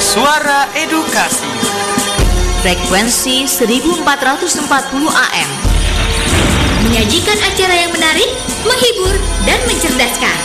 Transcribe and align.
Suara 0.00 0.66
Edukasi. 0.74 1.46
Frekuensi 2.60 3.48
1440 3.48 4.60
AM 5.08 5.50
Menyajikan 6.84 7.38
acara 7.40 7.74
yang 7.76 7.92
menarik, 7.94 8.30
menghibur, 8.66 9.14
dan 9.48 9.60
mencerdaskan. 9.64 10.38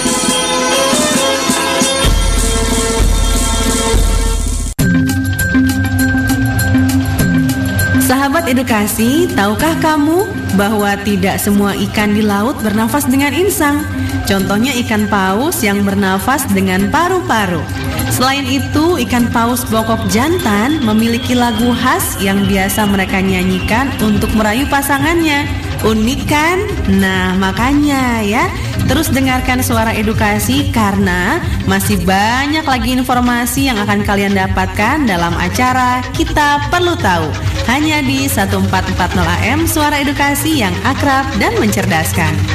Sahabat 8.06 8.46
edukasi, 8.46 9.26
tahukah 9.33 9.74
kamu 9.81 10.29
bahwa 10.54 10.94
tidak 11.02 11.42
semua 11.42 11.74
ikan 11.90 12.13
di 12.13 12.22
laut 12.22 12.54
bernafas 12.62 13.10
dengan 13.10 13.33
insang? 13.33 13.81
Contohnya 14.26 14.73
ikan 14.81 15.05
paus 15.05 15.62
yang 15.62 15.85
bernafas 15.85 16.49
dengan 16.49 16.89
paru-paru. 16.89 17.62
Selain 18.09 18.45
itu, 18.48 18.98
ikan 19.05 19.29
paus 19.29 19.61
bokok 19.70 20.09
jantan 20.09 20.81
memiliki 20.81 21.38
lagu 21.38 21.70
khas 21.77 22.17
yang 22.17 22.41
biasa 22.49 22.89
mereka 22.89 23.21
nyanyikan 23.21 23.91
untuk 24.01 24.34
merayu 24.34 24.65
pasangannya. 24.65 25.45
Unik 25.85 26.21
kan? 26.25 26.57
Nah, 26.98 27.38
makanya 27.38 28.25
ya, 28.25 28.49
terus 28.89 29.13
dengarkan 29.13 29.61
suara 29.61 29.93
edukasi 29.93 30.73
karena 30.73 31.37
masih 31.70 32.01
banyak 32.01 32.65
lagi 32.65 32.98
informasi 32.98 33.70
yang 33.70 33.77
akan 33.77 34.01
kalian 34.01 34.34
dapatkan 34.34 35.05
dalam 35.05 35.35
acara 35.37 36.01
Kita 36.17 36.71
Perlu 36.73 36.98
Tahu. 36.98 37.29
Hanya 37.70 38.01
di 38.01 38.26
1440 38.26 38.73
AM 39.21 39.70
Suara 39.70 40.01
Edukasi 40.01 40.65
yang 40.65 40.73
akrab 40.85 41.26
dan 41.37 41.53
mencerdaskan. 41.62 42.54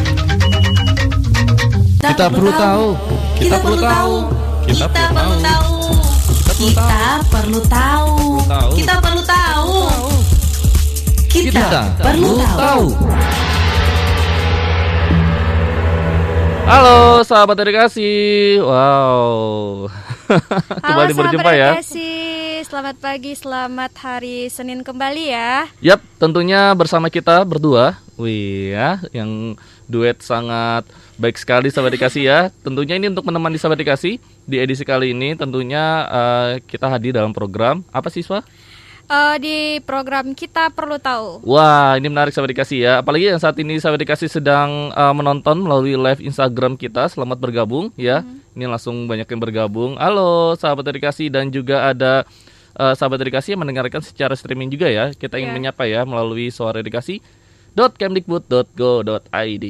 Kita 2.10 2.26
perlu 2.26 2.50
tahu. 2.50 2.86
Kita 3.38 3.56
perlu 3.62 3.78
tahu. 3.78 4.14
Kita 4.66 4.86
perlu 4.90 5.34
tahu. 5.38 5.74
Kita 6.58 7.22
perlu 7.30 7.60
tahu. 7.70 8.14
Kita 8.74 8.94
perlu 8.98 9.22
tahu. 9.22 9.78
Kita 11.30 11.86
perlu 12.02 12.30
tahu. 12.42 12.84
Halo 16.66 17.22
sahabat 17.22 17.62
edukasi. 17.62 18.58
Wow. 18.58 19.86
Kembali 20.82 21.14
Halo, 21.14 21.20
berjumpa 21.22 21.46
sahabat 21.46 21.62
ya. 21.62 21.68
edukasi. 21.78 22.10
Selamat 22.66 22.96
pagi, 22.98 23.32
selamat 23.38 23.92
hari 24.02 24.50
Senin 24.50 24.82
kembali 24.82 25.30
ya. 25.30 25.70
Yap, 25.78 26.02
tentunya 26.18 26.74
bersama 26.74 27.06
kita 27.06 27.46
berdua. 27.46 28.02
Wih 28.20 28.76
ya, 28.76 29.00
yang 29.16 29.56
duet 29.88 30.20
sangat 30.20 30.84
baik 31.16 31.40
sekali 31.40 31.72
sahabat 31.72 31.96
dikasih 31.96 32.22
ya. 32.22 32.38
Tentunya 32.60 33.00
ini 33.00 33.08
untuk 33.08 33.24
menemani 33.24 33.56
sahabat 33.56 33.80
dikasih 33.80 34.20
di 34.44 34.56
edisi 34.60 34.84
kali 34.84 35.16
ini 35.16 35.32
tentunya 35.32 36.04
eh, 36.04 36.50
kita 36.60 36.92
hadir 36.92 37.16
dalam 37.16 37.32
program 37.32 37.80
apa 37.88 38.12
siswa? 38.12 38.44
Eh, 39.10 39.36
di 39.42 39.56
program 39.82 40.36
kita 40.36 40.70
perlu 40.70 41.00
tahu. 41.00 41.42
Wah, 41.42 41.98
ini 41.98 42.06
menarik 42.06 42.30
sahabat 42.30 42.54
dikasih 42.54 42.78
ya. 42.78 42.92
Apalagi 43.00 43.26
yang 43.26 43.40
saat 43.40 43.58
ini 43.58 43.80
sahabat 43.80 44.04
dikasih 44.04 44.28
sedang 44.28 44.92
eh, 44.92 45.14
menonton 45.16 45.56
melalui 45.58 45.96
live 45.96 46.20
Instagram 46.20 46.76
kita. 46.76 47.08
Selamat 47.08 47.40
bergabung 47.40 47.88
ya. 47.96 48.20
Ini 48.52 48.68
langsung 48.68 49.08
banyak 49.08 49.26
yang 49.26 49.40
bergabung. 49.40 49.96
Halo 49.96 50.54
sahabat 50.54 50.86
dikasih 50.92 51.26
dan 51.26 51.48
juga 51.48 51.90
ada 51.90 52.22
eh, 52.76 52.94
sahabat 52.94 53.18
dikasih 53.24 53.56
yang 53.56 53.66
mendengarkan 53.66 53.98
secara 53.98 54.36
streaming 54.36 54.70
juga 54.70 54.86
ya. 54.86 55.10
Kita 55.10 55.40
ingin 55.40 55.50
Iya. 55.50 55.58
menyapa 55.58 55.82
ya 55.88 56.06
melalui 56.06 56.52
suara 56.54 56.78
edukasi 56.78 57.18
.kemdikbud.go.id. 57.74 59.66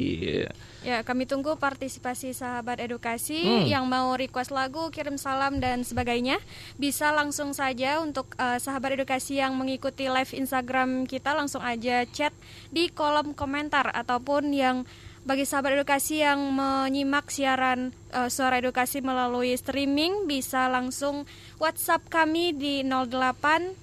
Ya, 0.81 1.05
kami 1.05 1.29
tunggu 1.29 1.61
partisipasi 1.61 2.33
sahabat 2.33 2.81
edukasi 2.81 3.45
Hmm. 3.45 3.69
yang 3.69 3.85
mau 3.85 4.17
request 4.17 4.49
lagu, 4.49 4.89
kirim 4.89 5.21
salam 5.21 5.61
dan 5.61 5.85
sebagainya. 5.85 6.41
Bisa 6.81 7.13
langsung 7.13 7.53
saja 7.53 8.01
untuk 8.01 8.33
eh, 8.41 8.57
sahabat 8.57 8.97
edukasi 8.97 9.45
yang 9.45 9.61
mengikuti 9.61 10.09
live 10.09 10.33
Instagram 10.33 11.05
kita 11.05 11.37
langsung 11.37 11.61
aja 11.61 12.09
chat 12.09 12.33
di 12.73 12.89
kolom 12.89 13.37
komentar 13.37 13.93
ataupun 13.93 14.57
yang 14.57 14.89
bagi 15.21 15.45
sahabat 15.45 15.77
edukasi 15.77 16.25
yang 16.25 16.41
menyimak 16.49 17.29
siaran 17.29 17.93
eh, 18.17 18.33
suara 18.33 18.57
edukasi 18.57 19.05
melalui 19.05 19.53
streaming 19.61 20.25
bisa 20.25 20.65
langsung 20.73 21.29
WhatsApp 21.61 22.09
kami 22.09 22.57
di 22.57 22.81
08 22.81 23.77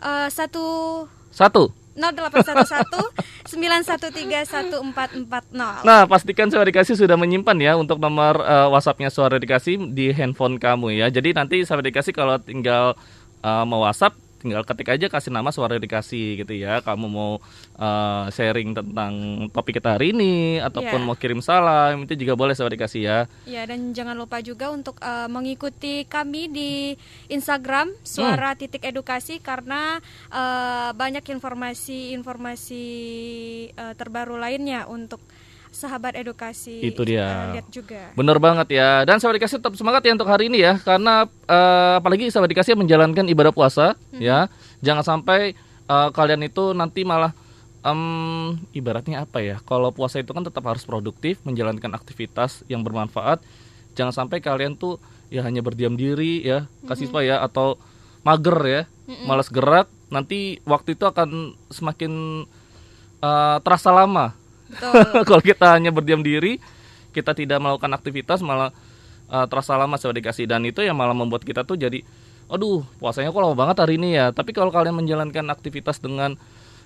eh, 0.00 0.28
1 0.32 1.36
Satu. 1.36 1.79
0811 2.00 3.12
913 3.44 4.90
1440. 4.90 5.84
Nah, 5.84 6.08
pastikan 6.08 6.48
suara 6.48 6.64
dikasih 6.64 6.96
sudah 6.96 7.20
menyimpan 7.20 7.56
ya 7.60 7.72
untuk 7.76 8.00
nomor 8.00 8.40
eh, 8.40 8.68
WhatsAppnya 8.72 9.12
suara 9.12 9.36
dikasih 9.36 9.92
di 9.92 10.10
handphone 10.16 10.56
kamu 10.56 10.96
ya. 10.96 11.06
Jadi 11.12 11.36
nanti 11.36 11.62
suara 11.68 11.84
dikasih 11.84 12.16
kalau 12.16 12.40
tinggal 12.40 12.96
eh, 13.44 13.64
mau 13.68 13.84
WhatsApp 13.84 14.29
tinggal 14.40 14.64
ketik 14.64 14.88
aja 14.90 15.06
kasih 15.06 15.28
nama 15.28 15.52
suara 15.52 15.76
dikasih 15.76 16.40
gitu 16.40 16.56
ya. 16.56 16.80
Kamu 16.80 17.06
mau 17.06 17.36
eh, 17.76 18.24
sharing 18.32 18.72
tentang 18.72 19.14
topik 19.52 19.76
kita 19.76 19.94
hari 19.94 20.10
ini 20.10 20.34
ataupun 20.58 21.00
Iya. 21.00 21.06
mau 21.06 21.14
kirim 21.14 21.38
salam 21.38 22.08
itu 22.08 22.16
juga 22.16 22.34
boleh 22.34 22.56
suara 22.56 22.72
dikasih 22.72 23.02
ya. 23.04 23.18
Ya 23.44 23.68
dan 23.68 23.92
jangan 23.92 24.16
lupa 24.16 24.40
juga 24.40 24.72
untuk 24.72 24.96
eh, 24.98 25.28
mengikuti 25.28 26.08
kami 26.08 26.48
di 26.48 26.72
Instagram 27.28 27.92
suara 28.00 28.56
titik 28.56 28.80
edukasi 28.82 29.38
karena 29.38 30.00
eh, 30.32 30.90
banyak 30.90 31.22
informasi-informasi 31.28 32.84
eh, 33.70 33.94
terbaru 33.94 34.34
lainnya 34.34 34.88
untuk 34.88 35.20
sahabat 35.70 36.18
edukasi. 36.18 36.82
Itu 36.82 37.06
dia. 37.06 37.54
eh, 37.54 37.62
lihat 37.62 37.66
juga. 37.70 38.10
Bener 38.18 38.36
banget 38.42 38.74
ya. 38.74 39.06
Dan 39.06 39.22
sahabat 39.22 39.40
dikasih 39.40 39.62
tetap 39.62 39.74
semangat 39.78 40.02
ya 40.04 40.12
untuk 40.12 40.28
hari 40.28 40.50
ini 40.50 40.58
ya, 40.60 40.76
karena 40.82 41.24
eh, 41.46 41.94
apalagi 42.02 42.28
sahabat 42.28 42.50
dikasih 42.50 42.74
menjalankan 42.74 43.26
ibadah 43.30 43.54
puasa 43.54 43.94
ya. 44.18 44.50
Jangan 44.82 45.02
sampai 45.06 45.54
eh, 45.88 46.08
kalian 46.12 46.42
itu 46.44 46.74
nanti 46.74 47.06
malah 47.06 47.32
em, 47.86 48.58
ibaratnya 48.76 49.24
apa 49.24 49.40
ya? 49.40 49.62
Kalau 49.64 49.94
puasa 49.94 50.20
itu 50.20 50.34
kan 50.34 50.44
tetap 50.44 50.66
harus 50.66 50.82
produktif, 50.84 51.40
menjalankan 51.46 51.94
aktivitas 51.96 52.66
yang 52.68 52.82
bermanfaat. 52.84 53.40
Jangan 53.96 54.26
sampai 54.26 54.42
kalian 54.42 54.76
tuh 54.76 55.00
ya 55.30 55.46
hanya 55.46 55.62
berdiam 55.62 55.94
diri 55.94 56.42
ya, 56.42 56.66
kasih 56.90 57.10
ya 57.22 57.40
atau 57.40 57.78
mager 58.26 58.58
ya, 58.66 58.82
malas 59.24 59.48
gerak. 59.48 59.86
Nanti 60.10 60.58
waktu 60.66 60.98
itu 60.98 61.06
akan 61.06 61.54
semakin 61.70 62.44
eh, 63.22 63.56
terasa 63.62 63.94
lama. 63.94 64.34
kalau 65.28 65.42
kita 65.42 65.76
hanya 65.76 65.90
berdiam 65.90 66.22
diri, 66.22 66.62
kita 67.10 67.34
tidak 67.34 67.58
melakukan 67.58 67.90
aktivitas 67.94 68.42
malah 68.42 68.70
uh, 69.30 69.46
terasa 69.46 69.74
lama 69.74 69.98
sudah 69.98 70.14
dikasih 70.14 70.46
dan 70.46 70.62
itu 70.66 70.82
yang 70.82 70.94
malah 70.98 71.14
membuat 71.14 71.42
kita 71.42 71.66
tuh 71.66 71.78
jadi 71.78 72.02
aduh 72.50 72.82
puasanya 72.98 73.30
kok 73.30 73.42
lama 73.42 73.54
banget 73.54 73.76
hari 73.82 73.94
ini 73.98 74.18
ya. 74.18 74.34
Tapi 74.34 74.50
kalau 74.50 74.74
kalian 74.74 74.98
menjalankan 74.98 75.46
aktivitas 75.54 76.02
dengan 76.02 76.34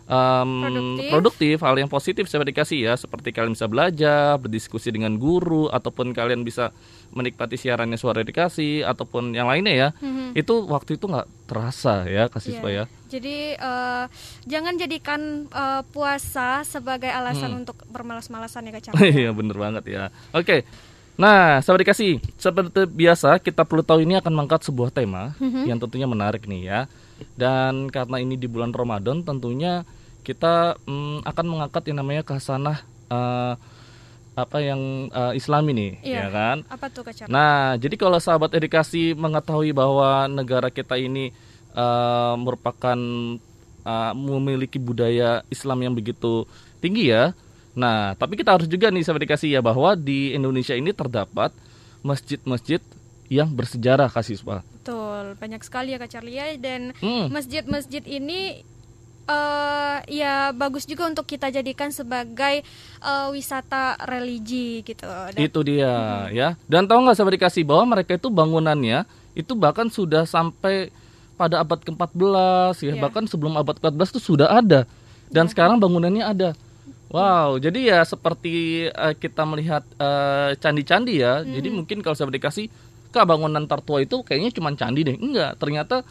um, 0.07 0.51
Produktif. 0.63 1.09
produktif, 1.09 1.57
hal 1.61 1.75
yang 1.77 1.89
positif 1.89 2.25
saya 2.27 2.43
dikasih 2.43 2.79
ya, 2.83 2.95
seperti 2.95 3.31
kalian 3.31 3.53
bisa 3.53 3.67
belajar, 3.67 4.37
berdiskusi 4.37 4.89
dengan 4.89 5.15
guru 5.15 5.69
ataupun 5.69 6.11
kalian 6.11 6.43
bisa 6.43 6.71
menikmati 7.11 7.55
siarannya 7.55 7.95
suara 7.95 8.21
dikasih 8.21 8.83
ataupun 8.83 9.33
yang 9.33 9.47
lainnya 9.47 9.75
ya. 9.75 9.89
Itu 10.33 10.67
waktu 10.67 10.97
itu 10.97 11.07
nggak 11.07 11.47
terasa 11.47 12.05
ya 12.05 12.27
kasih 12.27 12.59
Iya. 12.59 12.71
ya. 12.71 12.85
Jadi 13.07 13.37
eh, 13.55 14.05
jangan 14.45 14.75
jadikan 14.75 15.21
eh, 15.47 15.83
puasa 15.89 16.63
sebagai 16.63 17.09
alasan 17.09 17.51
Hmm. 17.51 17.61
untuk 17.63 17.79
bermalas-malasan 17.87 18.67
ya 18.67 18.73
Kak. 18.75 18.99
Iya 19.05 19.31
bener 19.31 19.55
banget 19.55 19.85
ya. 19.87 20.05
Oke. 20.33 20.67
Nah, 21.15 21.63
sahabat 21.63 21.87
dikasih, 21.87 22.19
seperti 22.35 22.91
biasa 22.91 23.39
kita 23.39 23.63
perlu 23.63 23.87
tahu 23.87 24.03
ini 24.03 24.19
akan 24.19 24.35
mengangkat 24.35 24.67
sebuah 24.67 24.91
tema 24.91 25.31
yang 25.63 25.79
tentunya 25.79 26.11
menarik 26.11 26.43
nih 26.45 26.63
ya. 26.67 26.81
Dan 27.39 27.87
karena 27.87 28.19
ini 28.19 28.35
di 28.35 28.51
bulan 28.51 28.75
Ramadan, 28.75 29.23
tentunya 29.23 29.87
kita 30.27 30.75
mm, 30.83 31.23
akan 31.23 31.45
mengangkat 31.47 31.83
yang 31.87 32.03
namanya 32.03 32.27
khasanah 32.27 32.83
eh, 33.07 33.55
apa 34.35 34.59
yang 34.59 35.07
eh, 35.15 35.39
Islami 35.39 35.71
nih, 35.71 35.93
Iya. 36.03 36.19
ya 36.19 36.29
kan? 36.35 36.57
Apa 36.67 36.87
tuh 36.91 37.07
Kak 37.07 37.15
Cak? 37.15 37.27
Nah, 37.31 37.79
jadi 37.79 37.95
kalau 37.95 38.19
sahabat 38.19 38.51
edukasi 38.59 39.15
mengetahui 39.15 39.71
bahwa 39.71 40.27
negara 40.27 40.67
kita 40.75 40.99
ini 40.99 41.31
eh, 41.71 42.35
merupakan 42.35 42.99
eh, 43.87 44.13
memiliki 44.19 44.83
budaya 44.83 45.47
Islam 45.47 45.79
yang 45.87 45.95
begitu 45.95 46.43
tinggi 46.83 47.15
ya. 47.15 47.31
Nah, 47.75 48.15
tapi 48.15 48.35
kita 48.35 48.55
harus 48.55 48.67
juga 48.67 48.87
nih 48.87 49.03
sahabat 49.03 49.21
edukasi 49.21 49.49
ya 49.49 49.59
bahwa 49.59 49.93
di 49.93 50.31
Indonesia 50.31 50.73
ini 50.73 50.91
terdapat 50.91 51.51
masjid-masjid 52.01 52.79
yang 53.27 53.49
bersejarah 53.49 54.07
kasih 54.07 54.39
Pak. 54.39 54.63
Betul, 54.77 55.35
banyak 55.35 55.61
sekali 55.61 55.91
ya 55.91 55.99
Kak 55.99 56.09
Charlie 56.09 56.39
dan 56.57 56.95
Hmm. 56.97 57.29
masjid-masjid 57.29 58.05
ini 58.05 58.63
eh 59.25 59.97
ya 60.13 60.53
bagus 60.53 60.85
juga 60.85 61.09
untuk 61.09 61.25
kita 61.25 61.49
jadikan 61.49 61.89
sebagai 61.89 62.61
eh, 63.01 63.29
wisata 63.31 63.97
religi 63.99 64.81
gitu. 64.83 65.09
Dan- 65.09 65.41
Itu 65.41 65.61
dia 65.61 65.93
ya. 66.31 66.61
Dan 66.65 66.85
tahu 66.85 67.03
nggak 67.03 67.17
sahabat 67.17 67.35
dikasih 67.35 67.65
bahwa 67.65 67.97
mereka 67.97 68.15
itu 68.15 68.29
bangunannya 68.29 69.03
itu 69.33 69.53
bahkan 69.55 69.89
sudah 69.89 70.25
sampai 70.25 70.93
pada 71.35 71.59
abad 71.59 71.81
ke-14 71.81 72.15
ya, 72.81 72.95
Iya. 72.95 73.03
bahkan 73.03 73.25
sebelum 73.25 73.57
abad 73.57 73.75
ke-14 73.75 74.15
itu 74.15 74.21
sudah 74.23 74.53
ada. 74.53 74.87
Dan 75.27 75.49
sekarang 75.49 75.77
bangunannya 75.77 76.23
ada. 76.23 76.53
Wow, 77.15 77.63
jadi 77.63 77.95
ya 77.95 77.99
seperti 78.03 78.91
eh, 78.91 79.15
kita 79.15 79.47
melihat 79.47 79.87
eh, 80.03 80.59
candi-candi 80.59 81.23
ya. 81.23 81.47
Jadi 81.47 81.71
mungkin 81.71 82.03
kalau 82.03 82.19
sahabat 82.19 82.43
dikasih 82.43 82.67
apakah 83.15 83.31
bangunan 83.39 83.63
tertua 83.71 84.03
itu 84.03 84.27
kayaknya 84.27 84.51
cuma 84.51 84.75
candi 84.75 85.07
deh? 85.07 85.15
Enggak, 85.15 85.55
ternyata 85.63 86.03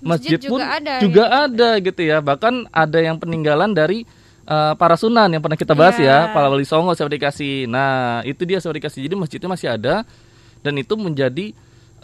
masjid, 0.00 0.40
Masjid 0.40 0.48
pun 0.48 0.56
juga 0.56 0.80
ada, 0.80 0.94
juga 1.04 1.24
ya. 1.28 1.44
ada 1.44 1.68
gitu 1.84 2.00
ya. 2.00 2.18
Bahkan 2.24 2.72
ada 2.72 2.98
yang 3.04 3.20
peninggalan 3.20 3.76
dari 3.76 4.08
eh, 4.48 4.72
para 4.80 4.96
sunan 4.96 5.28
yang 5.28 5.44
pernah 5.44 5.60
kita 5.60 5.76
bahas 5.76 6.00
Iya. 6.00 6.32
ya, 6.32 6.32
para 6.32 6.48
wali 6.48 6.64
songo 6.64 6.96
saya 6.96 7.12
dikasih. 7.12 7.68
Nah, 7.68 8.24
itu 8.24 8.48
dia 8.48 8.56
saya 8.64 8.72
dikasih. 8.72 9.04
Jadi 9.04 9.14
masjidnya 9.20 9.52
masih 9.52 9.68
ada 9.76 10.08
dan 10.64 10.72
itu 10.80 10.96
menjadi 10.96 11.52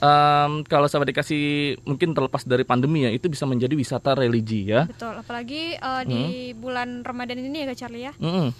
em, 0.04 0.52
kalau 0.68 0.84
saya 0.84 1.08
dikasih 1.08 1.76
mungkin 1.88 2.12
terlepas 2.12 2.44
dari 2.44 2.68
pandemi 2.68 3.08
ya, 3.08 3.10
itu 3.10 3.32
bisa 3.32 3.48
menjadi 3.48 3.72
wisata 3.72 4.12
religi 4.12 4.68
ya. 4.68 4.84
Betul, 4.84 5.16
apalagi 5.16 5.80
eh, 5.80 6.02
di 6.04 6.52
bulan 6.52 7.00
Ramadan 7.00 7.40
ini 7.40 7.64
ya 7.64 7.66
Kak 7.72 7.76
Charlie 7.80 8.04
ya. 8.04 8.12
Mm-mm. 8.20 8.52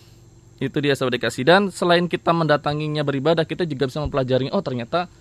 Itu 0.56 0.81
dia 0.81 0.96
sahabat 0.96 1.20
dikasih 1.20 1.44
dan 1.44 1.69
selain 1.69 2.08
kita 2.08 2.32
mendatanginya 2.32 3.05
beribadah, 3.05 3.44
kita 3.44 3.69
juga 3.69 3.91
bisa 3.91 4.00
mempelajari 4.00 4.49
oh 4.49 4.64
ternyata 4.64 5.12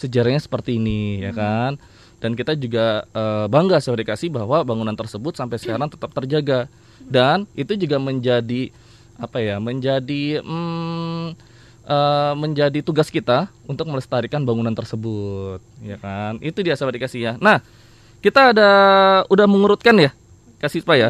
sejarahnya 0.00 0.40
seperti 0.40 0.80
ini 0.80 1.20
ya 1.20 1.36
kan. 1.36 1.76
Dan 2.22 2.38
kita 2.38 2.54
juga 2.54 3.04
eh, 3.12 3.46
bangga 3.50 3.82
sahabat 3.82 4.08
dikasih 4.08 4.32
bahwa 4.32 4.64
bangunan 4.64 4.96
tersebut 4.96 5.36
sampai 5.36 5.58
sekarang 5.60 5.90
tetap 5.92 6.14
terjaga 6.14 6.70
dan 7.02 7.50
itu 7.58 7.74
juga 7.74 7.98
menjadi 7.98 8.70
apa 9.18 9.38
ya 9.42 9.58
menjadi 9.58 10.40
mm, 10.40 11.51
eh, 11.86 12.32
menjadi 12.38 12.78
tugas 12.82 13.10
kita 13.10 13.50
untuk 13.66 13.88
melestarikan 13.90 14.42
bangunan 14.42 14.74
tersebut 14.74 15.62
ya 15.82 15.96
kan? 15.98 16.38
Itu 16.42 16.62
dia 16.62 16.78
sahabat 16.78 16.98
dikasih 16.98 17.20
ya. 17.20 17.32
Nah 17.38 17.62
kita 18.22 18.54
ada 18.54 18.70
udah 19.26 19.46
mengurutkan 19.50 19.94
ya 19.98 20.10
kasih 20.62 20.86
pak 20.86 20.96
ya? 20.98 21.08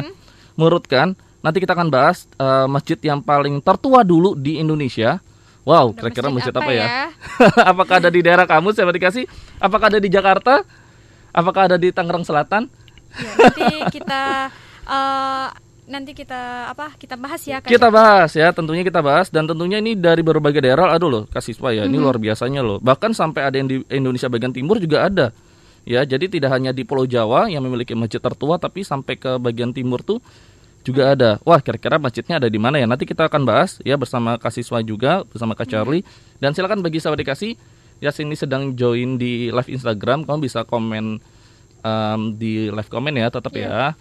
Mengurutkan. 0.57 1.13
Nanti 1.43 1.59
kita 1.59 1.75
akan 1.75 1.91
bahas 1.91 2.25
eh, 2.39 2.67
masjid 2.69 2.97
yang 3.03 3.19
paling 3.19 3.59
tertua 3.61 4.01
dulu 4.01 4.33
di 4.33 4.57
Indonesia. 4.57 5.19
Wow 5.63 5.95
kira-kira 5.95 6.27
masjid, 6.27 6.51
apa, 6.51 6.59
apa 6.59 6.71
ya, 6.75 6.85
apakah 7.71 7.95
ada 8.03 8.11
di 8.11 8.19
daerah 8.19 8.43
kamu 8.43 8.75
sahabat 8.75 8.99
dikasih? 8.99 9.23
Apakah 9.63 9.87
ada 9.95 9.99
di 10.03 10.11
Jakarta? 10.11 10.59
Apakah 11.31 11.71
ada 11.71 11.79
di 11.79 11.87
Tangerang 11.87 12.27
Selatan? 12.27 12.67
Ya, 13.15 13.31
nanti 13.47 13.71
kita 13.95 14.51
eh, 14.83 15.47
nanti 15.87 16.11
kita 16.15 16.71
apa? 16.71 16.95
Kita 16.95 17.19
bahas 17.19 17.41
ya 17.43 17.59
Kita 17.59 17.87
Charlie. 17.89 17.95
bahas 17.95 18.31
ya, 18.33 18.47
tentunya 18.55 18.83
kita 18.87 19.03
bahas 19.03 19.27
dan 19.27 19.43
tentunya 19.47 19.83
ini 19.83 19.95
dari 19.99 20.23
berbagai 20.23 20.63
daerah 20.63 20.95
aduh 20.95 21.09
loh, 21.11 21.23
kasih 21.27 21.55
ya. 21.71 21.83
Mhm. 21.83 21.89
Ini 21.91 21.97
luar 21.99 22.17
biasanya 22.19 22.61
loh. 22.63 22.77
Bahkan 22.79 23.11
sampai 23.11 23.41
ada 23.43 23.55
yang 23.59 23.67
di 23.67 23.83
Indonesia 23.91 24.27
bagian 24.31 24.55
timur 24.55 24.79
juga 24.79 25.07
ada. 25.07 25.31
Ya, 25.83 26.07
jadi 26.07 26.31
tidak 26.31 26.55
hanya 26.55 26.71
di 26.71 26.87
Pulau 26.87 27.03
Jawa 27.03 27.51
yang 27.51 27.59
memiliki 27.59 27.91
masjid 27.91 28.23
tertua 28.23 28.55
tapi 28.55 28.87
sampai 28.87 29.19
ke 29.19 29.35
bagian 29.35 29.75
timur 29.75 29.99
tuh 29.99 30.23
juga 30.87 31.11
ada. 31.11 31.43
Wah, 31.43 31.59
kira-kira 31.59 31.99
masjidnya 31.99 32.39
ada 32.39 32.47
di 32.47 32.55
mana 32.55 32.79
ya? 32.79 32.87
Nanti 32.87 33.03
kita 33.03 33.27
akan 33.27 33.43
bahas 33.43 33.83
ya 33.83 33.99
bersama 33.99 34.39
Kasiswa 34.39 34.79
juga, 34.79 35.27
bersama 35.27 35.55
Kak 35.55 35.67
Charlie. 35.67 36.07
Dan 36.39 36.55
silakan 36.55 36.79
bagi 36.79 37.03
sahabat 37.03 37.19
dikasih 37.27 37.59
ya 37.99 38.11
sini 38.15 38.35
sedang 38.35 38.75
join 38.79 39.19
di 39.19 39.51
live 39.51 39.67
Instagram, 39.71 40.23
kamu 40.23 40.47
bisa 40.47 40.63
komen 40.63 41.19
em, 41.83 42.19
di 42.39 42.71
live 42.71 42.87
komen 42.91 43.15
ya, 43.19 43.27
tetap 43.27 43.51
ya 43.55 43.95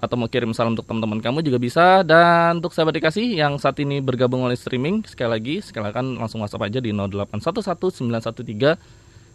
atau 0.00 0.16
mau 0.16 0.26
kirim 0.26 0.56
salam 0.56 0.72
untuk 0.72 0.88
teman-teman 0.88 1.20
kamu 1.20 1.44
juga 1.44 1.60
bisa. 1.60 2.00
Dan 2.00 2.64
untuk 2.64 2.72
sahabat 2.72 2.96
dikasih 2.96 3.36
yang 3.36 3.60
saat 3.60 3.76
ini 3.78 4.00
bergabung 4.00 4.40
oleh 4.42 4.56
streaming 4.56 5.04
sekali 5.04 5.30
lagi 5.30 5.54
silakan 5.60 6.16
langsung 6.16 6.40
WhatsApp 6.40 6.72
aja 6.72 6.80
di 6.80 6.90
0811 6.96 8.00
913 8.00 8.80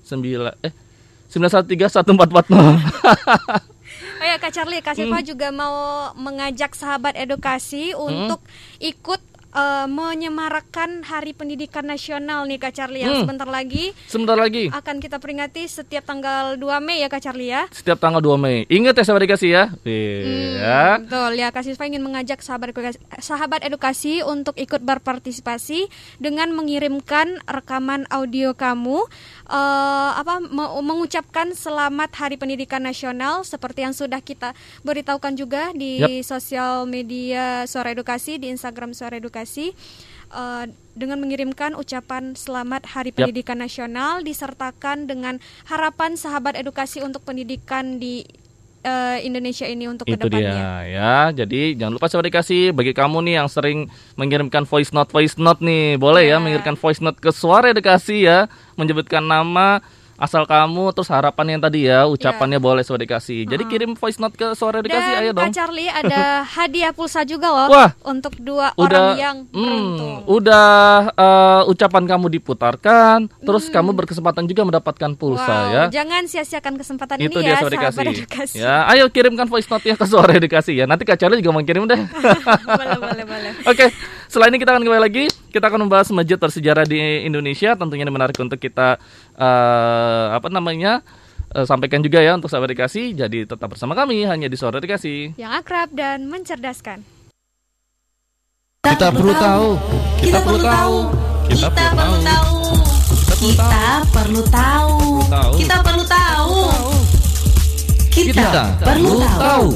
9 0.09 0.65
eh 0.65 0.73
913 1.29 2.01
1440 2.01 3.65
Oh 4.15 4.25
ya 4.25 4.41
Kak 4.41 4.51
Charlie, 4.51 4.81
Kak 4.81 4.97
Siva 4.97 5.21
Hmm. 5.21 5.27
juga 5.27 5.47
mau 5.53 5.75
mengajak 6.17 6.73
sahabat 6.73 7.13
edukasi 7.15 7.93
untuk 7.93 8.41
ikut 8.81 9.21
eh, 9.55 9.87
menyemarakkan 9.87 10.99
Hari 11.01 11.31
Pendidikan 11.31 11.83
Nasional 11.83 12.43
nih 12.43 12.59
Kak 12.59 12.73
Charlie 12.73 13.01
yang 13.01 13.15
Hmm. 13.15 13.23
sebentar 13.23 13.47
lagi 13.47 13.95
sebentar 14.05 14.35
lagi. 14.35 14.67
akan 14.67 14.99
kita 14.99 15.15
peringati 15.15 15.63
setiap 15.65 16.03
tanggal 16.03 16.53
2 16.53 16.77
Mei 16.77 16.99
ya 16.99 17.07
Kak 17.07 17.21
Charlie 17.21 17.49
ya. 17.49 17.63
setiap 17.71 17.95
tanggal 17.97 18.19
2 18.19 18.35
Mei. 18.35 18.67
Ingat 18.67 18.93
ya 18.93 19.03
sahabat 19.03 19.23
dikasih 19.23 19.49
ya? 19.49 19.63
Iya. 19.81 20.99
Betul. 20.99 21.31
Ya, 21.35 21.47
Kak 21.49 21.63
Sisva 21.63 21.85
ingin 21.85 22.01
mengajak 22.01 22.39
sahabat 22.39 22.69
edukasi, 22.69 22.99
sahabat 23.17 23.61
edukasi 23.61 24.19
untuk 24.21 24.53
ikut 24.55 24.81
berpartisipasi 24.81 25.87
dengan 26.17 26.51
mengirimkan 26.51 27.39
rekaman 27.45 28.03
audio 28.09 28.51
kamu 28.53 29.07
eh, 29.47 29.59
apa 30.15 30.39
me- 30.39 30.73
mengucapkan 30.81 31.51
selamat 31.51 32.11
Hari 32.11 32.35
Pendidikan 32.35 32.79
Nasional 32.79 33.41
seperti 33.41 33.81
yang 33.81 33.91
sudah 33.91 34.19
kita 34.19 34.51
beritahukan 34.81 35.33
juga 35.33 35.69
di 35.71 36.01
Yap. 36.01 36.25
sosial 36.25 36.85
media 36.85 37.63
Suara 37.65 37.89
Edukasi 37.89 38.37
di 38.37 38.49
Instagram 38.49 38.91
Suara 38.91 39.15
Edukasi 39.15 39.71
eh, 40.31 40.63
dengan 40.93 41.17
mengirimkan 41.17 41.73
ucapan 41.73 42.33
selamat 42.33 42.87
Hari. 42.87 43.11
Pendidikan 43.11 43.57
Nasional 43.57 44.21
disertakan 44.21 45.05
dengan 45.05 45.37
harapan 45.65 46.15
sahabat 46.15 46.55
edukasi 46.55 46.99
untuk 46.99 47.21
pendidikan 47.21 47.97
di 47.97 48.25
eh, 48.81 49.17
Indonesia 49.21 49.65
ini 49.65 49.85
untuk 49.85 50.05
itu 50.05 50.13
ke 50.13 50.25
depannya. 50.25 50.51
dia 50.51 50.73
ya 50.87 51.13
jadi 51.35 51.73
jangan 51.75 51.93
lupa 51.93 52.05
sahabat 52.05 52.27
dikasih 52.29 52.69
bagi 52.69 52.91
kamu 52.91 53.17
nih 53.23 53.35
yang 53.35 53.47
sering 53.47 53.79
mengirimkan 54.13 54.63
voice 54.63 54.89
note 54.89 55.09
voice 55.09 55.35
note 55.35 55.59
nih 55.59 55.97
boleh 55.97 56.23
ya 56.23 56.29
Ya. 56.31 56.37
mengirimkan 56.37 56.75
voice 56.75 56.99
note 56.99 57.17
ke 57.17 57.29
suara 57.29 57.69
edukasi 57.69 58.23
ya 58.23 58.45
menyebutkan 58.75 59.23
nama 59.23 59.79
asal 60.15 60.47
kamu 60.47 60.95
terus 60.95 61.11
harapan 61.11 61.55
yang 61.55 61.61
tadi 61.67 61.91
ya 61.91 62.07
ucapannya 62.07 62.55
boleh 62.55 62.87
sahabat 62.87 63.03
dikasih 63.03 63.43
jadi 63.51 63.63
kirim 63.67 63.99
voice 63.99 64.15
note 64.15 64.39
ke 64.39 64.47
suara 64.55 64.79
edukasi 64.79 65.11
Dan 65.11 65.19
ayo 65.19 65.31
Kak 65.35 65.39
dong 65.43 65.51
Charlie 65.51 65.91
ada 65.91 66.23
hadiah 66.55 66.95
pulsa 66.95 67.27
juga 67.27 67.51
loh 67.51 67.67
Wah. 67.67 67.91
untuk 68.07 68.31
dua 68.39 68.71
udah 68.79 68.87
orang 68.87 69.19
yang 69.19 69.37
hmm, 69.51 69.59
beruntung. 69.59 70.15
udah 70.31 70.67
eh, 71.11 71.61
ucapan 71.67 72.03
kamu 72.07 72.25
diputarkan 72.31 73.27
terus 73.43 73.67
kamu 73.67 73.91
berkesempatan 73.91 74.47
juga 74.47 74.63
mendapatkan 74.63 75.11
pulsa 75.19 75.43
Hmm. 75.45 75.53
Wow, 75.55 75.75
ya 75.75 75.83
jangan 75.93 76.23
sia-siakan 76.25 76.73
kesempatan 76.79 77.15
itu 77.21 77.37
ini 77.37 77.45
dia 77.45 77.53
ya 77.53 77.61
suara 77.61 78.09
edukasi. 78.09 78.55
Ya, 78.57 78.75
ayo 78.89 79.05
kirimkan 79.13 79.45
voice 79.45 79.69
note 79.69 79.85
ya 79.85 79.95
ke 79.99 80.05
suara 80.09 80.31
edukasi 80.33 80.73
ya. 80.73 80.89
Nanti 80.89 81.05
Kak 81.05 81.21
Charlie 81.21 81.39
juga 81.43 81.53
mau 81.53 81.61
kirim 81.61 81.85
deh. 81.85 82.01
boleh, 82.79 82.97
boleh, 82.97 83.25
boleh. 83.27 83.51
Oke, 83.71 83.93
setelah 84.35 84.51
ini 84.51 84.59
kita 84.59 84.75
akan 84.75 84.83
kembali 84.83 84.99
lagi. 84.99 85.25
Kita 85.31 85.71
akan 85.71 85.87
membahas 85.87 86.11
masjid 86.11 86.35
bersejarah 86.35 86.83
di 86.83 87.23
Indonesia. 87.23 87.71
Tentunya 87.79 88.03
ini 88.03 88.11
menarik 88.11 88.35
untuk 88.35 88.59
kita 88.59 88.99
eh, 89.31 90.25
apa 90.35 90.51
namanya 90.51 90.99
eh, 91.55 91.63
sampaikan 91.63 92.03
juga 92.03 92.19
ya 92.19 92.35
untuk 92.35 92.51
sahabat 92.51 92.75
edukasi. 92.75 93.15
Jadi 93.15 93.47
tetap 93.47 93.71
bersama 93.71 93.95
kami 93.95 94.27
hanya 94.27 94.51
di 94.51 94.59
suara 94.59 94.83
edukasi. 94.83 95.39
Yang 95.39 95.51
akrab 95.63 95.87
dan 95.95 96.27
mencerdaskan. 96.27 97.07
Kita 98.83 99.07
perlu 99.07 99.31
tahu. 99.39 99.67
Kita 100.19 100.39
perlu 100.43 100.59
tahu. 100.59 100.97
Kita 101.47 101.67
perlu 101.71 102.19
tahu. 102.19 102.55
Kita 103.39 103.87
perlu 104.11 104.41
tahu. 104.51 104.95
Kita 105.55 105.77
perlu 105.79 106.03
tahu. 106.03 106.55
Kita 108.11 108.51
perlu 108.83 109.13
tahu. 109.23 109.67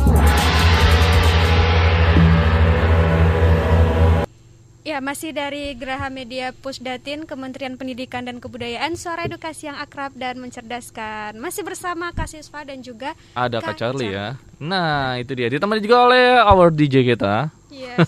Ya, 4.89 4.98
masih 5.05 5.38
dari 5.38 5.77
Geraha 5.77 6.10
Media 6.10 6.50
Pusdatin 6.50 7.29
Kementerian 7.29 7.77
Pendidikan 7.77 8.25
dan 8.25 8.41
Kebudayaan 8.41 8.98
Suara 8.98 9.29
Edukasi 9.29 9.69
yang 9.69 9.77
akrab 9.77 10.17
dan 10.17 10.41
mencerdaskan. 10.41 11.38
Masih 11.38 11.62
bersama 11.62 12.10
Kak 12.10 12.25
Sisva 12.25 12.65
dan 12.65 12.81
juga 12.81 13.13
Ada 13.38 13.62
Kak 13.62 13.77
Charlie 13.77 14.17
ya. 14.17 14.41
Nah, 14.58 15.22
itu 15.22 15.38
dia. 15.38 15.46
Ditemani 15.46 15.86
juga 15.86 16.10
oleh 16.10 16.41
our 16.41 16.74
DJ 16.74 17.05
kita. 17.05 17.53
Yes. 17.69 18.01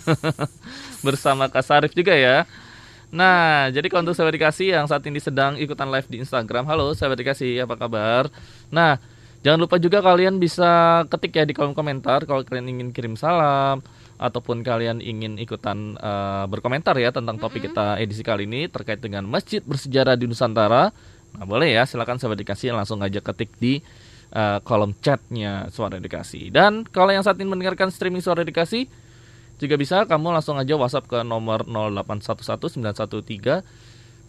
bersama 1.05 1.53
Kak 1.53 1.61
Sarif 1.61 1.93
juga 1.93 2.17
ya. 2.17 2.49
Nah, 3.13 3.69
jadi 3.69 3.85
kalau 3.85 4.01
untuk 4.01 4.17
sahabat 4.17 4.41
dikasih 4.41 4.73
yang 4.73 4.89
saat 4.89 5.05
ini 5.05 5.21
sedang 5.21 5.61
ikutan 5.61 5.85
live 5.85 6.09
di 6.09 6.17
Instagram, 6.25 6.65
halo 6.65 6.97
sahabat 6.97 7.21
dikasih, 7.21 7.61
apa 7.61 7.77
kabar? 7.77 8.25
Nah, 8.73 8.97
jangan 9.45 9.69
lupa 9.69 9.77
juga 9.77 10.01
kalian 10.01 10.41
bisa 10.41 11.05
ketik 11.13 11.37
ya 11.37 11.45
di 11.45 11.53
kolom 11.53 11.77
komentar 11.77 12.25
kalau 12.25 12.41
kalian 12.41 12.73
ingin 12.73 12.89
kirim 12.89 13.13
salam 13.13 13.85
ataupun 14.21 14.61
kalian 14.61 15.01
ingin 15.01 15.41
ikutan 15.41 15.97
eh, 15.97 16.45
berkomentar 16.45 16.93
ya 17.01 17.09
tentang 17.09 17.41
topik 17.41 17.65
kita 17.65 17.97
edisi 17.97 18.21
kali 18.21 18.45
ini 18.45 18.69
terkait 18.69 19.01
dengan 19.01 19.25
masjid 19.25 19.65
bersejarah 19.65 20.13
di 20.13 20.29
Nusantara. 20.29 20.93
Nah, 21.31 21.45
boleh 21.49 21.73
ya, 21.73 21.89
silakan 21.89 22.21
sahabat 22.21 22.37
dikasih 22.45 22.77
langsung 22.77 23.01
aja 23.01 23.17
ketik 23.17 23.57
di 23.57 23.81
eh, 24.29 24.59
kolom 24.61 24.93
chatnya 25.01 25.73
Suara 25.73 25.97
Edukasi. 25.97 26.53
Dan 26.53 26.85
kalau 26.85 27.09
yang 27.09 27.25
saat 27.25 27.41
ini 27.41 27.49
mendengarkan 27.49 27.89
streaming 27.89 28.21
Suara 28.21 28.45
Edukasi, 28.45 28.85
juga 29.57 29.77
bisa 29.77 30.05
kamu 30.09 30.37
langsung 30.37 30.57
aja 30.57 30.73
WhatsApp 30.77 31.09
ke 31.09 31.21
nomor 31.25 31.65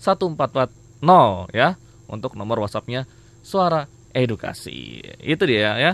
081191314440 0.00 1.56
ya 1.56 1.76
untuk 2.08 2.37
nomor 2.37 2.61
WhatsAppnya 2.64 3.08
Suara 3.40 3.88
Edukasi. 4.12 5.00
Itu 5.25 5.49
dia 5.49 5.76
ya. 5.80 5.92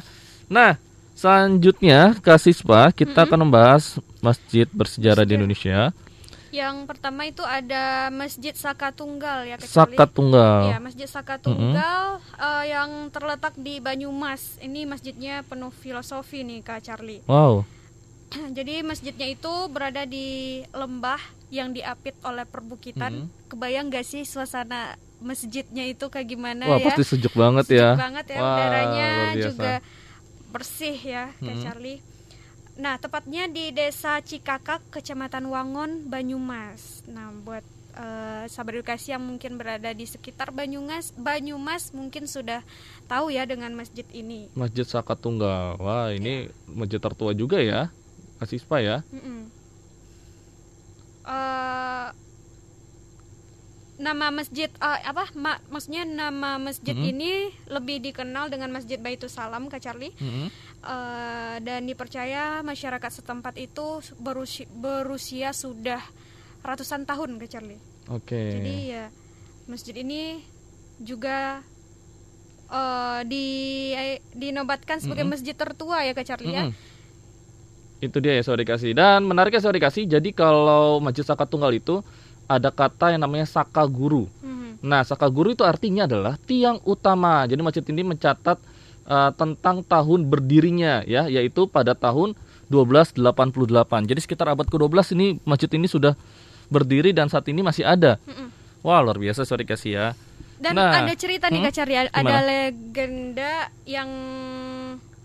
Nah, 0.51 0.88
selanjutnya 1.19 2.15
Kak 2.23 2.39
Siswa 2.39 2.95
kita 2.95 3.27
akan 3.27 3.51
membahas 3.51 3.99
masjid 4.23 4.71
bersejarah 4.71 5.27
di 5.27 5.35
Indonesia. 5.35 5.91
Yang 6.49 6.89
pertama 6.89 7.29
itu 7.29 7.45
ada 7.45 8.09
Masjid 8.09 8.57
Saka 8.57 8.89
Tunggal 8.89 9.45
ya 9.45 9.57
Kak 9.61 9.69
Saka. 9.69 10.05
Tunggal. 10.09 10.73
Ya, 10.73 10.79
Masjid 10.81 11.05
Saka 11.11 11.37
Tunggal 11.37 12.25
eh, 12.41 12.65
yang 12.73 13.13
terletak 13.13 13.53
di 13.59 13.83
Banyumas. 13.85 14.57
Ini 14.63 14.89
masjidnya 14.89 15.45
penuh 15.45 15.75
filosofi 15.75 16.47
nih 16.47 16.65
Kak 16.65 16.81
Charlie. 16.87 17.21
Wow. 17.29 17.69
Jadi 18.57 18.81
masjidnya 18.81 19.29
itu 19.29 19.53
berada 19.69 20.09
di 20.09 20.63
lembah 20.73 21.21
yang 21.53 21.77
diapit 21.77 22.17
oleh 22.25 22.49
perbukitan. 22.49 23.29
Hmm. 23.29 23.49
Kebayang 23.53 23.93
gak 23.93 24.09
sih 24.09 24.25
suasana 24.25 24.97
masjidnya 25.19 25.85
itu 25.91 26.07
kayak 26.07 26.31
gimana 26.31 26.65
Wah, 26.71 26.79
ya? 26.79 26.87
pasti 26.91 27.03
sejuk 27.03 27.35
banget 27.35 27.65
Sejuk 27.67 27.83
ya. 27.83 27.91
banget 27.99 28.25
ya 28.31 28.39
Wah, 28.39 28.51
udaranya 28.55 29.11
juga 29.35 29.73
bersih 30.59 30.99
ya 30.99 31.31
Kak 31.39 31.55
Hmm. 31.55 31.63
Charlie. 31.63 32.03
Nah, 32.75 32.95
tepatnya 32.95 33.47
di 33.47 33.71
Desa 33.71 34.19
Cikakak, 34.19 34.83
Kecamatan 34.91 35.47
Wangon, 35.47 36.07
Banyumas. 36.07 37.03
Nah, 37.07 37.31
buat 37.33 37.63
eh, 37.95 38.47
sahabat 38.47 38.79
edukasi 38.79 39.11
yang 39.11 39.27
mungkin 39.27 39.59
berada 39.59 39.91
di 39.91 40.07
sekitar 40.07 40.55
Banyumas, 40.55 41.11
Banyumas 41.15 41.91
mungkin 41.91 42.31
sudah 42.31 42.63
tahu 43.07 43.35
ya 43.35 43.43
dengan 43.43 43.75
masjid 43.75 44.07
ini. 44.15 44.47
Masjid 44.55 44.87
Saka 44.87 45.19
Tunggal. 45.19 45.75
Wah, 45.79 46.15
ini 46.15 46.47
masjid 46.71 47.03
tertua 47.03 47.35
juga 47.35 47.59
ya. 47.59 47.91
Kasispa 48.39 48.79
ya. 48.79 49.03
Mm-mm. 49.11 49.51
Eh, 49.51 49.58
nama 53.99 54.31
masjid 54.31 54.71
eh, 54.71 55.01
apa? 55.03 55.27
Ma- 55.35 55.59
maksudnya 55.69 56.07
nama 56.07 56.57
masjid 56.57 56.95
Mm-mm. 56.95 57.11
ini 57.11 57.51
lebih 57.67 57.99
dikenal 57.99 58.47
dengan 58.47 58.71
Masjid 58.71 58.97
Baitus 58.97 59.35
Salam, 59.35 59.67
Kak 59.67 59.83
Charlie. 59.83 60.15
Mm-mm. 60.17 60.49
Eh, 60.79 61.57
dan 61.67 61.83
dipercaya 61.85 62.63
masyarakat 62.63 63.11
setempat 63.11 63.59
itu 63.59 63.99
berusia, 64.23 64.71
berusia 64.71 65.51
sudah 65.51 65.99
ratusan 66.63 67.03
tahun, 67.03 67.43
Kak 67.43 67.51
Charlie. 67.51 67.83
Oke. 68.09 68.39
Jadi 68.39 68.75
ya 68.95 69.11
masjid 69.67 69.99
ini 69.99 70.41
juga 71.03 71.61
eh, 72.71 73.21
di 73.27 73.47
dinobatkan 74.33 75.03
sebagai 75.03 75.27
Mm-mm. 75.27 75.35
masjid 75.35 75.59
tertua 75.59 76.07
ya 76.07 76.15
Kak 76.15 76.27
Charlie 76.27 76.55
ya. 76.55 76.71
Mm-mm. 76.71 76.97
Itu 77.99 78.23
dia 78.23 78.39
ya 78.39 78.47
saudara 78.47 78.63
dikasih. 78.63 78.95
Dan 78.95 79.27
menariknya 79.27 79.59
saudara 79.59 79.83
dikasih, 79.83 80.07
jadi 80.07 80.31
kalau 80.31 81.03
Masjid 81.03 81.27
Saka 81.27 81.51
Tunggal 81.51 81.83
itu 81.83 81.99
ada 82.49 82.69
kata 82.69 83.13
yang 83.13 83.21
namanya 83.21 83.45
Saka 83.45 83.85
Guru. 83.85 84.25
Mhm. 84.41 84.81
Nah, 84.81 85.05
Saka 85.05 85.29
Guru 85.29 85.53
itu 85.53 85.63
artinya 85.63 86.05
adalah 86.05 86.41
tiang 86.41 86.81
utama. 86.83 87.45
Jadi 87.45 87.61
masjid 87.61 87.85
ini 87.85 88.03
mencatat 88.03 88.57
eh, 89.05 89.31
tentang 89.35 89.81
tahun 89.83 90.25
berdirinya 90.25 91.01
ya, 91.05 91.25
yaitu 91.27 91.65
pada 91.65 91.93
tahun 91.93 92.33
1288. 92.69 93.17
Jadi 94.05 94.21
sekitar 94.21 94.49
abad 94.49 94.65
ke-12 94.65 95.15
ini 95.15 95.27
masjid 95.43 95.69
ini 95.71 95.87
sudah 95.87 96.13
berdiri 96.69 97.13
dan 97.13 97.27
saat 97.27 97.45
ini 97.47 97.61
masih 97.61 97.85
ada. 97.85 98.21
Mm-mm. 98.23 98.49
Wah, 98.81 99.01
luar 99.01 99.17
biasa 99.17 99.43
saudara 99.43 99.65
dikasih 99.65 99.91
ya. 99.91 100.07
Dan 100.57 100.75
Nah, 100.75 100.91
ada 101.01 101.15
cerita 101.15 101.49
nih 101.49 101.59
hmm, 101.59 101.67
Kak 101.67 101.73
Charlie, 101.73 101.99
ada 101.99 102.11
gimana? 102.13 102.41
legenda 102.43 103.55
yang 103.85 104.11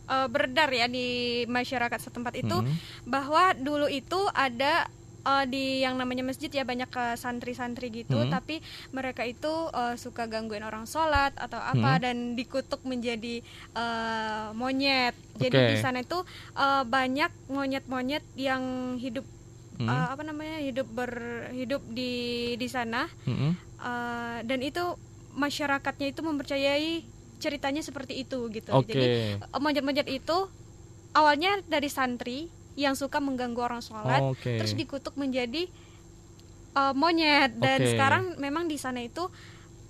eh, 0.03 0.27
beredar 0.27 0.69
ya 0.69 0.85
di 0.85 1.07
masyarakat 1.45 1.99
setempat 2.01 2.33
itu 2.37 2.53
Hmm. 2.53 2.75
bahwa 3.03 3.51
dulu 3.53 3.87
itu 3.87 4.19
ada 4.31 4.87
eh, 5.23 5.45
di 5.45 5.65
yang 5.79 5.95
namanya 5.95 6.21
masjid 6.21 6.47
ya 6.47 6.63
banyak 6.63 6.87
eh, 6.87 7.15
santri-santri 7.15 7.87
gitu 7.93 8.15
Hmm. 8.17 8.29
tapi 8.29 8.59
mereka 8.89 9.23
itu 9.23 9.49
eh, 9.69 9.95
suka 9.95 10.25
gangguin 10.25 10.61
orang 10.61 10.83
sholat 10.83 11.31
atau 11.35 11.57
apa 11.57 11.91
Hmm. 11.91 12.01
dan 12.01 12.17
dikutuk 12.33 12.83
menjadi 12.83 13.39
eh, 13.73 14.47
monyet 14.53 15.15
jadi 15.35 15.57
Oke. 15.57 15.69
di 15.69 15.77
sana 15.77 15.99
itu 15.99 16.19
eh, 16.53 16.83
banyak 16.83 17.31
monyet-monyet 17.47 18.23
yang 18.35 18.63
hidup 18.97 19.23
Hmm. 19.73 19.89
eh, 19.89 20.07
apa 20.09 20.21
namanya 20.21 20.61
hidup 20.61 20.85
berhidup 20.87 21.81
di 21.87 22.13
di 22.55 22.67
sana 22.67 23.09
Mm-mm. 23.23 23.51
Eh, 23.79 24.37
dan 24.43 24.59
itu 24.59 24.95
masyarakatnya 25.33 26.07
itu 26.07 26.21
mempercayai 26.21 27.03
ceritanya 27.35 27.81
seperti 27.81 28.23
itu 28.23 28.47
gitu. 28.47 28.71
Oke. 28.71 28.87
Jadi 28.87 29.05
monyet-monyet 29.51 30.07
itu 30.07 30.47
awalnya 31.11 31.59
dari 31.63 31.89
santri 31.89 32.47
yang 32.75 32.93
suka 32.93 33.17
mengganggu 33.17 33.59
orang 33.59 33.79
sholat, 33.79 34.21
Oke. 34.23 34.57
terus 34.57 34.73
dikutuk 34.73 35.13
menjadi 35.13 35.69
eh, 36.73 36.93
monyet 36.93 37.53
dan 37.55 37.79
Oke. 37.79 37.89
sekarang 37.93 38.23
memang 38.37 38.65
di 38.65 38.75
sana 38.75 38.99
itu 38.99 39.29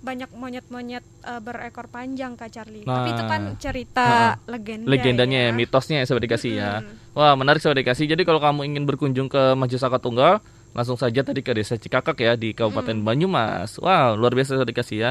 banyak 0.00 0.28
monyet-monyet 0.30 1.00
eh, 1.00 1.40
berekor 1.40 1.88
panjang 1.88 2.36
Kak 2.36 2.52
Charlie. 2.52 2.84
Tapi 2.84 3.08
itu 3.10 3.22
Nah. 3.24 3.30
kan 3.30 3.42
cerita 3.56 4.04
Ha-ha. 4.36 4.40
legenda. 4.44 4.84
legendanya 4.84 5.40
ya. 5.40 5.48
ya, 5.48 5.56
mitosnya 5.56 5.96
ya 5.98 6.04
sahabat 6.04 6.28
dikasih 6.28 6.52
ya. 6.54 6.84
Wah 7.12 7.32
menarik 7.32 7.64
sahabat 7.64 7.80
dikasih. 7.80 8.04
Jadi 8.06 8.22
kalau 8.22 8.36
kamu 8.36 8.68
ingin 8.68 8.84
berkunjung 8.84 9.32
ke 9.32 9.56
Masjid 9.56 9.80
Saka 9.80 9.96
Tunggal, 9.96 10.44
langsung 10.76 11.00
saja 11.00 11.24
tadi 11.24 11.40
ke 11.40 11.56
Desa 11.56 11.80
Cikakak 11.80 12.20
ya 12.20 12.36
di 12.36 12.52
Kabupaten 12.52 13.00
Banyumas. 13.00 13.80
Wah 13.80 14.12
luar 14.12 14.36
biasa 14.36 14.60
sahabat 14.60 14.68
dikasih 14.68 14.98
ya. 15.00 15.10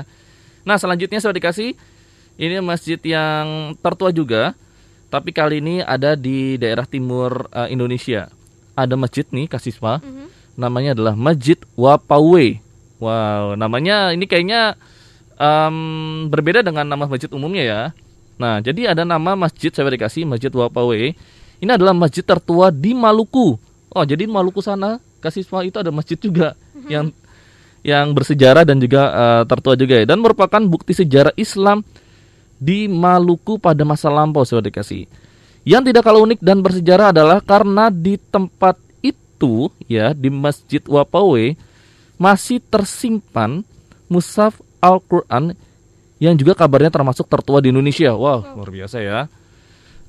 Nah 0.62 0.78
selanjutnya 0.78 1.18
sahabat 1.18 1.42
dikasih, 1.42 1.74
ini 2.38 2.62
masjid 2.62 3.02
yang 3.02 3.74
tertua 3.82 4.14
juga, 4.14 4.54
tapi 5.14 5.30
kali 5.30 5.62
ini 5.62 5.86
ada 5.86 6.18
di 6.18 6.58
daerah 6.58 6.90
timur 6.90 7.46
eh, 7.54 7.70
Indonesia. 7.70 8.26
Ada 8.74 8.98
masjid 8.98 9.22
nih 9.30 9.46
Kasispa, 9.46 10.02
Mhm. 10.02 10.58
namanya 10.58 10.98
adalah 10.98 11.14
Masjid 11.14 11.62
Wapawe. 11.78 12.46
Wow, 12.98 13.54
namanya 13.54 14.10
ini 14.10 14.26
kayaknya 14.26 14.74
em, 15.38 15.78
berbeda 16.34 16.66
dengan 16.66 16.90
nama 16.90 17.06
masjid 17.06 17.30
umumnya 17.30 17.62
ya. 17.62 17.82
Nah, 18.42 18.58
jadi 18.66 18.98
ada 18.98 19.06
nama 19.06 19.38
masjid 19.38 19.70
saya 19.70 19.94
dikasih 19.94 20.26
Masjid 20.26 20.50
Wapawe. 20.50 21.14
Ini 21.62 21.70
adalah 21.70 21.94
masjid 21.94 22.26
tertua 22.26 22.74
di 22.74 22.98
Maluku. 22.98 23.56
Oh, 23.94 24.04
jadi 24.04 24.26
di 24.26 24.32
Maluku 24.32 24.58
sana 24.60 24.98
kasih 25.22 25.46
semua 25.46 25.62
itu 25.62 25.78
ada 25.78 25.94
masjid 25.94 26.18
juga 26.18 26.58
yang 26.90 27.14
yang 27.84 28.12
bersejarah 28.12 28.66
dan 28.66 28.82
juga 28.82 29.02
eh, 29.12 29.44
tertua 29.46 29.76
juga 29.78 30.02
ya 30.02 30.06
dan 30.08 30.18
merupakan 30.20 30.62
bukti 30.66 30.96
sejarah 30.96 31.36
Islam 31.38 31.84
di 32.64 32.88
Maluku 32.88 33.60
pada 33.60 33.84
masa 33.84 34.08
lampau 34.08 34.48
saya 34.48 34.64
dikasih. 34.64 35.04
Yang 35.68 35.92
tidak 35.92 36.04
kalah 36.08 36.24
unik 36.24 36.40
dan 36.40 36.64
bersejarah 36.64 37.12
adalah 37.12 37.40
karena 37.44 37.92
di 37.92 38.16
tempat 38.16 38.80
itu 39.04 39.68
ya 39.92 40.16
di 40.16 40.32
Masjid 40.32 40.80
Wapawe 40.84 41.56
masih 42.16 42.64
tersimpan 42.64 43.68
mushaf 44.08 44.64
Al-Qur'an 44.80 45.56
yang 46.20 46.36
juga 46.40 46.56
kabarnya 46.56 46.92
termasuk 46.92 47.28
tertua 47.28 47.60
di 47.60 47.72
Indonesia. 47.72 48.16
Wah, 48.16 48.44
luar 48.56 48.72
biasa 48.72 48.98
ya. 49.04 49.28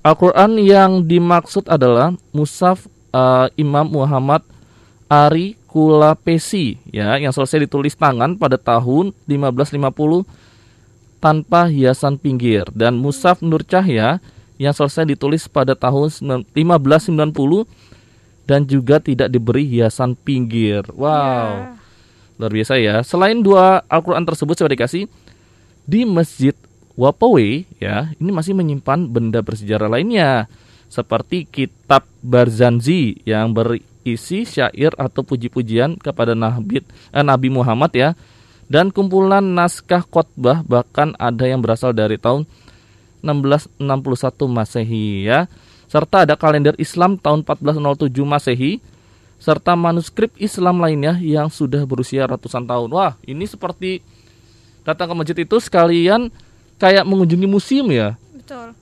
Al-Qur'an 0.03 0.59
yang 0.59 1.03
dimaksud 1.07 1.67
adalah 1.67 2.15
mushaf 2.31 2.87
eh, 3.15 3.47
Imam 3.59 3.87
Muhammad 3.91 4.43
Ari 5.11 5.59
Kulapesi 5.71 6.79
ya 6.95 7.19
yang 7.19 7.35
selesai 7.35 7.67
ditulis 7.67 7.99
tangan 7.99 8.39
pada 8.39 8.55
tahun 8.55 9.11
1550 9.27 10.23
tanpa 11.25 11.73
hiasan 11.73 12.21
pinggir 12.21 12.69
dan 12.77 13.01
Mushaf 13.01 13.41
Nur 13.41 13.65
Cahya 13.65 14.21
yang 14.61 14.77
selesai 14.77 15.09
ditulis 15.09 15.49
pada 15.49 15.73
tahun 15.73 16.13
1590 16.45 17.65
dan 18.45 18.69
juga 18.69 19.01
tidak 19.01 19.33
diberi 19.33 19.65
hiasan 19.65 20.21
pinggir. 20.21 20.85
Wow. 20.93 21.09
Ya. 21.09 21.81
Luar 22.37 22.53
biasa 22.53 22.77
ya. 22.77 23.01
Selain 23.01 23.41
dua 23.41 23.81
Al-Qur'an 23.89 24.29
tersebut 24.29 24.53
saya 24.53 24.69
dikasih 24.69 25.09
di 25.89 26.05
Masjid 26.05 26.53
Wapawe 26.95 27.49
ya, 27.81 28.13
ini 28.21 28.31
masih 28.31 28.53
menyimpan 28.53 29.09
benda 29.09 29.41
bersejarah 29.41 29.89
lainnya 29.89 30.47
seperti 30.93 31.49
kitab 31.49 32.07
Barzanzi 32.21 33.25
yang 33.27 33.51
berisi 33.51 34.47
syair 34.47 34.95
atau 34.95 35.27
puji-pujian 35.27 35.99
kepada 35.99 36.37
Nabi 36.37 36.85
eh, 36.85 37.25
Nabi 37.25 37.49
Muhammad 37.51 37.91
ya 37.97 38.15
dan 38.69 38.89
kumpulan 38.91 39.45
naskah 39.45 40.05
khotbah 40.05 40.65
bahkan 40.65 41.13
ada 41.21 41.45
yang 41.45 41.61
berasal 41.61 41.93
dari 41.93 42.17
tahun 42.17 42.49
1661 43.25 43.81
Masehi 44.49 45.29
ya 45.29 45.49
serta 45.89 46.27
ada 46.27 46.35
kalender 46.35 46.75
Islam 46.77 47.17
tahun 47.21 47.47
1407 47.47 48.11
Masehi 48.25 48.83
serta 49.45 49.77
manuskrip 49.77 50.33
Islam 50.41 50.81
lainnya 50.81 51.21
yang 51.21 51.53
sudah 51.53 51.85
berusia 51.85 52.25
ratusan 52.25 52.65
tahun. 52.65 52.89
Wah, 52.89 53.13
ini 53.29 53.45
seperti 53.45 54.01
datang 54.89 55.13
ke 55.13 55.15
masjid 55.21 55.37
itu 55.45 55.57
sekalian 55.61 56.33
kayak 56.81 57.05
mengunjungi 57.05 57.45
museum 57.45 57.93
ya. 57.93 58.17
Betul. 58.33 58.73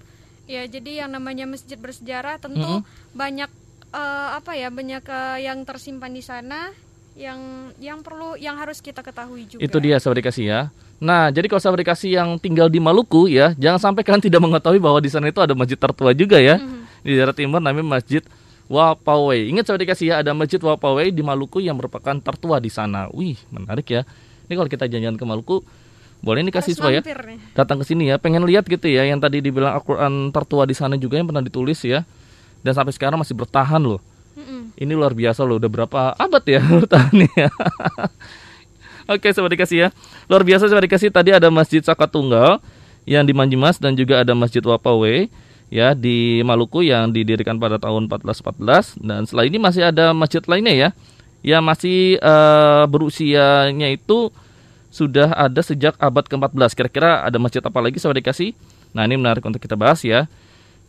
Ya, 0.47 0.63
jadi 0.71 1.07
yang 1.07 1.19
namanya 1.19 1.51
masjid 1.51 1.75
bersejarah 1.75 2.39
tentu 2.39 2.63
Mm-mm. 2.63 2.87
banyak 3.11 3.51
eh, 3.91 4.29
apa 4.39 4.55
ya, 4.55 4.71
banyak 4.71 5.03
eh, 5.03 5.39
yang 5.51 5.67
tersimpan 5.67 6.15
di 6.15 6.23
sana 6.23 6.71
yang 7.13 7.71
yang 7.77 8.01
perlu 8.01 8.35
yang 8.41 8.57
harus 8.57 8.81
kita 8.81 9.05
ketahui 9.05 9.45
juga. 9.45 9.61
Itu 9.61 9.77
dia 9.79 10.01
sahabat 10.01 10.25
dikasih 10.25 10.45
ya. 10.49 10.61
Nah, 11.03 11.35
jadi 11.35 11.51
kalau 11.51 11.61
sahabat 11.61 11.83
dikasih 11.83 12.15
yang 12.15 12.39
tinggal 12.39 12.71
di 12.71 12.79
Maluku 12.79 13.27
ya, 13.27 13.53
jangan 13.59 13.91
sampai 13.91 14.07
kalian 14.07 14.23
tidak 14.23 14.41
mengetahui 14.41 14.79
bahwa 14.79 15.03
di 15.03 15.11
sana 15.11 15.29
itu 15.29 15.43
ada 15.43 15.53
masjid 15.53 15.75
tertua 15.75 16.15
juga 16.15 16.39
ya. 16.39 16.63
Mhm. 16.63 16.81
Di 17.03 17.13
daerah 17.19 17.35
timur 17.35 17.59
namanya 17.59 17.99
Masjid 17.99 18.23
Wapawe. 18.71 19.35
Ingat 19.35 19.67
sahabat 19.67 19.83
dikasih 19.83 20.07
ya, 20.15 20.15
ada 20.23 20.31
Masjid 20.33 20.63
Wapawe 20.63 21.03
di 21.11 21.23
Maluku 21.27 21.59
yang 21.59 21.75
merupakan 21.75 22.15
tertua 22.23 22.63
di 22.63 22.71
sana. 22.71 23.11
Wih, 23.11 23.37
menarik 23.51 23.85
ya. 23.91 24.07
Ini 24.47 24.55
kalau 24.55 24.71
kita 24.71 24.87
jalan-jalan 24.87 25.19
ke 25.19 25.25
Maluku, 25.27 25.57
boleh 26.23 26.47
nih 26.47 26.55
kasih 26.55 26.79
Harus 26.79 27.03
supaya 27.03 27.29
datang 27.59 27.83
ke 27.83 27.85
sini 27.85 28.15
ya, 28.15 28.17
pengen 28.23 28.47
lihat 28.47 28.63
gitu 28.71 28.87
ya 28.87 29.03
yang 29.03 29.19
tadi 29.19 29.43
dibilang 29.43 29.75
Al-Qur'an 29.75 30.31
tertua 30.31 30.71
di 30.71 30.75
sana 30.79 30.95
juga 30.95 31.19
yang 31.19 31.27
pernah 31.27 31.43
ditulis 31.43 31.83
ya. 31.83 32.07
Dan 32.63 32.79
sampai 32.79 32.95
sekarang 32.95 33.19
masih 33.19 33.35
bertahan 33.35 33.83
loh. 33.83 33.99
Ini 34.79 34.93
luar 34.97 35.13
biasa 35.13 35.45
loh, 35.45 35.61
udah 35.61 35.71
berapa 35.71 36.01
abad 36.17 36.45
ya 36.49 36.61
bertahan 36.81 37.17
ya. 37.37 37.49
Oke, 39.11 39.35
sobat 39.35 39.53
dikasih 39.53 39.79
ya. 39.79 39.89
Luar 40.31 40.47
biasa 40.47 40.71
sobat 40.71 40.87
dikasih 40.87 41.11
tadi 41.11 41.35
ada 41.35 41.51
Masjid 41.51 41.83
Saka 41.83 42.07
Tunggal 42.07 42.63
yang 43.05 43.27
di 43.27 43.35
Manjimas 43.35 43.83
dan 43.83 43.99
juga 43.99 44.23
ada 44.23 44.33
Masjid 44.33 44.63
Wapawe 44.63 45.27
ya 45.73 45.97
di 45.97 46.45
Maluku 46.45 46.85
yang 46.87 47.11
didirikan 47.11 47.57
pada 47.57 47.81
tahun 47.81 48.07
1414 48.07 49.01
dan 49.01 49.25
setelah 49.25 49.45
ini 49.49 49.57
masih 49.57 49.89
ada 49.89 50.13
masjid 50.13 50.45
lainnya 50.45 50.75
ya 50.77 50.89
yang 51.43 51.65
masih 51.65 52.21
uh, 52.23 52.87
berusianya 52.87 53.91
itu 53.91 54.31
sudah 54.93 55.33
ada 55.35 55.59
sejak 55.65 55.99
abad 55.99 56.23
ke-14. 56.29 56.77
Kira-kira 56.77 57.25
ada 57.27 57.41
masjid 57.41 57.65
apa 57.65 57.81
lagi 57.83 57.99
sahabat 57.99 58.23
dikasih? 58.23 58.55
Nah, 58.93 59.09
ini 59.09 59.17
menarik 59.17 59.43
untuk 59.43 59.59
kita 59.59 59.75
bahas 59.75 60.05
ya. 60.05 60.29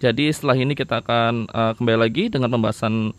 Jadi 0.03 0.29
setelah 0.29 0.59
ini 0.59 0.75
kita 0.75 0.99
akan 0.99 1.47
uh, 1.47 1.71
kembali 1.79 1.97
lagi 1.97 2.27
dengan 2.27 2.51
pembahasan 2.51 3.15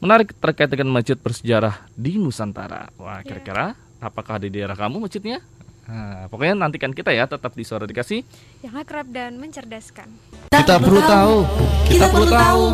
menarik 0.00 0.36
terkait 0.36 0.68
dengan 0.68 0.92
masjid 0.92 1.16
bersejarah 1.16 1.88
di 1.96 2.20
Nusantara. 2.20 2.92
Wah, 3.00 3.20
ya. 3.20 3.32
kira-kira 3.32 3.76
apakah 4.00 4.40
di 4.40 4.52
daerah 4.52 4.76
kamu 4.76 5.08
masjidnya? 5.08 5.40
Nah, 5.86 6.26
pokoknya 6.26 6.58
nantikan 6.58 6.90
kita 6.90 7.14
ya 7.14 7.30
tetap 7.30 7.54
di 7.54 7.62
suara 7.62 7.86
dikasih 7.86 8.26
yang 8.66 8.74
akrab 8.74 9.06
dan 9.06 9.38
mencerdaskan. 9.38 10.10
Kita 10.50 10.82
perlu 10.82 10.98
tahu. 10.98 11.36
Kita 11.86 12.06
perlu 12.10 12.26
tahu. 12.26 12.64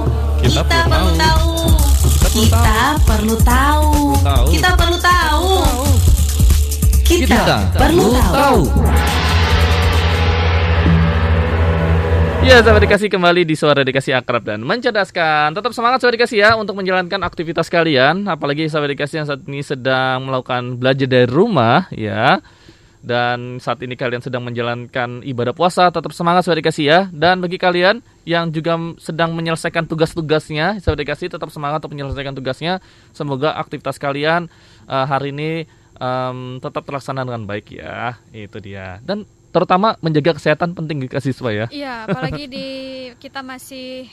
Kita 0.40 0.62
perlu 0.64 0.86
tahu. 0.88 1.28
Kita 2.32 2.80
perlu 3.04 3.36
tahu. 3.44 3.92
Kita 4.48 4.70
perlu 4.72 4.96
tahu. 4.96 5.48
Kita 7.04 7.56
perlu 7.76 8.06
tahu. 8.16 8.60
Ya, 12.42 12.58
sahabat 12.58 12.82
dikasih 12.82 13.06
kembali 13.06 13.46
di 13.46 13.54
suara 13.54 13.86
dikasih 13.86 14.18
akrab 14.18 14.42
dan 14.42 14.66
mencerdaskan. 14.66 15.54
Tetap 15.54 15.70
semangat 15.78 16.02
sahabat 16.02 16.18
dikasih 16.18 16.38
ya 16.42 16.50
untuk 16.58 16.74
menjalankan 16.74 17.22
aktivitas 17.22 17.70
kalian, 17.70 18.26
apalagi 18.26 18.66
sahabat 18.66 18.98
dikasih 18.98 19.22
yang 19.22 19.28
saat 19.30 19.46
ini 19.46 19.62
sedang 19.62 20.26
melakukan 20.26 20.74
belajar 20.74 21.06
dari 21.06 21.30
rumah, 21.30 21.86
ya. 21.94 22.42
Dan 22.98 23.62
saat 23.62 23.78
ini 23.86 23.94
kalian 23.94 24.26
sedang 24.26 24.42
menjalankan 24.42 25.22
ibadah 25.22 25.54
puasa, 25.54 25.94
tetap 25.94 26.10
semangat 26.10 26.42
sahabat 26.42 26.66
dikasih 26.66 26.84
ya. 26.84 27.00
Dan 27.14 27.38
bagi 27.38 27.62
kalian 27.62 28.02
yang 28.26 28.50
juga 28.50 28.74
sedang 28.98 29.38
menyelesaikan 29.38 29.86
tugas-tugasnya, 29.86 30.82
sahabat 30.82 30.98
dikasih 30.98 31.30
tetap 31.30 31.46
semangat 31.54 31.78
untuk 31.86 31.94
menyelesaikan 31.94 32.34
tugasnya. 32.34 32.82
Semoga 33.14 33.54
aktivitas 33.54 34.02
kalian 34.02 34.50
uh, 34.90 35.06
hari 35.06 35.30
ini 35.30 35.70
um, 36.02 36.58
tetap 36.58 36.82
terlaksana 36.90 37.22
dengan 37.22 37.46
baik 37.46 37.70
ya. 37.70 38.18
Itu 38.34 38.58
dia. 38.58 38.98
Dan 38.98 39.30
terutama 39.52 40.00
menjaga 40.00 40.40
kesehatan 40.40 40.72
penting 40.72 41.04
di 41.04 41.06
siswa 41.20 41.52
ya. 41.52 41.66
Iya, 41.68 42.08
apalagi 42.08 42.48
di 42.48 42.68
kita 43.22 43.44
masih 43.44 44.08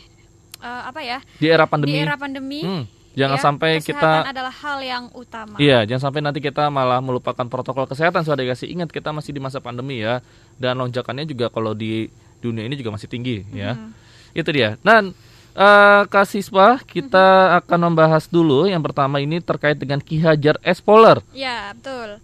uh, 0.60 0.92
apa 0.92 1.00
ya? 1.02 1.24
Di 1.40 1.48
era 1.48 1.66
pandemi. 1.66 1.96
Di 1.96 2.04
era 2.04 2.16
pandemi. 2.20 2.62
Hmm, 2.62 2.84
jangan 3.16 3.40
ya, 3.40 3.44
sampai 3.44 3.72
kita 3.80 4.12
adalah 4.28 4.52
hal 4.52 4.78
yang 4.84 5.04
utama. 5.16 5.56
Iya, 5.56 5.88
jangan 5.88 6.12
sampai 6.12 6.22
nanti 6.22 6.40
kita 6.44 6.68
malah 6.68 7.00
melupakan 7.00 7.48
protokol 7.48 7.88
kesehatan 7.88 8.28
sudah 8.28 8.38
dikasih 8.38 8.68
ingat 8.68 8.92
kita 8.92 9.16
masih 9.16 9.32
di 9.32 9.40
masa 9.40 9.64
pandemi 9.64 10.04
ya. 10.04 10.20
Dan 10.60 10.78
lonjakannya 10.78 11.24
juga 11.24 11.48
kalau 11.48 11.72
di 11.72 12.12
dunia 12.44 12.68
ini 12.68 12.76
juga 12.76 13.00
masih 13.00 13.08
tinggi 13.08 13.48
ya. 13.56 13.80
Hmm. 13.80 13.96
Itu 14.36 14.52
dia. 14.52 14.76
Dan 14.84 15.16
uh, 15.56 16.04
Kak 16.04 16.28
Siswa, 16.28 16.84
kita 16.84 17.26
hmm. 17.26 17.58
akan 17.64 17.80
membahas 17.92 18.28
dulu 18.28 18.68
yang 18.68 18.84
pertama 18.84 19.24
ini 19.24 19.40
terkait 19.40 19.80
dengan 19.80 20.04
Ki 20.04 20.20
Hajar 20.20 20.60
Explorer. 20.62 21.24
Ya, 21.32 21.72
betul. 21.74 22.20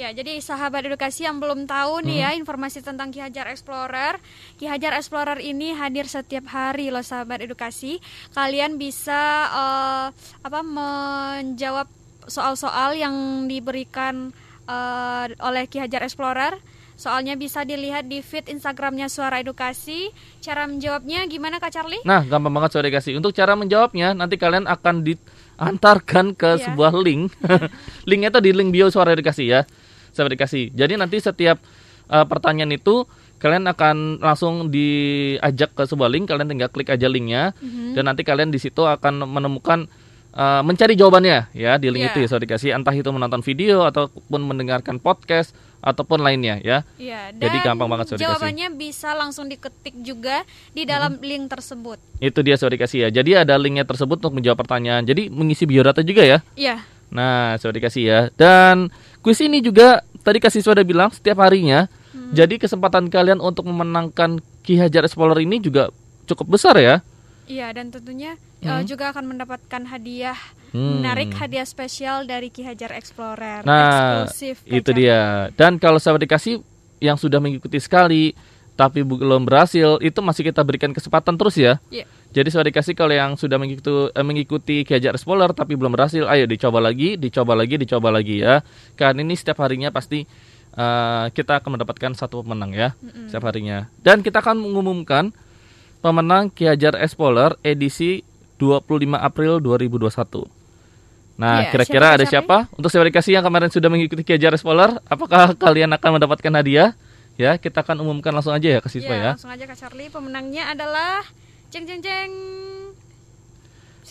Ya, 0.00 0.16
jadi 0.16 0.40
sahabat 0.40 0.88
edukasi 0.88 1.28
yang 1.28 1.44
belum 1.44 1.68
tahu 1.68 2.00
nih 2.00 2.24
ya 2.24 2.30
informasi 2.32 2.80
tentang 2.80 3.12
Ki 3.12 3.20
Hajar 3.20 3.52
Explorer. 3.52 4.16
Ki 4.56 4.64
Hajar 4.64 4.96
Explorer 4.96 5.36
ini 5.44 5.76
hadir 5.76 6.08
setiap 6.08 6.48
hari 6.48 6.88
loh 6.88 7.04
sahabat 7.04 7.44
edukasi. 7.44 8.00
Kalian 8.32 8.80
bisa 8.80 9.52
uh, 9.52 10.08
apa 10.40 10.60
menjawab 10.64 11.84
soal-soal 12.24 12.96
yang 12.96 13.44
diberikan 13.44 14.32
uh, 14.64 15.28
oleh 15.44 15.68
Ki 15.68 15.84
Hajar 15.84 16.00
Explorer. 16.08 16.56
Soalnya 16.96 17.36
bisa 17.36 17.68
dilihat 17.68 18.08
di 18.08 18.24
feed 18.24 18.48
Instagramnya 18.48 19.12
Suara 19.12 19.44
Edukasi. 19.44 20.08
Cara 20.40 20.64
menjawabnya 20.64 21.28
gimana 21.28 21.60
Kak 21.60 21.76
Charlie? 21.76 22.00
Nah, 22.08 22.24
gampang 22.24 22.56
banget 22.56 22.72
Suara 22.72 22.88
Edukasi. 22.88 23.12
Untuk 23.12 23.36
cara 23.36 23.52
menjawabnya, 23.52 24.16
nanti 24.16 24.40
kalian 24.40 24.64
akan 24.64 25.04
diantarkan 25.04 26.32
ke 26.32 26.56
yeah. 26.56 26.64
sebuah 26.64 26.96
link. 26.96 27.36
Linknya 28.08 28.32
itu 28.32 28.40
di 28.40 28.52
link 28.56 28.72
bio 28.72 28.88
Suara 28.88 29.12
Edukasi 29.12 29.44
ya 29.44 29.68
sahabat 30.12 30.36
dikasih. 30.38 30.74
Jadi 30.74 30.94
nanti 30.98 31.18
setiap 31.18 31.58
uh, 32.10 32.26
pertanyaan 32.26 32.74
itu 32.74 33.06
kalian 33.40 33.64
akan 33.72 34.20
langsung 34.20 34.68
diajak 34.68 35.72
ke 35.72 35.88
sebuah 35.88 36.12
link, 36.12 36.28
kalian 36.28 36.48
tinggal 36.52 36.68
klik 36.68 36.92
aja 36.92 37.08
linknya 37.08 37.56
mm-hmm. 37.56 37.96
dan 37.96 38.12
nanti 38.12 38.20
kalian 38.20 38.52
di 38.52 38.60
situ 38.60 38.84
akan 38.84 39.24
menemukan 39.24 39.88
uh, 40.36 40.60
mencari 40.60 40.94
jawabannya 40.94 41.48
ya 41.56 41.80
di 41.80 41.88
link 41.88 42.04
yeah. 42.04 42.12
itu 42.12 42.18
ya 42.20 42.28
sahabat 42.28 42.44
dikasih. 42.46 42.70
Entah 42.76 42.94
itu 42.94 43.08
menonton 43.08 43.40
video 43.40 43.88
ataupun 43.88 44.40
mendengarkan 44.44 45.00
podcast 45.00 45.56
ataupun 45.80 46.20
lainnya 46.20 46.60
ya. 46.60 46.84
Iya, 47.00 47.32
dan 47.32 47.40
Jadi 47.48 47.56
gampang 47.64 47.88
banget 47.88 48.12
saudara 48.12 48.36
Jawabannya 48.36 48.68
bisa 48.76 49.16
langsung 49.16 49.48
diketik 49.48 49.96
juga 50.04 50.44
di 50.76 50.84
dalam 50.84 51.16
hmm. 51.16 51.24
link 51.24 51.44
tersebut. 51.48 51.98
Itu 52.20 52.44
dia 52.44 52.60
saudara 52.60 52.76
dikasih 52.76 52.98
ya. 53.06 53.08
Jadi 53.08 53.40
ada 53.40 53.56
linknya 53.56 53.88
tersebut 53.88 54.20
untuk 54.20 54.36
menjawab 54.36 54.60
pertanyaan. 54.60 55.02
Jadi 55.08 55.32
mengisi 55.32 55.64
biodata 55.64 56.04
juga 56.04 56.22
ya. 56.22 56.38
Iya. 56.54 56.84
Nah, 57.10 57.56
saudara 57.58 57.80
dikasih 57.80 58.04
ya. 58.04 58.20
Dan 58.36 58.92
kuis 59.20 59.40
ini 59.40 59.60
juga 59.60 60.04
tadi 60.24 60.38
kasih 60.40 60.64
sudah 60.64 60.84
bilang 60.84 61.12
setiap 61.12 61.40
harinya. 61.44 61.88
Hmm. 62.12 62.34
Jadi 62.34 62.60
kesempatan 62.60 63.08
kalian 63.08 63.38
untuk 63.38 63.66
memenangkan 63.68 64.40
Ki 64.60 64.76
Hajar 64.76 65.06
Explorer 65.06 65.40
ini 65.40 65.60
juga 65.62 65.88
cukup 66.28 66.58
besar 66.58 66.76
ya. 66.78 67.02
Iya 67.50 67.74
dan 67.74 67.90
tentunya 67.90 68.38
hmm. 68.62 68.70
uh, 68.70 68.82
juga 68.86 69.10
akan 69.10 69.34
mendapatkan 69.34 69.82
hadiah 69.90 70.38
hmm. 70.70 71.02
menarik 71.02 71.30
hadiah 71.34 71.66
spesial 71.66 72.26
dari 72.26 72.50
Ki 72.50 72.62
Hajar 72.62 72.94
Explorer. 72.94 73.66
Nah 73.66 74.26
eksklusif. 74.26 74.62
Itu 74.66 74.90
dia. 74.94 75.50
Dan 75.58 75.82
kalau 75.82 75.98
sahabat 75.98 76.26
dikasih 76.26 76.62
yang 77.00 77.16
sudah 77.16 77.40
mengikuti 77.40 77.80
sekali 77.80 78.36
tapi 78.80 79.04
belum 79.04 79.44
berhasil 79.44 80.00
itu 80.00 80.24
masih 80.24 80.48
kita 80.48 80.64
berikan 80.64 80.96
kesempatan 80.96 81.36
terus 81.36 81.60
ya. 81.60 81.76
Yeah. 81.92 82.08
Jadi 82.32 82.48
sudah 82.48 82.64
dikasih 82.72 82.96
kalau 82.96 83.12
yang 83.12 83.36
sudah 83.36 83.60
mengikuti 83.60 83.92
eh, 83.92 84.24
mengikuti 84.24 84.76
Hajar 84.88 85.20
Explorer 85.20 85.52
tapi 85.52 85.76
belum 85.76 85.92
berhasil, 85.92 86.24
ayo 86.24 86.48
dicoba 86.48 86.80
lagi, 86.80 87.20
dicoba 87.20 87.52
lagi, 87.52 87.76
dicoba 87.76 88.08
lagi 88.08 88.40
ya. 88.40 88.64
Karena 88.96 89.20
ini 89.20 89.36
setiap 89.36 89.60
harinya 89.60 89.92
pasti 89.92 90.24
uh, 90.80 91.28
kita 91.28 91.60
akan 91.60 91.76
mendapatkan 91.76 92.16
satu 92.16 92.40
pemenang 92.40 92.72
ya 92.72 92.88
mm 92.96 93.04
-hmm. 93.04 93.26
setiap 93.28 93.44
harinya. 93.52 93.92
Dan 94.00 94.24
kita 94.24 94.40
akan 94.40 94.56
mengumumkan 94.56 95.28
pemenang 96.00 96.48
Hajar 96.48 96.96
Explorer 97.04 97.60
edisi 97.60 98.24
25 98.56 98.96
April 99.12 99.60
2021. 99.60 100.48
Nah, 101.36 101.64
iya, 101.64 101.68
kira-kira 101.68 102.06
yeah, 102.12 102.16
ada 102.16 102.24
siapa? 102.24 102.56
Untuk 102.72 102.88
siapa 102.88 103.04
dikasih 103.12 103.36
yang 103.36 103.44
kemarin 103.44 103.68
sudah 103.68 103.92
mengikuti 103.92 104.24
Hajar 104.24 104.56
Explorer, 104.56 104.96
apakah 105.04 105.52
kalian 105.60 105.92
akan 105.92 106.16
mendapatkan 106.16 106.52
hadiah? 106.56 106.96
Ya, 107.38 107.58
kita 107.60 107.82
akan 107.84 108.02
umumkan 108.02 108.34
langsung 108.34 108.54
aja 108.54 108.78
ya 108.78 108.80
ke 108.80 108.88
siswa 108.88 109.14
ya. 109.14 109.20
ya. 109.20 109.32
Langsung 109.36 109.52
aja 109.52 109.64
Kak 109.68 109.78
Charlie, 109.78 110.08
pemenangnya 110.08 110.72
adalah 110.72 111.22
Jeng 111.70 111.86
jeng 111.86 112.02
jeng. 112.02 112.32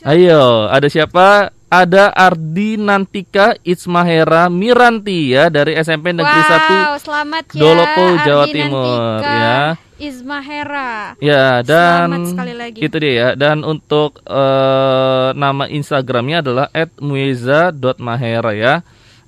Ayo, 0.07 0.71
ada 0.71 0.87
siapa? 0.87 1.51
Ada 1.67 2.15
Ardi 2.15 2.79
Nantika 2.79 3.51
Ismahera 3.67 4.47
Miranti 4.47 5.35
ya 5.35 5.51
dari 5.51 5.75
SMP 5.75 6.15
Negeri 6.15 6.39
wow, 6.39 6.95
1 6.97 7.03
selamat 7.03 7.43
ya 7.53 7.61
Dolopo 7.61 8.05
Jawa 8.25 8.43
Ardi 8.47 8.53
Timur 8.55 8.87
Nantika 8.87 9.35
ya. 9.35 9.59
Ismahera. 9.99 10.91
Ya, 11.19 11.59
dan 11.67 12.31
sekali 12.31 12.55
lagi. 12.55 12.79
itu 12.79 12.95
dia 12.95 13.11
ya. 13.11 13.29
Dan 13.35 13.67
untuk 13.67 14.23
uh, 14.23 15.35
nama 15.35 15.67
Instagramnya 15.67 16.47
adalah 16.47 16.71
@mueza.mahera 17.03 18.51
ya. 18.55 18.73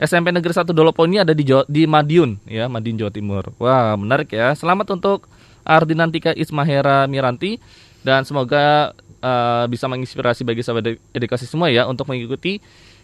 SMP 0.01 0.33
Negeri 0.33 0.49
1 0.49 0.73
Dolopo 0.73 1.05
ini 1.05 1.21
ada 1.21 1.29
di 1.29 1.45
Jawa, 1.45 1.61
di 1.69 1.85
Madiun 1.85 2.41
ya, 2.49 2.65
Madiun 2.65 2.97
Jawa 2.97 3.13
Timur. 3.13 3.53
Wah, 3.61 3.93
menarik 3.93 4.33
ya. 4.33 4.49
Selamat 4.57 4.89
untuk 4.97 5.29
Ardi 5.61 5.93
Nantika 5.93 6.33
Ismahera 6.33 7.05
Miranti 7.05 7.61
dan 8.01 8.25
semoga 8.25 8.97
uh, 9.21 9.69
bisa 9.69 9.85
menginspirasi 9.85 10.41
bagi 10.41 10.65
sahabat 10.65 10.97
edukasi 11.13 11.45
semua 11.45 11.69
ya 11.69 11.85
untuk 11.85 12.09
mengikuti 12.09 12.57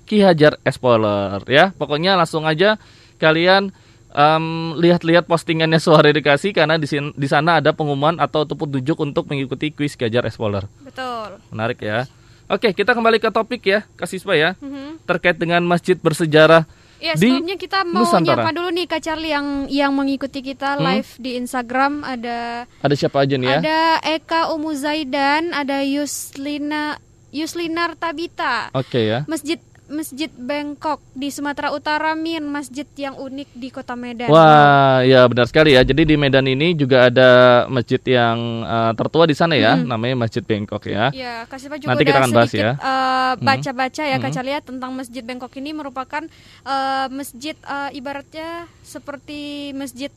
Ki 0.10 0.26
Hajar 0.26 0.58
Explorer 0.66 1.46
ya. 1.46 1.70
Pokoknya 1.78 2.18
langsung 2.18 2.50
aja 2.50 2.82
kalian 3.22 3.70
um, 4.10 4.74
lihat-lihat 4.82 5.30
postingannya 5.30 5.78
Suara 5.78 6.10
Edukasi 6.10 6.50
karena 6.50 6.82
di, 6.82 6.90
di 6.90 7.28
sana 7.30 7.62
ada 7.62 7.78
pengumuman 7.78 8.18
atau 8.18 8.42
petunjuk 8.50 8.98
untuk 8.98 9.30
mengikuti 9.30 9.70
kuis 9.70 9.94
Ki 9.94 10.10
Hajar 10.10 10.26
Explorer. 10.26 10.66
Betul. 10.82 11.38
Menarik 11.54 11.78
ya. 11.78 12.10
Oke, 12.50 12.74
kita 12.74 12.98
kembali 12.98 13.22
ke 13.22 13.30
topik 13.30 13.62
ya, 13.70 13.86
Kasiswa 13.94 14.34
ya. 14.34 14.50
Mm 14.58 14.66
-hmm. 14.66 14.90
Terkait 15.06 15.38
dengan 15.38 15.62
masjid 15.62 15.94
bersejarah 15.94 16.66
Ya 16.98 17.14
sebelumnya 17.14 17.58
kita 17.62 17.86
mau 17.86 18.02
Nusantara. 18.02 18.42
nyapa 18.42 18.50
dulu 18.58 18.70
nih 18.74 18.86
Kak 18.90 19.02
Charlie 19.06 19.30
yang 19.34 19.48
yang 19.70 19.92
mengikuti 19.94 20.42
kita 20.42 20.78
hmm? 20.78 20.82
live 20.82 21.10
di 21.22 21.32
Instagram 21.38 22.02
ada 22.02 22.66
Ada 22.82 22.96
siapa 22.98 23.22
aja 23.22 23.38
nih 23.38 23.48
ya? 23.48 23.60
Ada 23.62 23.82
Eka 24.18 24.42
Umu 24.54 24.74
Zaidan, 24.74 25.54
ada 25.54 25.86
Yuslina 25.86 26.98
Yuslinar 27.28 28.00
Tabita. 28.00 28.72
Oke 28.72 28.98
okay, 28.98 29.04
ya. 29.12 29.20
Masjid 29.28 29.60
Masjid 29.88 30.28
Bangkok 30.28 31.00
di 31.16 31.32
Sumatera 31.32 31.72
Utara 31.72 32.12
Min, 32.12 32.44
masjid 32.44 32.84
yang 33.00 33.16
unik 33.16 33.50
di 33.56 33.68
Kota 33.72 33.96
Medan. 33.96 34.28
Wah, 34.28 35.00
ya 35.08 35.24
benar 35.32 35.48
sekali 35.48 35.80
ya. 35.80 35.82
Jadi 35.88 36.04
di 36.04 36.16
Medan 36.20 36.44
ini 36.44 36.76
juga 36.76 37.08
ada 37.08 37.30
masjid 37.72 38.00
yang 38.04 38.68
uh, 38.68 38.92
tertua 38.96 39.24
di 39.24 39.36
sana 39.36 39.56
ya, 39.56 39.80
hmm. 39.80 39.88
namanya 39.88 40.28
Masjid 40.28 40.44
Bangkok 40.44 40.84
ya. 40.92 41.12
Ya, 41.16 41.48
kasih 41.48 41.72
juga 41.80 41.96
Nanti 41.96 42.04
kita 42.04 42.20
akan 42.20 42.36
bahas 42.36 42.52
ya. 42.52 42.76
Uh, 42.78 43.34
baca-baca 43.40 44.04
ya 44.04 44.18
hmm. 44.20 44.24
Kak 44.28 44.44
lihat 44.44 44.64
tentang 44.68 44.92
Masjid 44.92 45.24
Bangkok 45.24 45.56
ini 45.56 45.72
merupakan 45.72 46.24
uh, 46.68 47.08
masjid 47.08 47.56
uh, 47.64 47.88
ibaratnya 47.96 48.68
seperti 48.84 49.72
masjid 49.72 50.12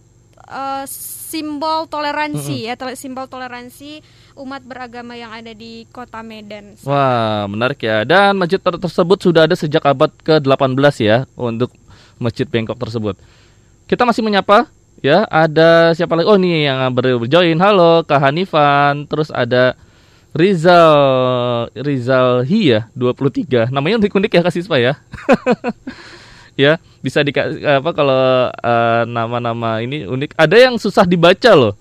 uh, 0.50 0.84
simbol 1.30 1.86
toleransi 1.86 2.66
mm 2.66 2.74
-hmm. 2.74 2.90
ya, 2.90 2.96
simbol 2.98 3.26
toleransi 3.30 4.02
umat 4.40 4.64
beragama 4.64 5.12
yang 5.14 5.30
ada 5.30 5.52
di 5.52 5.84
kota 5.92 6.24
Medan. 6.24 6.74
Wah, 6.88 7.44
menarik 7.46 7.84
ya. 7.84 8.02
Dan 8.08 8.40
masjid 8.40 8.56
ter 8.56 8.74
tersebut 8.80 9.20
sudah 9.20 9.44
ada 9.44 9.54
sejak 9.54 9.84
abad 9.84 10.10
ke-18 10.24 10.94
ya 11.04 11.16
untuk 11.36 11.70
masjid 12.16 12.48
Bangkok 12.48 12.80
tersebut. 12.80 13.20
Kita 13.84 14.08
masih 14.08 14.24
menyapa 14.24 14.66
ya, 15.04 15.28
ada 15.28 15.92
siapa 15.92 16.16
lagi? 16.16 16.26
Oh, 16.26 16.40
ini 16.40 16.64
yang 16.64 16.90
berjoin. 16.92 17.56
Halo, 17.60 18.02
Kak 18.08 18.20
Hanifan. 18.24 19.04
Terus 19.06 19.28
ada 19.28 19.76
Rizal 20.30 20.94
Rizal 21.74 22.46
Hi 22.46 22.60
ya 22.62 22.80
23 22.94 23.74
namanya 23.74 23.98
unik-unik 23.98 24.30
ya 24.30 24.42
kasih 24.46 24.62
ya 24.78 24.94
ya 26.70 26.72
bisa 27.02 27.26
di 27.26 27.34
apa 27.66 27.90
kalau 27.90 28.46
uh, 28.54 29.02
nama-nama 29.10 29.82
ini 29.82 30.06
unik 30.06 30.38
ada 30.38 30.54
yang 30.54 30.78
susah 30.78 31.02
dibaca 31.02 31.50
loh 31.58 31.74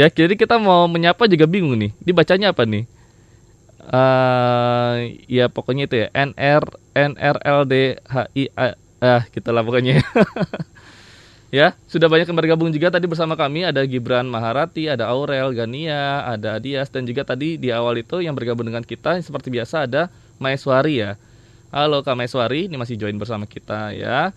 ya 0.00 0.08
jadi 0.08 0.32
kita 0.32 0.56
mau 0.56 0.88
menyapa 0.88 1.28
juga 1.28 1.44
bingung 1.44 1.76
nih 1.76 1.92
dibacanya 2.00 2.56
apa 2.56 2.64
nih 2.64 2.88
uh, 3.92 4.96
ya 5.28 5.52
pokoknya 5.52 5.84
itu 5.84 5.96
ya 6.00 6.06
NR 6.16 6.64
NRLD 6.96 8.00
HI 8.08 8.44
ah 8.56 9.22
kita 9.28 9.52
lah 9.52 9.60
pokoknya 9.60 10.00
Ya, 11.50 11.74
sudah 11.90 12.06
banyak 12.06 12.30
yang 12.30 12.38
bergabung 12.38 12.70
juga 12.70 12.94
tadi 12.94 13.10
bersama 13.10 13.34
kami 13.34 13.66
ada 13.66 13.82
Gibran 13.82 14.22
Maharati, 14.30 14.86
ada 14.86 15.10
Aurel, 15.10 15.50
Gania, 15.50 16.22
ada 16.22 16.62
Adias 16.62 16.86
dan 16.94 17.02
juga 17.02 17.26
tadi 17.26 17.58
di 17.58 17.74
awal 17.74 18.06
itu 18.06 18.22
yang 18.22 18.38
bergabung 18.38 18.70
dengan 18.70 18.86
kita 18.86 19.18
seperti 19.18 19.50
biasa 19.50 19.90
ada 19.90 20.14
Maeswari 20.38 21.02
ya. 21.02 21.18
Halo 21.74 22.06
Kak 22.06 22.14
Maeswari, 22.14 22.70
ini 22.70 22.78
masih 22.78 22.94
join 22.94 23.18
bersama 23.18 23.50
kita 23.50 23.90
ya. 23.98 24.30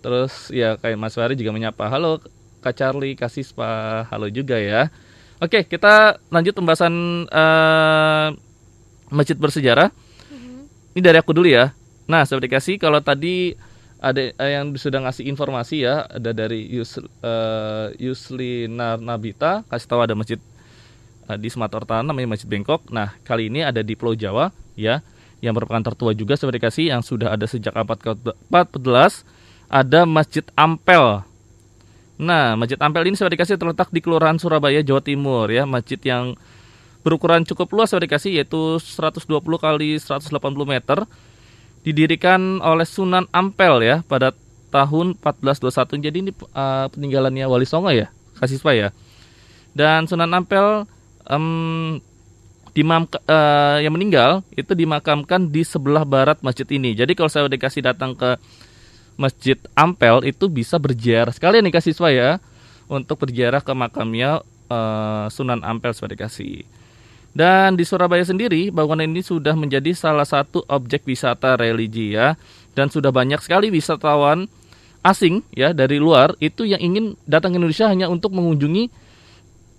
Terus 0.00 0.48
ya 0.48 0.80
kayak 0.80 0.96
Mas 0.96 1.12
juga 1.12 1.52
menyapa. 1.52 1.84
Halo 1.92 2.24
Kak 2.64 2.80
Charlie, 2.80 3.12
Kak 3.12 3.28
Sispa, 3.28 4.08
halo 4.08 4.32
juga 4.32 4.56
ya. 4.56 4.88
Oke, 5.36 5.68
kita 5.68 6.16
lanjut 6.32 6.56
pembahasan 6.56 7.28
uh, 7.28 8.32
masjid 9.12 9.36
bersejarah. 9.36 9.92
Mm-hmm. 10.32 10.96
Ini 10.96 11.00
dari 11.04 11.18
aku 11.20 11.36
dulu 11.36 11.44
ya. 11.44 11.76
Nah, 12.08 12.24
seperti 12.24 12.48
kasih 12.48 12.74
kalau 12.80 13.04
tadi 13.04 13.52
ada 14.04 14.20
yang 14.36 14.72
sudah 14.76 15.00
ngasih 15.00 15.24
informasi 15.32 15.88
ya 15.88 16.04
ada 16.04 16.36
dari 16.36 16.68
Yus, 16.68 17.00
uh, 17.00 17.88
Yusli 17.96 18.68
Nabita 18.68 19.64
kasih 19.64 19.88
tahu 19.88 20.00
ada 20.04 20.12
masjid 20.12 20.36
uh, 21.24 21.40
di 21.40 21.48
Sumatera 21.48 21.84
Utara 21.84 22.04
namanya 22.04 22.36
Masjid 22.36 22.44
Bengkok. 22.44 22.92
Nah 22.92 23.16
kali 23.24 23.48
ini 23.48 23.64
ada 23.64 23.80
di 23.80 23.96
Pulau 23.96 24.12
Jawa 24.12 24.52
ya 24.76 25.00
yang 25.40 25.56
merupakan 25.56 25.80
tertua 25.80 26.12
juga 26.12 26.36
seperti 26.36 26.60
kasih 26.60 26.84
yang 26.92 27.00
sudah 27.00 27.32
ada 27.32 27.48
sejak 27.48 27.72
abad 27.72 27.96
ke-14 27.96 29.24
ada 29.72 30.00
Masjid 30.04 30.44
Ampel. 30.52 31.24
Nah 32.20 32.54
Masjid 32.54 32.78
Ampel 32.78 33.10
ini 33.10 33.16
seperti 33.18 33.36
kasih 33.38 33.56
terletak 33.58 33.90
di 33.90 33.98
Kelurahan 33.98 34.38
Surabaya 34.38 34.80
Jawa 34.82 35.02
Timur 35.02 35.50
ya 35.50 35.66
masjid 35.66 35.98
yang 36.02 36.38
berukuran 37.02 37.44
cukup 37.44 37.68
luas 37.74 37.92
seperti 37.92 38.08
kasih 38.08 38.30
yaitu 38.40 38.80
120 38.80 39.28
kali 39.60 39.98
180 40.00 40.30
meter 40.64 41.04
didirikan 41.84 42.64
oleh 42.64 42.88
Sunan 42.88 43.28
Ampel 43.28 43.84
ya 43.84 44.00
pada 44.08 44.32
tahun 44.74 45.14
1421. 45.22 46.02
Jadi 46.10 46.16
ini 46.18 46.32
uh, 46.34 46.90
peninggalannya 46.90 47.46
Wali 47.46 47.68
Songo 47.68 47.94
ya, 47.94 48.10
kasih 48.42 48.58
ya. 48.74 48.90
Dan 49.76 50.10
Sunan 50.10 50.32
Ampel 50.34 50.88
um, 51.30 52.02
dimam 52.74 53.06
uh, 53.06 53.78
yang 53.78 53.94
meninggal 53.94 54.42
itu 54.58 54.74
dimakamkan 54.74 55.46
di 55.46 55.62
sebelah 55.62 56.02
barat 56.02 56.42
masjid 56.42 56.66
ini. 56.74 56.96
Jadi 56.98 57.14
kalau 57.14 57.30
saya 57.30 57.46
dikasih 57.46 57.86
datang 57.86 58.18
ke 58.18 58.34
Masjid 59.14 59.58
Ampel 59.78 60.26
itu 60.26 60.50
bisa 60.50 60.74
berziarah 60.76 61.30
sekalian 61.30 61.62
nih 61.66 61.74
kasih 61.78 61.94
ya 62.10 62.42
untuk 62.90 63.22
berziarah 63.22 63.62
ke 63.62 63.72
makamnya 63.72 64.42
uh, 64.68 65.26
Sunan 65.30 65.62
Ampel 65.62 65.94
sebagai 65.94 66.26
kasih. 66.26 66.66
Dan 67.34 67.74
di 67.74 67.82
Surabaya 67.82 68.22
sendiri, 68.22 68.70
bangunan 68.70 69.02
ini 69.02 69.18
sudah 69.18 69.58
menjadi 69.58 69.90
salah 69.90 70.22
satu 70.22 70.62
objek 70.70 71.02
wisata 71.02 71.58
religi 71.58 72.14
ya. 72.14 72.38
Dan 72.78 72.94
sudah 72.94 73.10
banyak 73.10 73.42
sekali 73.42 73.74
wisatawan 73.74 74.46
asing 75.04 75.44
ya 75.52 75.76
dari 75.76 76.00
luar 76.00 76.32
itu 76.40 76.64
yang 76.64 76.80
ingin 76.80 77.18
datang 77.26 77.52
ke 77.52 77.60
Indonesia 77.60 77.90
hanya 77.90 78.06
untuk 78.06 78.30
mengunjungi 78.38 78.86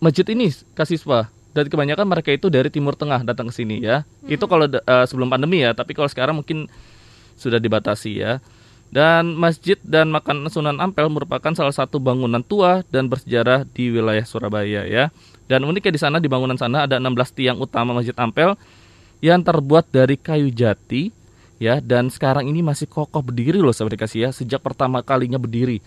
masjid 0.03 0.27
ini, 0.35 0.51
Kasiswa. 0.75 1.31
Dan 1.55 1.71
kebanyakan 1.71 2.03
mereka 2.03 2.35
itu 2.35 2.51
dari 2.51 2.67
Timur 2.67 2.99
Tengah 2.99 3.23
datang 3.23 3.47
ke 3.47 3.55
sini 3.55 3.79
ya. 3.79 4.03
Hmm. 4.03 4.35
Itu 4.35 4.51
kalau 4.51 4.67
uh, 4.67 5.05
sebelum 5.07 5.31
pandemi 5.31 5.63
ya, 5.63 5.71
tapi 5.71 5.95
kalau 5.95 6.11
sekarang 6.11 6.35
mungkin 6.35 6.67
sudah 7.39 7.63
dibatasi 7.63 8.19
ya. 8.19 8.43
Dan 8.93 9.35
masjid 9.35 9.75
dan 9.83 10.07
makan 10.07 10.47
Sunan 10.47 10.79
Ampel 10.79 11.09
merupakan 11.11 11.51
salah 11.51 11.73
satu 11.73 11.99
bangunan 11.99 12.39
tua 12.39 12.85
dan 12.87 13.11
bersejarah 13.11 13.67
di 13.67 13.91
wilayah 13.91 14.23
Surabaya 14.23 14.87
ya. 14.87 15.11
Dan 15.45 15.67
uniknya 15.67 15.93
di 15.93 16.01
sana 16.01 16.17
di 16.17 16.25
bangunan 16.31 16.57
sana 16.57 16.89
ada 16.89 16.97
16 16.97 17.37
tiang 17.37 17.57
utama 17.59 17.93
Masjid 17.93 18.15
Ampel 18.17 18.57
yang 19.21 19.41
terbuat 19.41 19.89
dari 19.89 20.17
kayu 20.17 20.49
jati 20.49 21.13
ya 21.61 21.79
dan 21.79 22.11
sekarang 22.11 22.51
ini 22.51 22.59
masih 22.59 22.85
kokoh 22.85 23.23
berdiri 23.23 23.63
loh 23.63 23.71
sahabat 23.71 23.95
kasih 23.95 24.27
ya 24.27 24.29
sejak 24.31 24.59
pertama 24.59 24.99
kalinya 25.05 25.39
berdiri. 25.39 25.79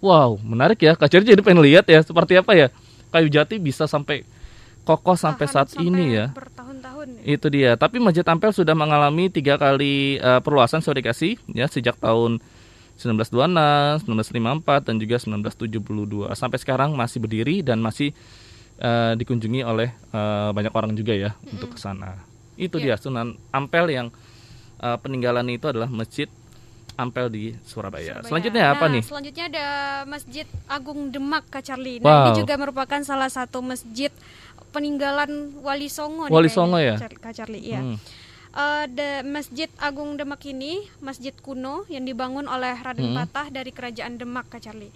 Wow, 0.00 0.40
menarik 0.40 0.80
ya. 0.80 0.96
Kak 0.96 1.12
Ceri 1.12 1.28
jadi 1.28 1.44
pengen 1.44 1.60
lihat 1.60 1.84
ya 1.84 2.00
seperti 2.00 2.40
apa 2.40 2.56
ya 2.56 2.72
kayu 3.12 3.28
jati 3.28 3.60
bisa 3.60 3.84
sampai 3.84 4.24
kokoh 4.86 5.18
sampai 5.18 5.44
Tahan 5.44 5.54
saat 5.54 5.68
sampai 5.76 5.86
ini 5.86 6.04
ya. 6.16 6.26
Ya. 7.08 7.36
Itu 7.36 7.46
dia. 7.48 7.70
Tapi 7.78 7.96
Masjid 8.02 8.26
Ampel 8.26 8.52
sudah 8.52 8.76
mengalami 8.76 9.32
tiga 9.32 9.56
kali 9.56 10.20
uh, 10.20 10.42
perluasan 10.44 10.84
sahabat 10.84 11.12
kasih 11.12 11.40
ya 11.52 11.70
sejak 11.70 11.96
tahun 11.96 12.42
1926, 13.00 14.04
1954 14.04 14.86
dan 14.86 14.94
juga 15.00 15.16
1972. 15.16 16.36
Sampai 16.36 16.58
sekarang 16.60 16.92
masih 16.92 17.18
berdiri 17.24 17.64
dan 17.64 17.80
masih 17.80 18.12
uh, 18.84 19.16
dikunjungi 19.16 19.64
oleh 19.64 19.88
uh, 20.12 20.52
banyak 20.52 20.72
orang 20.76 20.92
juga 20.92 21.16
ya 21.16 21.32
mm-hmm. 21.32 21.52
untuk 21.56 21.68
ke 21.76 21.78
sana. 21.80 22.20
Itu 22.60 22.76
yeah. 22.76 22.96
dia 22.96 23.00
Sunan 23.00 23.40
Ampel 23.56 23.88
yang 23.88 24.12
uh, 24.84 25.00
peninggalan 25.00 25.48
itu 25.48 25.64
adalah 25.64 25.88
Masjid 25.88 26.28
Ampel 27.00 27.32
di 27.32 27.44
Surabaya. 27.64 28.20
Surabaya. 28.20 28.28
Selanjutnya 28.28 28.64
apa 28.76 28.84
nah, 28.84 28.92
nih? 28.92 29.02
Selanjutnya 29.08 29.44
ada 29.48 29.66
Masjid 30.04 30.46
Agung 30.68 31.08
Demak 31.08 31.48
Kak 31.48 31.64
Charlie. 31.64 31.96
Nah, 31.96 32.04
wow. 32.04 32.20
ini 32.28 32.44
juga 32.44 32.60
merupakan 32.60 33.00
salah 33.00 33.32
satu 33.32 33.64
masjid 33.64 34.12
peninggalan 34.70 35.60
Wali 35.60 35.90
Songo 35.90 36.30
Wali 36.30 36.50
Songo 36.50 36.78
ya? 36.78 36.96
Kak 36.98 37.34
Charlie, 37.34 37.62
iya. 37.62 37.82
Hmm. 37.82 37.98
Uh, 38.50 38.84
the 38.90 39.22
Masjid 39.22 39.70
Agung 39.78 40.18
Demak 40.18 40.42
ini 40.42 40.82
masjid 40.98 41.30
kuno 41.30 41.86
yang 41.86 42.02
dibangun 42.02 42.50
oleh 42.50 42.74
Raden 42.74 43.14
hmm. 43.14 43.18
Patah 43.22 43.46
dari 43.54 43.70
Kerajaan 43.70 44.18
Demak 44.18 44.50
Kak 44.50 44.66
Charlie 44.66 44.90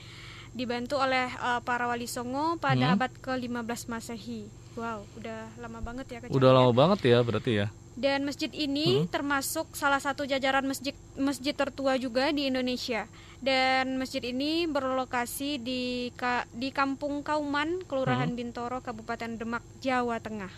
dibantu 0.55 1.03
oleh 1.03 1.27
uh, 1.43 1.59
para 1.67 1.91
wali 1.91 2.07
Songo 2.07 2.57
pada 2.63 2.95
hmm. 2.95 2.95
abad 2.95 3.13
ke-15 3.19 3.91
Masehi. 3.91 4.47
Wow, 4.75 5.07
udah 5.19 5.51
lama 5.59 5.79
banget 5.83 6.07
ya 6.11 6.19
Udah 6.31 6.51
lama 6.51 6.71
banget 6.75 7.15
ya 7.15 7.19
berarti 7.23 7.63
ya. 7.63 7.67
Dan 7.95 8.27
masjid 8.27 8.51
ini 8.51 9.07
hmm. 9.07 9.11
termasuk 9.11 9.71
salah 9.79 10.03
satu 10.03 10.27
jajaran 10.27 10.67
masjid 10.67 10.95
masjid 11.15 11.55
tertua 11.55 11.95
juga 11.95 12.35
di 12.35 12.51
Indonesia. 12.51 13.07
Dan 13.39 14.01
masjid 14.01 14.25
ini 14.25 14.67
berlokasi 14.67 15.63
di 15.63 16.11
ka, 16.19 16.49
di 16.51 16.75
Kampung 16.75 17.23
Kauman, 17.23 17.87
Kelurahan 17.87 18.35
hmm. 18.35 18.39
Bintoro, 18.39 18.83
Kabupaten 18.83 19.39
Demak, 19.39 19.63
Jawa 19.79 20.19
Tengah. 20.19 20.51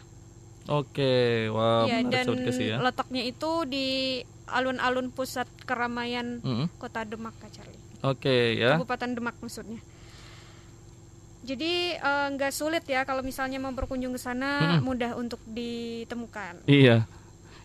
Oke, 0.66 1.46
wow. 1.52 1.86
Ya, 1.86 2.02
dan 2.02 2.26
ya. 2.58 2.82
letaknya 2.82 3.22
itu 3.22 3.62
di 3.68 3.86
alun-alun 4.50 5.10
pusat 5.10 5.46
keramaian 5.66 6.42
hmm. 6.42 6.66
Kota 6.78 7.06
Demak, 7.06 7.34
Kak 7.38 7.50
Charlie. 7.54 7.78
Oke 8.06 8.26
okay, 8.30 8.44
ya. 8.58 8.78
Kabupaten 8.78 9.10
Demak 9.18 9.36
maksudnya. 9.42 9.82
Jadi 11.46 11.94
eh, 11.94 12.26
nggak 12.34 12.52
uh, 12.52 12.56
sulit 12.56 12.82
ya 12.90 13.06
kalau 13.06 13.22
misalnya 13.22 13.62
mau 13.62 13.70
berkunjung 13.70 14.10
ke 14.14 14.20
sana 14.20 14.78
hmm. 14.78 14.82
mudah 14.82 15.12
untuk 15.14 15.38
ditemukan. 15.46 16.66
Iya. 16.66 17.06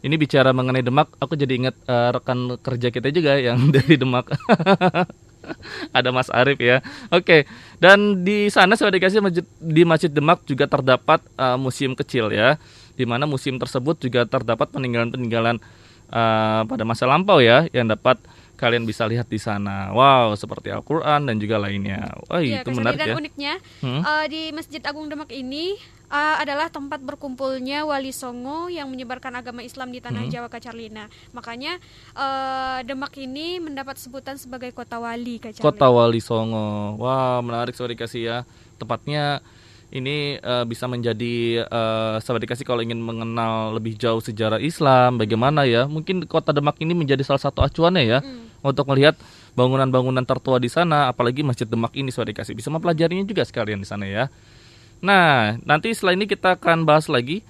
Ini 0.02 0.16
bicara 0.18 0.50
mengenai 0.50 0.82
Demak, 0.82 1.14
aku 1.22 1.38
jadi 1.38 1.54
ingat 1.54 1.76
uh, 1.86 2.18
rekan 2.18 2.58
kerja 2.58 2.90
kita 2.90 3.14
juga 3.14 3.38
yang 3.38 3.70
dari 3.76 3.96
Demak. 3.98 4.34
Ada 5.98 6.10
Mas 6.14 6.30
Arif 6.30 6.58
ya. 6.62 6.82
Oke. 7.10 7.22
Okay. 7.26 7.42
Dan 7.82 8.26
di 8.26 8.50
sana 8.50 8.78
saya 8.78 8.94
dikasih 8.94 9.22
masjid, 9.22 9.46
di 9.58 9.82
Masjid 9.86 10.10
Demak 10.10 10.46
juga 10.46 10.70
terdapat 10.70 11.22
uh, 11.38 11.58
museum 11.58 11.94
kecil 11.98 12.30
ya. 12.34 12.58
Di 12.94 13.06
mana 13.10 13.26
museum 13.26 13.58
tersebut 13.58 13.98
juga 14.02 14.26
terdapat 14.30 14.70
peninggalan-peninggalan 14.70 15.58
uh, 16.14 16.62
pada 16.66 16.84
masa 16.86 17.10
lampau 17.10 17.42
ya 17.42 17.66
yang 17.74 17.90
dapat 17.90 18.22
kalian 18.62 18.86
bisa 18.86 19.10
lihat 19.10 19.26
di 19.26 19.42
sana. 19.42 19.90
Wow, 19.90 20.38
seperti 20.38 20.70
Al-Qur'an 20.70 21.26
dan 21.26 21.42
juga 21.42 21.58
lainnya. 21.58 22.14
Wah, 22.30 22.46
ya, 22.46 22.62
itu 22.62 22.70
menarik 22.78 23.02
dan 23.02 23.10
ya. 23.10 23.16
uniknya 23.18 23.54
hmm? 23.82 24.02
uh, 24.06 24.26
di 24.30 24.54
Masjid 24.54 24.82
Agung 24.86 25.10
Demak 25.10 25.34
ini 25.34 25.82
uh, 26.12 26.36
adalah 26.44 26.68
tempat 26.68 27.00
berkumpulnya 27.00 27.88
wali 27.88 28.12
songo 28.12 28.68
yang 28.68 28.92
menyebarkan 28.92 29.40
agama 29.40 29.64
Islam 29.64 29.96
di 29.96 30.04
tanah 30.04 30.28
hmm? 30.28 30.32
Jawa 30.32 30.48
Kacarlina. 30.52 31.08
Makanya 31.32 31.80
uh, 32.14 32.84
Demak 32.84 33.16
ini 33.16 33.64
mendapat 33.64 33.96
sebutan 33.96 34.36
sebagai 34.36 34.76
kota 34.76 35.00
wali 35.00 35.40
Kacarlina. 35.40 35.66
Kota 35.66 35.88
wali 35.88 36.20
songo. 36.20 37.00
Wah, 37.00 37.40
menarik 37.40 37.74
sorry 37.74 37.96
kasih 37.96 38.22
ya. 38.22 38.38
Tepatnya 38.76 39.40
ini 39.92 40.40
uh, 40.40 40.64
bisa 40.68 40.88
menjadi 40.88 41.68
uh, 41.68 42.20
sahabat 42.20 42.48
dikasih 42.48 42.64
kalau 42.64 42.80
ingin 42.80 43.00
mengenal 43.00 43.76
lebih 43.76 44.00
jauh 44.00 44.24
sejarah 44.24 44.56
Islam 44.56 45.20
bagaimana 45.20 45.68
ya 45.68 45.84
mungkin 45.84 46.24
kota 46.24 46.56
Demak 46.56 46.80
ini 46.80 46.96
menjadi 46.96 47.28
salah 47.28 47.44
satu 47.44 47.60
acuannya 47.60 48.04
ya 48.08 48.24
hmm 48.24 48.52
untuk 48.62 48.86
melihat 48.94 49.18
bangunan-bangunan 49.58 50.24
tertua 50.24 50.62
di 50.62 50.70
sana, 50.70 51.10
apalagi 51.10 51.42
Masjid 51.42 51.66
Demak 51.66 51.92
ini 51.98 52.14
saudara 52.14 52.32
dikasih 52.32 52.54
bisa 52.54 52.70
mempelajarinya 52.70 53.26
juga 53.26 53.44
sekalian 53.44 53.82
di 53.82 53.88
sana 53.90 54.06
ya. 54.06 54.30
Nah, 55.02 55.58
nanti 55.66 55.92
setelah 55.92 56.14
ini 56.14 56.30
kita 56.30 56.62
akan 56.62 56.86
bahas 56.86 57.10
lagi 57.10 57.42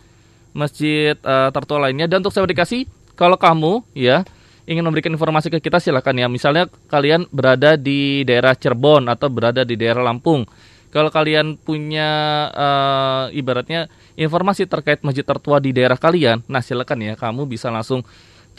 masjid 0.55 1.15
uh, 1.23 1.51
tertua 1.51 1.79
lainnya 1.87 2.07
dan 2.07 2.23
untuk 2.23 2.35
saudara 2.35 2.51
dikasih 2.51 2.87
kalau 3.15 3.39
kamu 3.39 3.83
ya 3.95 4.27
ingin 4.67 4.83
memberikan 4.83 5.11
informasi 5.11 5.51
ke 5.51 5.59
kita 5.59 5.83
silakan 5.83 6.15
ya. 6.15 6.27
Misalnya 6.31 6.71
kalian 6.87 7.27
berada 7.31 7.75
di 7.75 8.23
daerah 8.23 8.55
Cirebon 8.55 9.11
atau 9.11 9.27
berada 9.27 9.67
di 9.67 9.75
daerah 9.75 10.03
Lampung. 10.03 10.47
Kalau 10.91 11.07
kalian 11.07 11.55
punya 11.55 12.09
uh, 12.51 13.25
ibaratnya 13.31 13.87
informasi 14.19 14.67
terkait 14.67 14.99
masjid 15.07 15.23
tertua 15.23 15.63
di 15.63 15.71
daerah 15.71 15.95
kalian, 15.95 16.43
nah 16.51 16.59
silakan 16.59 16.99
ya 16.99 17.13
kamu 17.15 17.47
bisa 17.47 17.71
langsung 17.71 18.03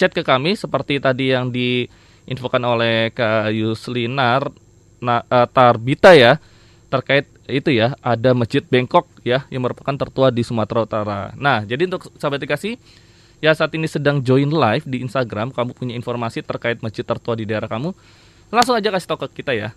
chat 0.01 0.17
ke 0.17 0.25
kami 0.25 0.57
seperti 0.57 0.97
tadi 0.97 1.37
yang 1.37 1.53
diinfokan 1.53 2.65
oleh 2.65 3.13
Kak 3.13 3.53
Yuslinar 3.53 4.49
nah, 5.05 5.21
uh, 5.29 5.45
Tarbita 5.45 6.17
ya 6.17 6.41
terkait 6.89 7.29
itu 7.51 7.75
ya 7.75 7.99
ada 7.99 8.31
masjid 8.33 8.63
Bengkok 8.63 9.09
ya 9.27 9.47
yang 9.51 9.67
merupakan 9.67 9.95
tertua 9.95 10.31
di 10.31 10.47
Sumatera 10.47 10.87
Utara. 10.87 11.21
Nah 11.35 11.67
jadi 11.67 11.91
untuk 11.91 12.13
sahabat 12.19 12.39
dikasih 12.43 12.79
ya 13.43 13.51
saat 13.53 13.75
ini 13.75 13.91
sedang 13.91 14.23
join 14.23 14.49
live 14.49 14.87
di 14.87 15.03
Instagram, 15.03 15.51
kamu 15.51 15.75
punya 15.75 15.95
informasi 15.99 16.47
terkait 16.47 16.79
masjid 16.79 17.03
tertua 17.03 17.35
di 17.35 17.43
daerah 17.43 17.67
kamu, 17.67 17.91
langsung 18.55 18.79
aja 18.79 18.95
kasih 18.95 19.09
tahu 19.11 19.27
ke 19.27 19.43
kita 19.43 19.53
ya. 19.53 19.69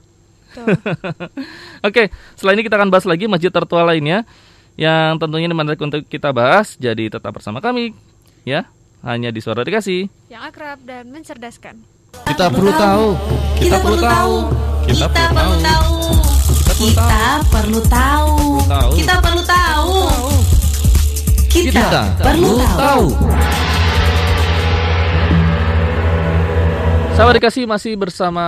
Oke, 1.88 2.14
setelah 2.38 2.54
ini 2.56 2.64
kita 2.64 2.78
akan 2.78 2.94
bahas 2.94 3.04
lagi 3.10 3.26
masjid 3.26 3.50
tertua 3.50 3.84
lainnya 3.84 4.24
yang 4.78 5.18
tentunya 5.18 5.50
ini 5.50 5.58
menarik 5.58 5.82
untuk 5.82 6.06
kita 6.06 6.32
bahas. 6.32 6.78
Jadi 6.78 7.10
tetap 7.10 7.34
bersama 7.34 7.60
kami 7.60 7.92
ya, 8.48 8.70
hanya 9.04 9.34
di 9.34 9.42
Suara 9.42 9.66
Dikasih. 9.66 10.08
Yang 10.32 10.44
akrab 10.54 10.80
dan 10.86 11.12
mencerdaskan. 11.12 11.76
Kita 12.30 12.48
perlu 12.48 12.72
tahu. 12.72 13.08
Kita 13.60 13.78
perlu 13.82 13.98
tahu. 14.00 14.36
Kita 14.88 15.08
perlu 15.10 15.28
tahu. 15.28 15.36
Kita 15.36 15.36
perlu 15.36 15.56
tahu. 15.60 16.35
Kita 16.76 17.40
perlu 17.48 17.80
tahu. 17.88 18.40
Kita 21.48 21.96
perlu 22.20 22.60
tahu. 22.68 23.16
Sahabat 27.16 27.40
dikasih 27.40 27.64
masih 27.64 27.96
bersama 27.96 28.44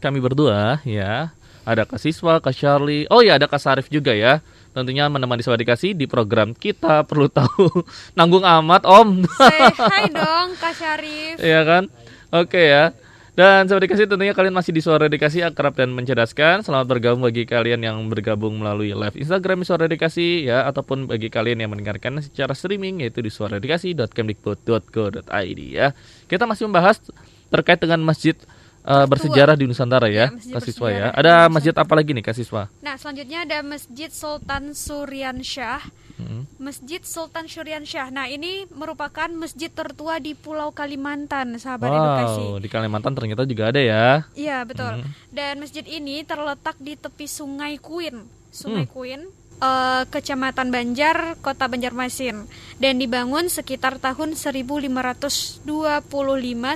kami 0.00 0.24
berdua 0.24 0.80
ya. 0.88 1.36
Ada 1.68 1.84
Kak 1.84 2.00
Siswa, 2.00 2.40
Kak 2.40 2.56
Charlie. 2.56 3.04
Oh 3.12 3.20
ya 3.20 3.36
ada 3.36 3.44
Kak 3.44 3.60
Sarif 3.60 3.92
juga 3.92 4.16
ya. 4.16 4.40
Tentunya 4.72 5.04
menemani 5.12 5.44
sahabat 5.44 5.60
dikasih 5.60 5.92
di 5.92 6.08
program 6.08 6.56
kita 6.56 7.04
perlu 7.04 7.28
tahu. 7.28 7.84
Nanggung 8.16 8.40
amat 8.40 8.88
Om. 8.88 9.28
Say 9.36 9.60
hai 9.76 10.08
dong 10.08 10.56
Kak 10.56 10.72
Syarif. 10.80 11.36
Iya 11.36 11.60
kan? 11.68 11.92
Oke 12.32 12.72
ya. 12.72 12.96
Dan 13.40 13.72
sahabat 13.72 13.88
dikasih 13.88 14.04
tentunya 14.04 14.36
kalian 14.36 14.52
masih 14.52 14.68
di 14.68 14.84
Suara 14.84 15.08
Dikasih 15.08 15.48
akrab 15.48 15.72
dan 15.72 15.96
mencerdaskan. 15.96 16.60
Selamat 16.60 16.92
bergabung 16.92 17.24
bagi 17.24 17.48
kalian 17.48 17.80
yang 17.80 17.96
bergabung 18.12 18.60
melalui 18.60 18.92
live 18.92 19.16
Instagram 19.16 19.64
Suara 19.64 19.88
Dikasih 19.88 20.44
ya 20.44 20.68
ataupun 20.68 21.08
bagi 21.08 21.32
kalian 21.32 21.64
yang 21.64 21.72
mendengarkan 21.72 22.20
secara 22.20 22.52
streaming 22.52 23.00
yaitu 23.00 23.24
di 23.24 23.32
suaradikasih.kemdikbud.go.id 23.32 25.60
ya. 25.72 25.96
Kita 26.28 26.44
masih 26.44 26.68
membahas 26.68 27.00
terkait 27.48 27.80
dengan 27.80 28.04
masjid 28.04 28.36
uh, 28.82 29.04
bersejarah 29.04 29.54
di 29.54 29.64
Nusantara 29.64 30.06
ya, 30.06 30.30
Ya, 30.30 30.58
Siswa 30.58 30.88
ya. 30.88 31.08
bersejarah 31.08 31.10
di 31.10 31.18
Ada 31.18 31.30
Nusantara. 31.30 31.48
masjid 31.50 31.74
apa 31.74 31.92
lagi 31.92 32.10
nih 32.10 32.22
Kak 32.22 32.34
Siswa? 32.34 32.62
Nah, 32.78 32.94
selanjutnya 32.94 33.38
ada 33.42 33.58
Masjid 33.60 34.10
Sultan 34.10 34.64
Suryansyah. 34.72 35.82
Hmm. 36.16 36.44
Masjid 36.56 37.00
Sultan 37.00 37.48
Suryansyah. 37.48 38.08
Nah, 38.10 38.28
ini 38.28 38.68
merupakan 38.68 39.24
masjid 39.30 39.68
tertua 39.68 40.16
di 40.16 40.34
Pulau 40.34 40.68
Kalimantan, 40.68 41.56
sahabat 41.56 41.88
edukasi. 41.88 42.44
Wow, 42.46 42.58
di 42.58 42.68
Kalimantan 42.68 43.12
ternyata 43.12 43.42
juga 43.44 43.72
ada 43.72 43.80
ya. 43.80 44.28
Iya, 44.34 44.62
betul. 44.62 45.00
Hmm. 45.00 45.08
Dan 45.28 45.58
masjid 45.58 45.80
ini 45.82 46.20
terletak 46.22 46.76
di 46.76 46.92
tepi 46.92 47.24
Sungai 47.24 47.80
Kuin. 47.80 48.28
Sungai 48.50 48.84
Hmm. 48.84 48.92
Kuin, 48.92 49.20
eh, 49.60 50.02
Kecamatan 50.08 50.72
Banjar, 50.72 51.36
Kota 51.44 51.68
Banjarmasin. 51.68 52.48
Dan 52.80 52.96
dibangun 52.96 53.52
sekitar 53.52 54.00
tahun 54.00 54.34
1525 54.34 55.62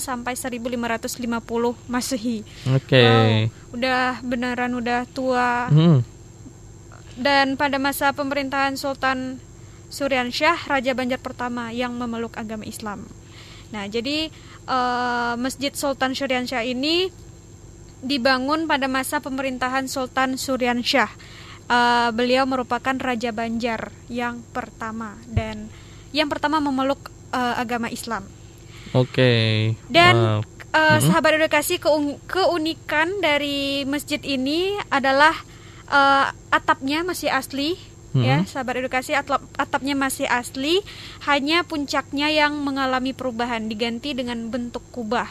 sampai 0.00 0.34
1550 0.36 1.90
Masehi. 1.90 2.44
Oke. 2.70 3.02
Wow, 3.02 3.80
udah 3.80 4.20
beneran 4.20 4.72
udah 4.76 5.08
tua. 5.10 5.72
Hmm. 5.72 6.04
Dan 7.14 7.56
pada 7.56 7.78
masa 7.80 8.10
pemerintahan 8.12 8.74
Sultan 8.74 9.38
Suryansyah, 9.88 10.66
Raja 10.66 10.92
Banjar 10.92 11.22
pertama 11.22 11.70
yang 11.70 11.94
memeluk 11.94 12.34
agama 12.34 12.66
Islam. 12.66 13.06
Nah, 13.70 13.88
jadi 13.90 14.28
eh, 14.68 15.34
Masjid 15.40 15.72
Sultan 15.74 16.12
Suryansyah 16.14 16.62
ini 16.66 17.08
dibangun 18.04 18.68
pada 18.68 18.84
masa 18.86 19.18
pemerintahan 19.18 19.88
Sultan 19.88 20.36
Suryansyah. 20.36 21.08
Eh, 21.64 22.10
beliau 22.12 22.44
merupakan 22.44 22.92
Raja 22.92 23.32
Banjar 23.32 23.88
yang 24.06 24.44
pertama 24.52 25.16
dan 25.24 25.72
yang 26.12 26.28
pertama 26.28 26.60
memeluk 26.60 27.08
eh, 27.32 27.54
agama 27.56 27.88
Islam. 27.88 28.28
Oke. 28.92 29.72
Dan 29.88 30.14
Wow. 30.14 30.40
eh, 30.70 30.98
sahabat 31.00 31.40
edukasi 31.40 31.80
keung- 31.80 32.20
keunikan 32.26 33.18
dari 33.18 33.82
masjid 33.84 34.20
ini 34.20 34.76
adalah 34.86 35.32
eh, 35.84 36.26
atapnya 36.48 37.00
masih 37.00 37.28
asli 37.28 37.80
ya, 38.14 38.46
sahabat 38.46 38.78
edukasi 38.78 39.10
atap- 39.10 39.42
atapnya 39.56 39.92
masih 39.92 40.22
asli, 40.24 40.78
hanya 41.24 41.66
puncaknya 41.66 42.30
yang 42.30 42.54
mengalami 42.56 43.10
perubahan 43.10 43.66
diganti 43.66 44.12
dengan 44.12 44.46
bentuk 44.48 44.86
kubah. 44.88 45.26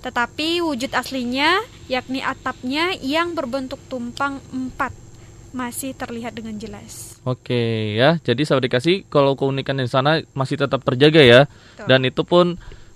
Tetapi 0.00 0.64
wujud 0.64 0.96
aslinya 0.96 1.60
yakni 1.86 2.18
atapnya 2.18 2.96
yang 2.96 3.36
berbentuk 3.36 3.76
tumpang 3.86 4.40
empat 4.48 4.96
masih 5.52 5.92
terlihat 5.92 6.32
dengan 6.32 6.56
jelas. 6.56 7.20
Oke 7.22 7.94
ya, 7.96 8.18
jadi 8.24 8.42
sahabat 8.42 8.66
dikasih 8.66 9.06
kalau 9.06 9.36
keunikan 9.36 9.78
di 9.78 9.86
sana 9.86 10.24
masih 10.32 10.58
tetap 10.58 10.80
terjaga 10.82 11.22
ya, 11.22 11.40
Betul. 11.46 11.86
dan 11.86 12.00
itu 12.08 12.22
pun 12.24 12.46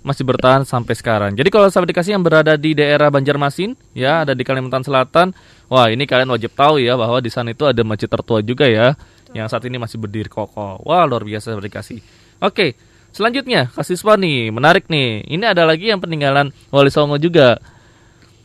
masih 0.05 0.23
bertahan 0.23 0.63
sampai 0.63 0.93
sekarang. 0.97 1.31
Jadi 1.37 1.49
kalau 1.51 1.69
sahabat 1.69 1.89
dikasih 1.93 2.17
yang 2.17 2.23
berada 2.25 2.55
di 2.55 2.73
daerah 2.73 3.11
Banjarmasin, 3.11 3.75
ya 3.91 4.25
ada 4.25 4.31
di 4.33 4.43
Kalimantan 4.45 4.81
Selatan, 4.85 5.35
wah 5.67 5.87
ini 5.91 6.07
kalian 6.07 6.31
wajib 6.31 6.55
tahu 6.55 6.79
ya 6.81 6.95
bahwa 6.95 7.21
di 7.21 7.29
sana 7.29 7.51
itu 7.51 7.67
ada 7.67 7.81
masjid 7.85 8.09
tertua 8.09 8.39
juga 8.41 8.65
ya, 8.65 8.97
yang 9.35 9.47
saat 9.51 9.63
ini 9.67 9.77
masih 9.77 9.99
berdiri 9.99 10.31
kokoh. 10.31 10.81
Wah 10.81 11.03
luar 11.03 11.27
biasa 11.27 11.51
sahabat 11.53 11.65
dikasih. 11.67 11.99
Oke, 12.39 12.77
selanjutnya 13.11 13.67
Kak 13.73 13.83
Siswa 13.83 14.15
nih, 14.15 14.49
menarik 14.53 14.87
nih. 14.87 15.27
Ini 15.27 15.43
ada 15.51 15.67
lagi 15.67 15.91
yang 15.91 15.99
peninggalan 15.99 16.53
Wali 16.71 16.91
Songo 16.93 17.19
juga, 17.19 17.59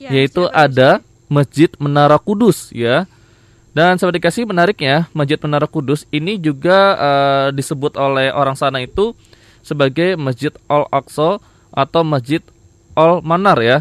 Ya, 0.02 0.10
yaitu 0.10 0.50
ada 0.50 0.98
Masjid 1.30 1.70
Menara 1.78 2.18
Kudus 2.18 2.74
ya. 2.74 3.06
Dan 3.72 3.96
sahabat 3.96 4.20
dikasih 4.20 4.44
menariknya, 4.44 5.08
Masjid 5.16 5.40
Menara 5.40 5.64
Kudus 5.64 6.04
ini 6.12 6.36
juga 6.36 6.96
eh, 6.96 7.48
disebut 7.56 7.96
oleh 7.96 8.28
orang 8.28 8.52
sana 8.52 8.84
itu 8.84 9.16
sebagai 9.64 10.20
Masjid 10.20 10.52
Al 10.68 10.84
Aqsa 10.92 11.40
atau 11.72 12.02
Masjid 12.04 12.44
Al 12.92 13.24
Manar 13.24 13.58
ya. 13.64 13.78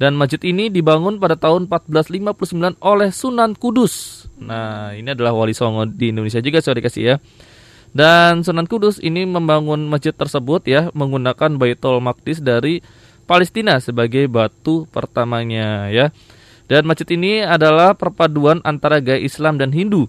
Dan 0.00 0.16
masjid 0.16 0.40
ini 0.48 0.72
dibangun 0.72 1.20
pada 1.20 1.36
tahun 1.36 1.68
1459 1.68 2.80
oleh 2.80 3.12
Sunan 3.12 3.52
Kudus. 3.52 4.24
Nah, 4.40 4.96
ini 4.96 5.12
adalah 5.12 5.36
wali 5.36 5.52
songo 5.52 5.84
di 5.84 6.08
Indonesia 6.08 6.40
juga 6.40 6.64
sahabat 6.64 6.80
dikasih 6.80 7.04
ya. 7.04 7.16
Dan 7.92 8.40
Sunan 8.40 8.64
Kudus 8.64 8.96
ini 8.96 9.28
membangun 9.28 9.84
masjid 9.92 10.16
tersebut 10.16 10.64
ya 10.64 10.88
menggunakan 10.96 11.60
Baitul 11.60 12.00
Maqdis 12.00 12.40
dari 12.40 12.80
Palestina 13.28 13.76
sebagai 13.76 14.24
batu 14.24 14.88
pertamanya 14.88 15.92
ya. 15.92 16.16
Dan 16.70 16.86
masjid 16.86 17.18
ini 17.18 17.42
adalah 17.42 17.98
perpaduan 17.98 18.62
antara 18.62 19.02
gaya 19.02 19.18
Islam 19.18 19.58
dan 19.58 19.74
Hindu. 19.74 20.06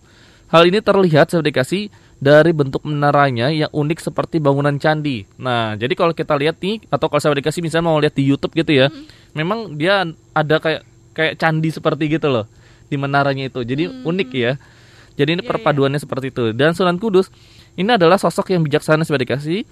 Hal 0.54 0.70
ini 0.70 0.78
terlihat 0.78 1.34
sahabat 1.34 1.50
dikasih 1.50 1.90
dari 2.22 2.54
bentuk 2.54 2.86
menaranya 2.86 3.50
yang 3.50 3.74
unik 3.74 3.98
seperti 3.98 4.38
bangunan 4.38 4.78
candi. 4.78 5.26
Nah, 5.42 5.74
jadi 5.74 5.98
kalau 5.98 6.14
kita 6.14 6.38
lihat 6.38 6.62
nih 6.62 6.86
atau 6.94 7.10
kalau 7.10 7.18
sahabat 7.18 7.42
dikasih 7.42 7.66
misalnya 7.66 7.90
mau 7.90 7.98
lihat 7.98 8.14
di 8.14 8.30
YouTube 8.30 8.54
gitu 8.54 8.78
ya, 8.78 8.94
memang 9.34 9.74
dia 9.74 10.06
ada 10.38 10.62
kayak 10.62 10.86
kayak 11.18 11.34
candi 11.42 11.74
seperti 11.74 12.14
gitu 12.14 12.30
loh 12.30 12.46
di 12.94 12.96
menaranya 13.00 13.50
itu. 13.50 13.66
Jadi 13.66 14.06
unik 14.06 14.30
ya. 14.38 14.62
Jadi 15.18 15.40
ini 15.40 15.44
Iya, 15.44 15.50
perpaduannya 15.50 15.98
seperti 15.98 16.30
itu. 16.30 16.54
Dan 16.54 16.78
Sunan 16.78 17.02
Kudus 17.02 17.34
ini 17.74 17.90
adalah 17.90 18.22
sosok 18.22 18.54
yang 18.54 18.62
bijaksana 18.62 19.02
sahabat 19.02 19.26
dikasih 19.26 19.66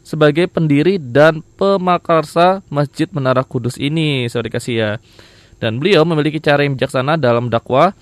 sebagai 0.00 0.48
pendiri 0.48 0.96
dan 0.96 1.44
pemakarsa 1.58 2.64
Masjid 2.72 3.10
Menara 3.10 3.44
Kudus 3.44 3.76
ini, 3.76 4.30
saudara 4.30 4.46
dikasih 4.52 4.74
ya. 4.78 4.90
Dan 5.60 5.76
beliau 5.76 6.08
memiliki 6.08 6.40
cara 6.40 6.64
yang 6.64 6.74
bijaksana 6.74 7.20
dalam 7.20 7.52
dakwah, 7.52 7.92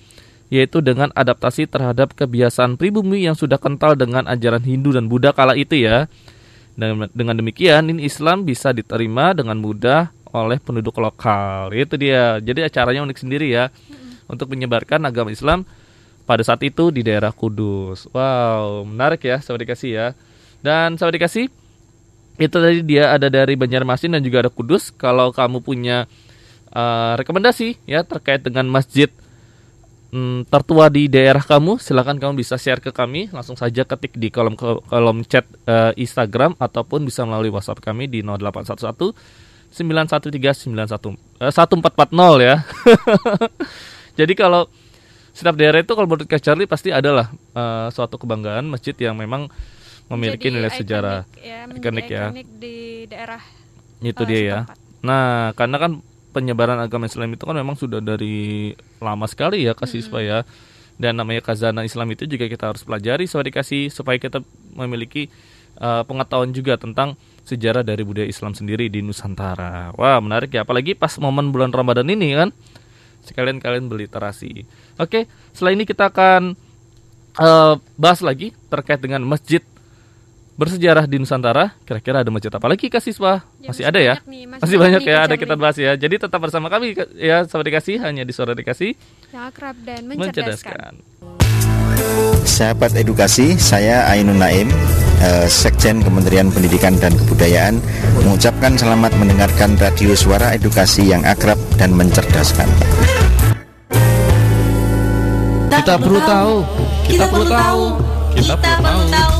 yaitu 0.47 0.79
dengan 0.79 1.11
adaptasi 1.13 1.67
terhadap 1.67 2.15
kebiasaan 2.15 2.79
pribumi 2.79 3.27
yang 3.27 3.35
sudah 3.35 3.59
kental 3.59 3.93
dengan 3.93 4.25
ajaran 4.25 4.63
Hindu 4.63 4.95
dan 4.95 5.11
Buddha 5.11 5.35
kala 5.35 5.53
itu 5.59 5.75
ya. 5.75 6.07
Dan 6.79 7.11
dengan 7.11 7.35
demikian, 7.35 7.91
ini 7.91 8.07
Islam 8.07 8.47
bisa 8.47 8.71
diterima 8.71 9.35
dengan 9.35 9.59
mudah 9.59 10.15
oleh 10.31 10.57
penduduk 10.63 10.95
lokal. 11.03 11.69
Itu 11.75 11.99
dia. 11.99 12.39
Jadi 12.39 12.63
acaranya 12.63 13.03
unik 13.03 13.17
sendiri 13.19 13.51
ya, 13.51 13.67
untuk 14.31 14.47
menyebarkan 14.55 15.03
agama 15.03 15.33
Islam 15.33 15.67
pada 16.23 16.45
saat 16.45 16.61
itu 16.63 16.93
di 16.93 17.01
daerah 17.01 17.35
Kudus. 17.35 18.07
Wow, 18.15 18.87
menarik 18.87 19.25
ya, 19.25 19.41
sahabat 19.43 19.65
dikasih 19.67 19.91
ya. 19.91 20.07
Dan 20.63 20.95
sahabat 20.95 21.19
dikasih, 21.19 21.51
itu 22.39 22.55
tadi 22.55 22.79
dia 22.87 23.11
ada 23.11 23.27
dari 23.27 23.59
Banjarmasin 23.59 24.15
dan 24.15 24.21
juga 24.23 24.47
ada 24.47 24.51
Kudus. 24.53 24.93
Kalau 24.93 25.33
kamu 25.35 25.59
punya 25.59 26.07
uh, 26.73 27.13
rekomendasi 27.17 27.77
ya 27.89 28.05
terkait 28.05 28.41
dengan 28.45 28.65
masjid 28.69 29.09
um, 30.13 30.45
tertua 30.45 30.89
di 30.89 31.09
daerah 31.09 31.41
kamu, 31.41 31.77
silakan 31.81 32.17
kamu 32.17 32.41
bisa 32.41 32.57
share 32.57 32.81
ke 32.81 32.89
kami. 32.93 33.29
Langsung 33.29 33.57
saja 33.57 33.85
ketik 33.85 34.17
di 34.17 34.29
kolom 34.33 34.57
kolom 34.57 35.25
chat 35.25 35.45
uh, 35.69 35.93
Instagram 35.95 36.57
ataupun 36.57 37.05
bisa 37.05 37.25
melalui 37.25 37.53
WhatsApp 37.53 37.81
kami 37.81 38.09
di 38.09 38.21
0811 38.25 39.13
913 39.69 40.65
91 40.73 41.13
uh, 41.41 41.53
1440 41.53 42.41
ya. 42.41 42.55
Jadi 44.19 44.33
kalau 44.33 44.67
setiap 45.31 45.55
daerah 45.55 45.79
itu 45.79 45.93
kalau 45.93 46.09
menurut 46.09 46.27
Kak 46.27 46.41
Charlie 46.41 46.67
pasti 46.67 46.91
adalah 46.91 47.31
uh, 47.55 47.87
suatu 47.93 48.19
kebanggaan 48.19 48.67
masjid 48.67 48.97
yang 48.97 49.15
memang 49.15 49.47
memiliki 50.09 50.49
nilai 50.49 50.73
sejarah 50.73 51.21
ya, 51.37 51.69
ikonik 51.69 52.09
ya. 52.09 52.33
di 52.33 53.05
daerah 53.05 53.39
itu 54.01 54.23
uh, 54.25 54.27
dia 54.27 54.41
ya. 54.41 54.59
Nah, 54.99 55.55
karena 55.55 55.77
kan 55.79 55.91
penyebaran 56.29 56.77
agama 56.77 57.09
Islam 57.09 57.33
itu 57.33 57.43
kan 57.43 57.57
memang 57.57 57.75
sudah 57.75 57.99
dari 57.99 58.73
lama 59.01 59.25
sekali 59.25 59.65
ya 59.65 59.73
kasih 59.73 59.99
-hmm. 60.01 60.07
supaya 60.07 60.35
dan 60.99 61.15
namanya 61.15 61.39
kazana 61.39 61.87
Islam 61.87 62.11
itu 62.11 62.27
juga 62.27 62.51
kita 62.51 62.75
harus 62.75 62.83
pelajari 62.83 63.23
supaya 63.23 63.47
dikasih 63.47 63.87
supaya 63.87 64.19
kita 64.19 64.43
memiliki 64.75 65.31
uh, 65.79 66.03
pengetahuan 66.03 66.51
juga 66.51 66.75
tentang 66.75 67.15
sejarah 67.47 67.81
dari 67.81 68.03
budaya 68.03 68.27
Islam 68.27 68.53
sendiri 68.53 68.91
di 68.91 68.99
Nusantara. 69.01 69.95
Wah, 69.95 70.19
menarik 70.19 70.53
ya 70.53 70.67
apalagi 70.67 70.93
pas 70.93 71.15
momen 71.17 71.49
bulan 71.49 71.71
Ramadan 71.73 72.05
ini 72.11 72.35
kan. 72.35 72.51
Sekalian 73.23 73.63
kalian 73.63 73.87
berliterasi. 73.87 74.67
Oke, 74.99 75.25
setelah 75.55 75.73
ini 75.73 75.83
kita 75.87 76.11
akan 76.11 76.53
uh, 77.39 77.79
bahas 77.95 78.19
lagi 78.19 78.51
terkait 78.67 78.99
dengan 78.99 79.23
masjid 79.23 79.63
bersejarah 80.59 81.07
di 81.07 81.15
Nusantara. 81.15 81.71
Kira-kira 81.87 82.19
ada 82.19 82.27
masjid 82.27 82.51
apa 82.51 82.67
lagi 82.67 82.91
kasih 82.91 83.15
siswa? 83.15 83.47
Ya, 83.63 83.71
masih, 83.71 83.83
ada 83.87 83.99
ya? 84.03 84.15
Nih, 84.27 84.43
masih, 84.43 84.61
masih 84.67 84.77
banyak 84.77 85.01
ya, 85.07 85.17
ada 85.23 85.35
kita 85.39 85.55
bahas 85.55 85.79
ya. 85.79 85.95
Jadi 85.95 86.19
tetap 86.19 86.39
bersama 86.43 86.67
kami 86.67 86.99
ya, 87.15 87.47
sahabat 87.47 87.71
dikasih 87.71 88.03
hanya 88.03 88.27
di 88.27 88.35
suara 88.35 88.51
dikasih. 88.51 88.91
Yang 89.31 89.43
akrab 89.55 89.75
dan 89.87 90.01
mencerdaskan. 90.11 90.93
Sahabat 92.43 92.91
edukasi, 92.99 93.55
saya 93.55 94.03
Ainun 94.11 94.39
Naim, 94.39 94.67
eh, 95.23 95.47
Sekjen 95.47 96.03
Kementerian 96.03 96.51
Pendidikan 96.51 96.99
dan 96.99 97.15
Kebudayaan, 97.15 97.79
mengucapkan 98.19 98.75
selamat 98.75 99.15
mendengarkan 99.15 99.79
radio 99.79 100.11
suara 100.11 100.51
edukasi 100.51 101.07
yang 101.07 101.23
akrab 101.23 101.59
dan 101.79 101.95
mencerdaskan. 101.95 102.67
Kita 105.71 105.95
perlu 105.95 106.19
tahu. 106.19 106.55
Kita 107.07 107.25
perlu 107.31 107.45
tahu. 107.47 107.83
Kita 108.35 108.53
perlu 108.59 109.03
tahu. 109.07 109.38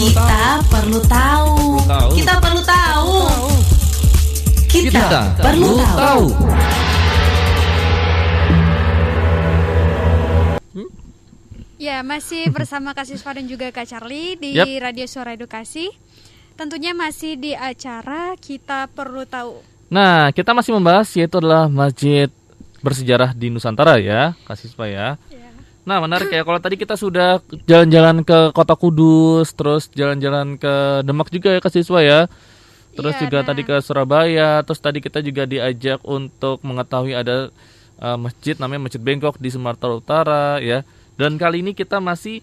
Kita 0.00 0.64
perlu 0.64 0.96
tahu. 1.04 1.76
Kita 2.16 2.34
perlu 2.40 2.62
tahu. 2.64 3.16
Kita 4.64 5.36
perlu 5.36 5.76
tahu. 5.76 6.24
Ya, 11.76 12.00
masih 12.00 12.48
bersama 12.48 12.96
Kasih 12.96 13.20
dan 13.20 13.44
juga 13.44 13.68
Kak 13.68 13.92
Charlie 13.92 14.40
di 14.40 14.56
yep. 14.56 14.64
Radio 14.80 15.04
Suara 15.04 15.36
Edukasi. 15.36 15.92
Tentunya 16.56 16.96
masih 16.96 17.36
di 17.36 17.52
acara 17.52 18.40
Kita 18.40 18.88
Perlu 18.88 19.28
Tahu. 19.28 19.60
Nah, 19.92 20.32
kita 20.32 20.56
masih 20.56 20.80
membahas 20.80 21.12
yaitu 21.12 21.44
adalah 21.44 21.68
masjid 21.68 22.32
bersejarah 22.80 23.36
di 23.36 23.52
Nusantara 23.52 24.00
ya, 24.00 24.32
Kasih 24.48 24.72
ya. 24.80 25.20
ya. 25.28 25.29
Nah 25.88 25.98
menarik 25.98 26.28
ya 26.28 26.44
kalau 26.44 26.60
tadi 26.60 26.76
kita 26.76 26.94
sudah 26.94 27.40
jalan-jalan 27.64 28.20
ke 28.22 28.52
kota 28.52 28.76
Kudus, 28.76 29.56
terus 29.56 29.88
jalan-jalan 29.92 30.60
ke 30.60 31.00
Demak 31.02 31.32
juga 31.32 31.56
ya 31.56 31.60
ke 31.60 31.70
siswa 31.72 32.00
ya. 32.04 32.20
Terus 32.90 33.14
iya, 33.16 33.22
juga 33.22 33.38
nah. 33.40 33.46
tadi 33.48 33.62
ke 33.64 33.76
Surabaya, 33.80 34.50
terus 34.66 34.82
tadi 34.82 34.98
kita 34.98 35.22
juga 35.22 35.46
diajak 35.46 36.02
untuk 36.02 36.60
mengetahui 36.66 37.14
ada 37.14 37.48
uh, 38.02 38.18
masjid 38.18 38.58
namanya 38.58 38.90
Masjid 38.90 39.00
Bengkok 39.00 39.38
di 39.38 39.48
Sumatera 39.48 39.94
Utara 39.94 40.46
ya. 40.58 40.82
Dan 41.14 41.38
kali 41.38 41.62
ini 41.62 41.72
kita 41.72 42.02
masih 42.02 42.42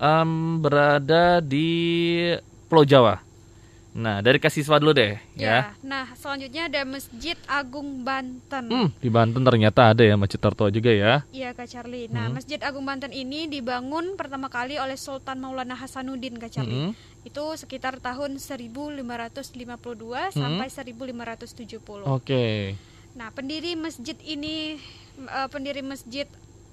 um, 0.00 0.58
berada 0.58 1.38
di 1.38 1.68
Pulau 2.66 2.84
Jawa. 2.84 3.29
Nah, 3.90 4.22
dari 4.22 4.38
kasiswa 4.38 4.78
dulu 4.78 4.94
deh, 4.94 5.18
ya. 5.34 5.50
ya. 5.50 5.58
Nah, 5.82 6.06
selanjutnya 6.14 6.70
ada 6.70 6.86
Masjid 6.86 7.34
Agung 7.50 8.06
Banten. 8.06 8.70
Hmm, 8.70 8.88
di 9.02 9.10
Banten 9.10 9.42
ternyata 9.42 9.90
ada 9.90 10.06
ya 10.06 10.14
masjid 10.14 10.38
tertua 10.38 10.70
juga 10.70 10.94
ya. 10.94 11.26
Iya, 11.34 11.50
Kak 11.58 11.66
Charlie. 11.66 12.06
Nah, 12.06 12.30
hmm. 12.30 12.38
Masjid 12.38 12.60
Agung 12.62 12.86
Banten 12.86 13.10
ini 13.10 13.50
dibangun 13.50 14.14
pertama 14.14 14.46
kali 14.46 14.78
oleh 14.78 14.94
Sultan 14.94 15.42
Maulana 15.42 15.74
Hasanuddin, 15.74 16.38
Kak 16.38 16.54
Charlie. 16.54 16.90
Hmm. 16.90 17.26
Itu 17.26 17.58
sekitar 17.58 17.98
tahun 17.98 18.38
1552 18.38 19.02
hmm. 19.02 20.38
sampai 20.38 20.68
1570. 20.70 22.06
Oke. 22.06 22.06
Okay. 22.22 22.58
Nah, 23.18 23.34
pendiri 23.34 23.74
masjid 23.74 24.14
ini 24.22 24.78
uh, 25.26 25.50
pendiri 25.50 25.82
Masjid 25.82 26.30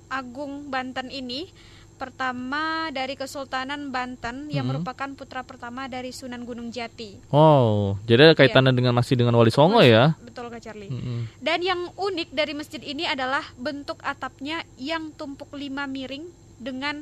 Agung 0.07 0.69
Banten 0.69 1.09
ini 1.09 1.49
pertama 1.97 2.93
dari 2.93 3.17
Kesultanan 3.17 3.89
Banten 3.89 4.53
yang 4.53 4.69
hmm. 4.69 4.79
merupakan 4.79 5.09
putra 5.17 5.41
pertama 5.41 5.89
dari 5.89 6.13
Sunan 6.13 6.45
Gunung 6.45 6.69
Jati. 6.69 7.33
Oh, 7.33 7.97
jadi 8.05 8.31
ada 8.31 8.35
kaitannya 8.37 8.71
yeah. 8.71 8.79
dengan 8.79 8.93
masih 8.93 9.17
dengan 9.17 9.33
Wali 9.33 9.49
Songo 9.49 9.81
ya? 9.81 10.13
Betul 10.21 10.53
Kak 10.53 10.61
Charlie. 10.61 10.93
Hmm. 10.93 11.25
Dan 11.41 11.65
yang 11.65 11.89
unik 11.97 12.29
dari 12.31 12.53
masjid 12.53 12.79
ini 12.85 13.09
adalah 13.09 13.41
bentuk 13.57 13.97
atapnya 14.05 14.61
yang 14.77 15.09
tumpuk 15.17 15.49
lima 15.57 15.89
miring 15.89 16.29
dengan 16.61 17.01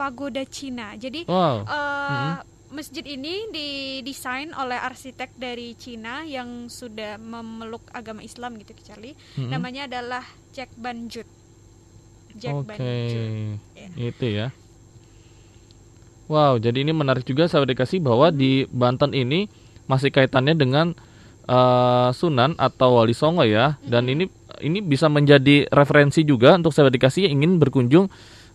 pagoda 0.00 0.42
Cina. 0.48 0.96
Jadi 0.96 1.28
wow. 1.28 1.68
uh, 1.68 2.08
hmm. 2.08 2.34
masjid 2.72 3.04
ini 3.04 3.52
didesain 3.52 4.56
oleh 4.56 4.80
arsitek 4.80 5.36
dari 5.36 5.76
Cina 5.76 6.24
yang 6.24 6.72
sudah 6.72 7.20
memeluk 7.20 7.84
agama 7.92 8.24
Islam 8.24 8.56
gitu 8.56 8.72
Kak 8.72 8.84
Charlie. 8.88 9.14
Hmm. 9.36 9.52
Namanya 9.52 9.84
adalah 9.84 10.24
Jack 10.56 10.72
Banjut. 10.80 11.41
Jack 12.36 12.54
Oke, 12.54 12.76
okay. 12.76 13.58
yeah. 13.76 14.08
itu 14.12 14.26
ya. 14.28 14.46
Wow, 16.30 16.56
jadi 16.56 16.80
ini 16.80 16.96
menarik 16.96 17.28
juga 17.28 17.44
saya 17.50 17.68
dikasih 17.68 18.00
bahwa 18.00 18.32
di 18.32 18.64
Banten 18.72 19.12
ini 19.12 19.52
masih 19.84 20.08
kaitannya 20.08 20.56
dengan 20.56 20.96
uh, 21.44 22.08
Sunan 22.14 22.56
atau 22.56 22.96
Wali 22.96 23.12
Songo 23.12 23.44
ya, 23.44 23.76
dan 23.84 24.08
ini 24.08 24.30
ini 24.62 24.78
bisa 24.80 25.10
menjadi 25.12 25.68
referensi 25.68 26.24
juga 26.24 26.56
untuk 26.56 26.72
saya 26.72 26.88
dikasih 26.88 27.28
yang 27.28 27.42
ingin 27.42 27.60
berkunjung 27.60 28.06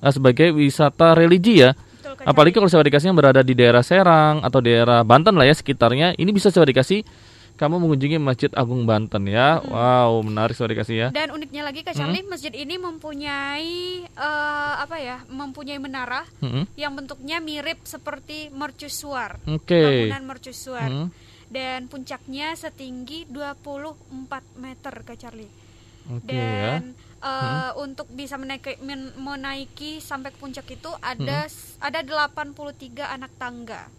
uh, 0.01 0.11
sebagai 0.11 0.55
wisata 0.55 1.13
religi 1.13 1.61
ya. 1.61 1.77
Apalagi 2.25 2.55
kalau 2.55 2.71
saya 2.71 2.81
dikasih 2.87 3.13
yang 3.13 3.19
berada 3.19 3.45
di 3.45 3.53
daerah 3.53 3.83
Serang 3.85 4.41
atau 4.41 4.57
daerah 4.63 5.05
Banten 5.05 5.37
lah 5.37 5.45
ya 5.45 5.53
sekitarnya, 5.53 6.17
ini 6.17 6.33
bisa 6.33 6.49
saya 6.49 6.65
dikasih 6.65 7.05
kamu 7.57 7.81
mengunjungi 7.81 8.21
Masjid 8.21 8.51
Agung 8.53 8.85
Banten 8.85 9.25
ya. 9.25 9.57
Hmm. 9.57 9.73
Wow, 9.73 10.11
menarik 10.21 10.53
sorry 10.53 10.77
kasih 10.77 10.95
ya. 10.95 11.07
Dan 11.09 11.33
uniknya 11.33 11.65
lagi 11.65 11.81
Kak 11.81 11.97
Charlie, 11.97 12.21
hmm. 12.21 12.29
masjid 12.29 12.53
ini 12.53 12.77
mempunyai 12.77 14.05
uh, 14.13 14.73
apa 14.85 15.01
ya? 15.01 15.25
Mempunyai 15.25 15.81
menara 15.81 16.21
hmm. 16.39 16.77
yang 16.77 16.93
bentuknya 16.93 17.41
mirip 17.41 17.81
seperti 17.83 18.53
mercusuar. 18.53 19.41
Oke. 19.49 19.73
Okay. 19.73 19.89
Bangunan 20.13 20.37
mercusuar. 20.37 20.87
Hmm. 20.87 21.09
Dan 21.49 21.89
puncaknya 21.89 22.53
setinggi 22.53 23.25
24 23.25 24.61
meter 24.61 24.93
Kak 25.01 25.17
Charlie. 25.17 25.49
Okay. 26.07 26.29
Dan 26.29 26.93
ya. 26.93 27.05
Uh, 27.17 27.33
hmm. 27.33 27.71
untuk 27.89 28.07
bisa 28.13 28.37
menaiki, 28.37 28.77
men, 28.85 29.09
menaiki 29.17 29.97
sampai 29.97 30.29
ke 30.29 30.37
puncak 30.37 30.69
itu 30.69 30.93
ada 31.01 31.49
hmm. 31.49 31.81
ada 31.81 31.99
83 32.05 33.17
anak 33.17 33.33
tangga. 33.41 33.89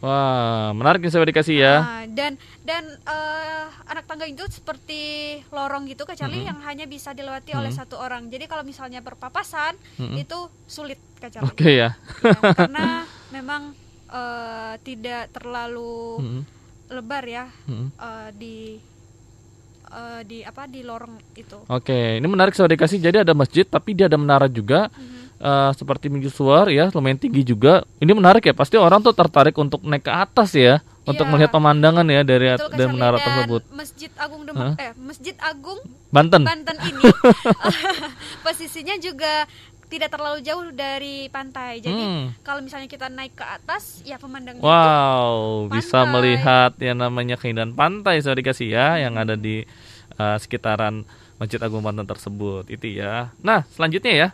Wah, 0.00 0.72
menarik 0.72 1.04
nih 1.04 1.12
saya 1.12 1.28
dikasih 1.28 1.56
ya. 1.60 1.74
Nah, 1.84 2.04
dan 2.08 2.32
dan 2.64 2.88
uh, 3.04 3.68
anak 3.84 4.08
tangga 4.08 4.24
itu 4.24 4.48
seperti 4.48 5.36
lorong 5.52 5.84
gitu 5.92 6.08
kecuali 6.08 6.40
mm 6.40 6.40
-hmm. 6.40 6.48
yang 6.48 6.58
hanya 6.64 6.86
bisa 6.88 7.12
dilewati 7.12 7.52
mm 7.52 7.60
-hmm. 7.60 7.60
oleh 7.60 7.72
satu 7.76 8.00
orang. 8.00 8.32
Jadi 8.32 8.48
kalau 8.48 8.64
misalnya 8.64 9.04
berpapasan 9.04 9.76
mm 9.76 10.00
-hmm. 10.08 10.16
itu 10.24 10.38
sulit 10.64 10.96
kecuali. 11.20 11.44
Oke 11.44 11.52
okay, 11.52 11.72
ya. 11.84 11.90
ya. 12.24 12.32
Karena 12.64 13.04
memang 13.28 13.76
uh, 14.08 14.74
tidak 14.80 15.36
terlalu 15.36 16.16
mm 16.16 16.28
-hmm. 16.32 16.42
lebar 16.96 17.24
ya 17.28 17.44
mm 17.68 17.74
-hmm. 17.76 17.88
uh, 18.00 18.28
di 18.32 18.80
uh, 19.92 20.24
di 20.24 20.40
apa 20.48 20.64
di 20.64 20.80
lorong 20.80 21.20
itu. 21.36 21.60
Oke, 21.68 21.92
okay. 21.92 22.06
ini 22.16 22.24
menarik 22.24 22.56
saya 22.56 22.72
dikasih. 22.72 23.04
Jadi 23.04 23.20
ada 23.20 23.36
masjid 23.36 23.68
tapi 23.68 23.92
dia 23.92 24.08
ada 24.08 24.16
menara 24.16 24.48
juga. 24.48 24.88
Mm 24.96 24.96
-hmm 24.96 25.19
uh, 25.40 25.72
seperti 25.74 26.12
suar 26.28 26.68
ya 26.70 26.92
lumayan 26.92 27.18
tinggi 27.18 27.42
juga. 27.42 27.82
Ini 27.98 28.12
menarik 28.12 28.44
ya. 28.46 28.54
Pasti 28.54 28.76
orang 28.76 29.00
tuh 29.00 29.16
tertarik 29.16 29.56
untuk 29.56 29.82
naik 29.82 30.06
ke 30.06 30.12
atas 30.12 30.54
ya, 30.54 30.78
ya. 30.78 31.08
untuk 31.08 31.26
melihat 31.26 31.50
pemandangan 31.50 32.06
ya 32.06 32.22
dari 32.22 32.54
Betul, 32.54 32.76
dari 32.76 32.88
menara 32.92 33.18
tersebut. 33.18 33.62
Masjid 33.72 34.12
Agung 34.20 34.42
Demak 34.46 34.76
huh? 34.76 34.84
eh 34.84 34.92
Masjid 35.00 35.36
Agung 35.40 35.80
Banten. 36.12 36.44
Banten 36.44 36.76
ini 36.86 37.02
posisinya 38.44 38.94
juga 39.00 39.48
tidak 39.90 40.14
terlalu 40.14 40.38
jauh 40.46 40.70
dari 40.70 41.26
pantai. 41.26 41.82
Jadi 41.82 41.98
hmm. 41.98 42.46
kalau 42.46 42.62
misalnya 42.62 42.86
kita 42.86 43.10
naik 43.10 43.34
ke 43.34 43.42
atas, 43.42 44.06
ya 44.06 44.22
pemandangan 44.22 44.62
wow, 44.62 45.66
itu 45.66 45.74
bisa 45.74 46.06
melihat 46.06 46.72
yang 46.78 47.02
namanya 47.02 47.34
keindahan 47.34 47.74
pantai 47.74 48.22
saya 48.22 48.38
dikasih 48.38 48.70
ya, 48.70 48.94
hmm. 48.94 49.00
yang 49.02 49.14
ada 49.18 49.34
di 49.34 49.66
uh, 50.14 50.38
sekitaran 50.38 51.02
Masjid 51.42 51.58
Agung 51.58 51.82
Banten 51.82 52.06
tersebut. 52.06 52.70
Itu 52.70 52.86
ya. 52.86 53.34
Nah, 53.42 53.66
selanjutnya 53.74 54.14
ya, 54.14 54.28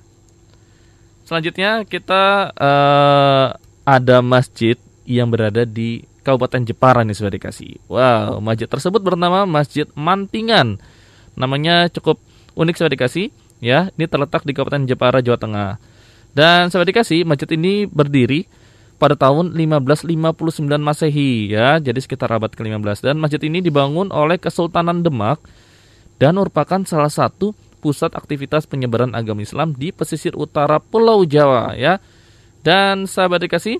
Selanjutnya 1.26 1.82
kita 1.82 2.54
uh, 2.54 3.46
ada 3.82 4.22
masjid 4.22 4.78
yang 5.02 5.26
berada 5.26 5.66
di 5.66 6.06
Kabupaten 6.22 6.62
Jepara 6.62 7.02
nih 7.02 7.18
sudah 7.18 7.34
dikasih. 7.34 7.82
Wow, 7.90 8.38
masjid 8.38 8.70
tersebut 8.70 9.02
bernama 9.02 9.42
Masjid 9.42 9.90
Mantingan. 9.98 10.78
Namanya 11.34 11.90
cukup 11.90 12.22
unik 12.54 12.78
sahabat 12.78 12.94
dikasih 12.94 13.34
ya. 13.58 13.90
Ini 13.98 14.06
terletak 14.06 14.46
di 14.46 14.54
Kabupaten 14.54 14.86
Jepara, 14.86 15.18
Jawa 15.18 15.38
Tengah. 15.38 15.70
Dan 16.30 16.70
sahabat 16.70 16.94
dikasih, 16.94 17.26
masjid 17.26 17.50
ini 17.58 17.90
berdiri 17.90 18.46
pada 18.96 19.18
tahun 19.18 19.52
1559 19.52 20.62
Masehi 20.80 21.52
ya, 21.52 21.76
jadi 21.76 22.00
sekitar 22.00 22.32
abad 22.32 22.48
ke-15 22.54 23.04
dan 23.04 23.20
masjid 23.20 23.40
ini 23.44 23.60
dibangun 23.60 24.08
oleh 24.08 24.40
Kesultanan 24.40 25.04
Demak 25.04 25.42
dan 26.16 26.40
merupakan 26.40 26.80
salah 26.88 27.12
satu 27.12 27.52
pusat 27.86 28.10
aktivitas 28.18 28.66
penyebaran 28.66 29.14
agama 29.14 29.46
Islam 29.46 29.70
di 29.78 29.94
pesisir 29.94 30.34
utara 30.34 30.82
Pulau 30.82 31.22
Jawa 31.22 31.78
ya. 31.78 32.02
Dan 32.66 33.06
sahabat 33.06 33.46
dikasih, 33.46 33.78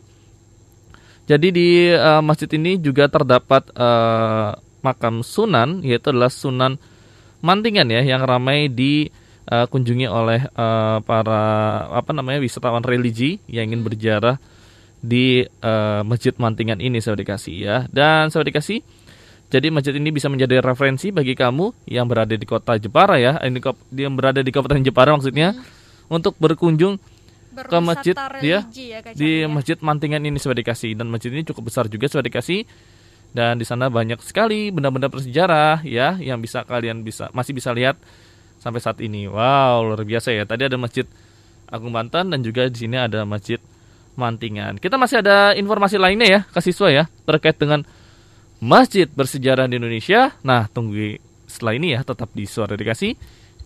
jadi 1.27 1.51
di 1.51 1.91
uh, 1.91 2.23
masjid 2.23 2.47
ini 2.55 2.79
juga 2.79 3.11
terdapat 3.11 3.67
uh, 3.75 4.55
makam 4.87 5.27
Sunan 5.27 5.83
yaitu 5.83 6.15
adalah 6.15 6.31
Sunan 6.31 6.79
Mantingan 7.43 7.91
ya 7.91 8.07
yang 8.07 8.23
ramai 8.23 8.71
di 8.71 9.11
uh, 9.51 9.67
kunjungi 9.67 10.07
oleh 10.07 10.47
uh, 10.55 11.03
para 11.03 11.43
apa 11.91 12.15
namanya 12.15 12.39
wisatawan 12.39 12.87
religi 12.87 13.43
yang 13.51 13.75
ingin 13.75 13.83
berziarah 13.83 14.39
di 15.03 15.43
uh, 15.43 16.07
Masjid 16.07 16.35
Mantingan 16.39 16.79
ini 16.79 17.03
saya 17.03 17.19
dikasih 17.19 17.57
ya. 17.59 17.77
Dan 17.91 18.31
saya 18.31 18.47
dikasih 18.47 18.87
jadi 19.47 19.71
masjid 19.71 19.95
ini 19.95 20.11
bisa 20.11 20.27
menjadi 20.27 20.59
referensi 20.59 21.15
bagi 21.15 21.39
kamu 21.39 21.87
yang 21.87 22.11
berada 22.11 22.35
di 22.35 22.47
kota 22.47 22.75
Jepara 22.77 23.17
ya, 23.21 23.39
ini 23.47 23.63
yang 23.95 24.19
berada 24.19 24.43
di 24.43 24.51
Kabupaten 24.51 24.83
Jepara 24.83 25.15
maksudnya 25.15 25.55
hmm. 25.55 26.11
untuk 26.11 26.35
berkunjung 26.43 26.99
ke 27.57 27.79
masjid 27.81 28.13
ya, 28.45 28.67
ya 28.69 29.01
di 29.17 29.45
ya. 29.45 29.49
Masjid 29.49 29.79
Mantingan 29.81 30.21
ini 30.29 30.37
sudah 30.37 30.53
dikasih 30.61 30.93
dan 30.93 31.09
masjid 31.09 31.33
ini 31.33 31.41
cukup 31.47 31.73
besar 31.73 31.89
juga 31.89 32.05
sudah 32.05 32.27
dikasih 32.27 32.69
dan 33.33 33.57
di 33.57 33.65
sana 33.65 33.89
banyak 33.89 34.21
sekali 34.21 34.69
benda-benda 34.69 35.09
bersejarah 35.09 35.81
ya 35.81 36.21
yang 36.21 36.37
bisa 36.37 36.69
kalian 36.69 37.01
bisa 37.01 37.33
masih 37.33 37.57
bisa 37.57 37.73
lihat 37.73 37.97
sampai 38.61 38.81
saat 38.83 38.99
ini. 38.99 39.31
Wow, 39.31 39.93
luar 39.93 40.03
biasa 40.03 40.35
ya. 40.35 40.43
Tadi 40.43 40.67
ada 40.67 40.75
Masjid 40.75 41.07
Agung 41.71 41.95
Banten 41.95 42.35
dan 42.35 42.41
juga 42.43 42.67
di 42.67 42.75
sini 42.75 42.99
ada 42.99 43.23
Masjid 43.23 43.63
Mantingan. 44.19 44.81
Kita 44.81 44.99
masih 44.99 45.23
ada 45.23 45.55
informasi 45.55 46.01
lainnya 46.01 46.27
ya, 46.27 46.41
ke 46.49 46.59
siswa 46.59 46.89
ya, 46.91 47.05
terkait 47.29 47.55
dengan 47.61 47.87
masjid 48.61 49.07
bersejarah 49.09 49.69
di 49.69 49.77
Indonesia. 49.77 50.33
Nah, 50.41 50.69
tunggu 50.71 51.21
setelah 51.47 51.77
ini 51.77 51.95
ya, 51.97 52.01
tetap 52.03 52.33
di 52.33 52.45
Suara 52.49 52.75
Dikasih 52.75 53.17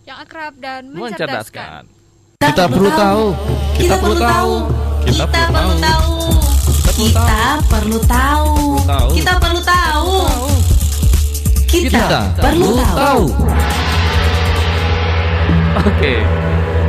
yang 0.09 0.19
akrab 0.21 0.57
dan 0.59 0.91
mencerdaskan. 0.91 1.87
Kita 2.41 2.65
perlu 2.67 2.91
tahu. 2.91 3.25
Kita 3.77 3.95
perlu 4.01 4.17
tahu. 4.17 4.55
Kita 5.05 5.25
perlu 5.29 5.77
tahu. 5.77 6.11
Kita 7.01 7.41
perlu 7.69 7.99
tahu. 8.05 8.51
Kita 9.15 9.33
perlu 9.39 9.61
tahu. 9.63 10.15
Kita 11.71 12.21
perlu 12.41 12.71
tahu. 12.77 13.25
Oke. 15.81 16.15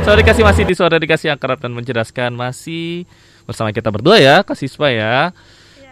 Suara 0.02 0.18
dikasih 0.18 0.42
masih 0.42 0.62
di 0.66 0.74
suara 0.74 0.98
dikasih 0.98 1.30
akrab 1.30 1.62
dan 1.62 1.70
mencerdaskan 1.70 2.34
masih 2.34 3.06
bersama 3.46 3.70
kita 3.70 3.94
berdua 3.94 4.18
ya, 4.18 4.42
kasih 4.42 4.66
ya. 4.90 5.30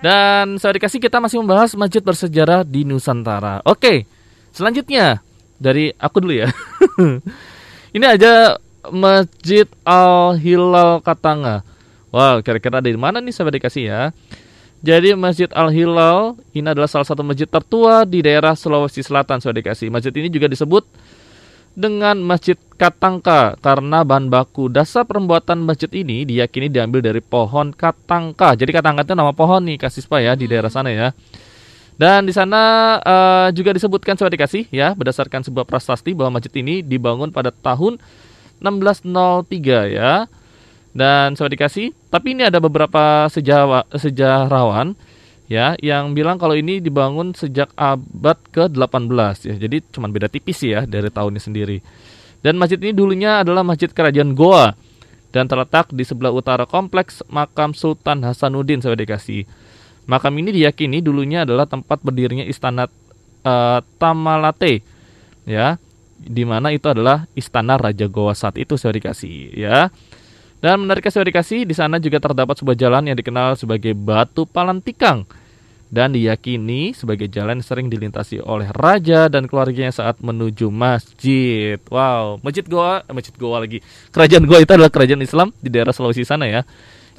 Dan 0.00 0.56
suara 0.56 0.80
dikasih 0.80 0.96
kita 0.96 1.20
masih 1.20 1.44
membahas 1.44 1.76
masjid 1.76 2.00
bersejarah 2.00 2.64
di 2.64 2.88
Nusantara. 2.88 3.60
Oke. 3.68 4.08
Selanjutnya 4.50 5.20
dari 5.60 5.92
aku 6.00 6.24
dulu 6.24 6.34
ya. 6.40 6.48
Ini 7.96 8.04
aja 8.08 8.56
Masjid 8.88 9.68
Al 9.84 10.40
Hilal 10.40 11.04
Katanga. 11.04 11.60
Wow, 12.10 12.40
kira-kira 12.40 12.80
dari 12.80 12.96
mana 12.96 13.20
nih 13.20 13.30
sahabat 13.30 13.60
dikasih 13.60 13.84
ya? 13.86 14.02
Jadi 14.80 15.12
Masjid 15.12 15.46
Al 15.52 15.68
Hilal 15.68 16.40
ini 16.56 16.64
adalah 16.64 16.88
salah 16.88 17.04
satu 17.04 17.20
masjid 17.20 17.44
tertua 17.44 18.08
di 18.08 18.24
daerah 18.24 18.56
Sulawesi 18.56 19.04
Selatan 19.04 19.36
sahabat 19.38 19.60
dikasih. 19.60 19.92
Masjid 19.92 20.10
ini 20.16 20.32
juga 20.32 20.48
disebut 20.48 20.88
dengan 21.74 22.18
Masjid 22.20 22.58
Katangka 22.80 23.60
karena 23.60 24.00
bahan 24.00 24.32
baku 24.32 24.72
dasar 24.72 25.04
pembuatan 25.04 25.60
masjid 25.60 25.92
ini 25.92 26.24
diyakini 26.24 26.72
diambil 26.72 27.04
dari 27.04 27.20
pohon 27.20 27.76
Katangka. 27.76 28.56
Jadi 28.56 28.72
Katangka 28.72 29.04
itu 29.04 29.12
nama 29.12 29.36
pohon 29.36 29.60
nih 29.68 29.76
kasih 29.76 30.08
ya 30.20 30.32
di 30.32 30.48
daerah 30.48 30.72
sana 30.72 30.88
ya. 30.88 31.12
Dan 32.00 32.24
di 32.24 32.32
sana 32.32 32.96
uh, 33.04 33.48
juga 33.52 33.76
disebutkan 33.76 34.16
coba 34.16 34.32
dikasih 34.32 34.72
ya 34.72 34.96
berdasarkan 34.96 35.44
sebuah 35.44 35.68
prasasti 35.68 36.16
bahwa 36.16 36.40
masjid 36.40 36.64
ini 36.64 36.80
dibangun 36.80 37.28
pada 37.28 37.52
tahun 37.52 38.00
1603 38.64 39.92
ya. 39.92 40.24
Dan 40.90 41.36
coba 41.36 41.48
dikasih, 41.52 41.92
tapi 42.08 42.32
ini 42.32 42.48
ada 42.48 42.58
beberapa 42.58 43.28
sejarawan 43.94 44.96
ya 45.50 45.74
yang 45.82 46.14
bilang 46.14 46.38
kalau 46.38 46.54
ini 46.54 46.78
dibangun 46.78 47.34
sejak 47.34 47.74
abad 47.74 48.38
ke-18 48.54 49.50
ya. 49.50 49.54
Jadi 49.58 49.82
cuma 49.90 50.06
beda 50.06 50.30
tipis 50.30 50.62
ya 50.62 50.86
dari 50.86 51.10
tahunnya 51.10 51.42
sendiri. 51.42 51.82
Dan 52.40 52.56
masjid 52.56 52.78
ini 52.78 52.94
dulunya 52.94 53.42
adalah 53.42 53.66
masjid 53.66 53.90
kerajaan 53.90 54.32
Goa 54.32 54.72
dan 55.34 55.50
terletak 55.50 55.90
di 55.90 56.06
sebelah 56.06 56.30
utara 56.30 56.64
kompleks 56.64 57.26
makam 57.28 57.74
Sultan 57.74 58.22
Hasanuddin 58.22 58.80
saya 58.80 58.94
dikasih. 58.94 59.44
Makam 60.08 60.38
ini 60.38 60.54
diyakini 60.54 61.02
dulunya 61.02 61.44
adalah 61.44 61.68
tempat 61.68 62.00
berdirinya 62.00 62.46
istana 62.46 62.88
uh, 63.44 63.78
Tamalate 64.00 64.82
ya, 65.44 65.76
di 66.16 66.42
mana 66.48 66.72
itu 66.74 66.88
adalah 66.88 67.28
istana 67.36 67.76
Raja 67.76 68.08
Goa 68.08 68.32
saat 68.32 68.56
itu 68.56 68.74
saya 68.80 68.96
dikasih 68.96 69.54
ya. 69.54 69.92
Dan 70.60 70.84
menarik 70.84 71.08
saya 71.08 71.24
dikasih 71.24 71.64
di 71.64 71.72
sana 71.72 71.96
juga 71.96 72.20
terdapat 72.20 72.52
sebuah 72.60 72.76
jalan 72.76 73.08
yang 73.08 73.16
dikenal 73.16 73.56
sebagai 73.56 73.96
Batu 73.96 74.44
Palantikang 74.44 75.24
dan 75.90 76.14
diyakini 76.14 76.94
sebagai 76.94 77.26
jalan 77.26 77.58
yang 77.58 77.66
sering 77.66 77.88
dilintasi 77.90 78.44
oleh 78.44 78.70
raja 78.70 79.26
dan 79.26 79.48
keluarganya 79.48 79.90
saat 79.90 80.20
menuju 80.20 80.70
masjid. 80.70 81.80
Wow, 81.90 82.38
masjid 82.44 82.62
Goa, 82.62 83.02
eh, 83.02 83.14
masjid 83.16 83.34
Goa 83.34 83.58
lagi. 83.64 83.82
Kerajaan 84.12 84.44
Goa 84.46 84.62
itu 84.62 84.70
adalah 84.70 84.92
kerajaan 84.92 85.24
Islam 85.24 85.48
di 85.58 85.72
daerah 85.72 85.96
Sulawesi 85.96 86.28
sana 86.28 86.46
ya. 86.46 86.62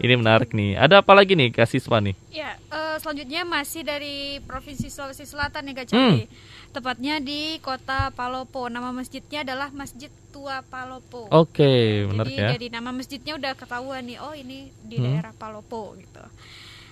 Ini 0.01 0.17
menarik 0.17 0.57
nih. 0.57 0.81
Ada 0.81 1.05
apa 1.05 1.13
lagi 1.13 1.37
nih 1.37 1.53
Kak 1.53 1.69
Siswa 1.69 2.01
nih? 2.01 2.17
Ya, 2.33 2.57
uh, 2.73 2.97
selanjutnya 2.97 3.45
masih 3.45 3.85
dari 3.85 4.41
Provinsi 4.41 4.89
Sulawesi 4.89 5.29
Selatan 5.29 5.61
nih 5.69 5.75
Kak 5.77 5.85
Candi. 5.93 6.25
Hmm. 6.25 6.33
Tepatnya 6.73 7.21
di 7.21 7.61
Kota 7.61 8.09
Palopo. 8.09 8.65
Nama 8.65 8.89
masjidnya 8.89 9.45
adalah 9.45 9.69
Masjid 9.69 10.09
Tua 10.33 10.65
Palopo. 10.65 11.29
Oke, 11.29 11.61
okay, 11.61 11.85
benar 12.09 12.25
ya. 12.25 12.57
Jadi 12.57 12.73
nama 12.73 12.89
masjidnya 12.89 13.37
udah 13.37 13.53
ketahuan 13.53 14.01
nih. 14.09 14.17
Oh, 14.25 14.33
ini 14.33 14.73
di 14.81 14.97
hmm. 14.97 15.05
daerah 15.05 15.33
Palopo 15.37 15.93
gitu. 15.93 16.25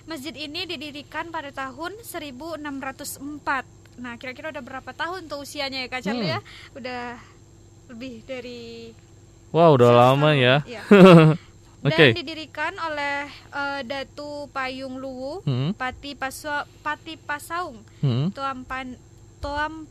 Masjid 0.06 0.34
ini 0.38 0.70
didirikan 0.70 1.34
pada 1.34 1.50
tahun 1.50 1.98
1604. 2.06 3.98
Nah, 3.98 4.14
kira-kira 4.22 4.54
udah 4.54 4.62
berapa 4.62 4.90
tahun 4.94 5.26
tuh 5.26 5.42
usianya 5.42 5.82
ya 5.82 5.88
Kak 5.90 6.02
Charlie 6.06 6.30
hmm. 6.30 6.34
ya? 6.38 6.40
Udah 6.78 7.02
lebih 7.90 8.22
dari 8.22 8.94
Wow, 9.50 9.74
udah 9.74 9.90
lama 9.90 10.30
tahun. 10.30 10.46
ya. 10.46 10.56
ya. 10.62 10.82
Dan 11.80 11.96
okay. 11.96 12.12
didirikan 12.12 12.76
oleh 12.76 13.24
uh, 13.56 13.80
Datu 13.88 14.52
Payung 14.52 15.00
Luwu, 15.00 15.40
hmm. 15.48 15.72
Pati 15.80 16.12
Paswa, 16.12 16.68
Pati 16.84 17.16
Pasaung, 17.16 17.80
hmm. 18.04 18.36
Tuan 18.36 18.68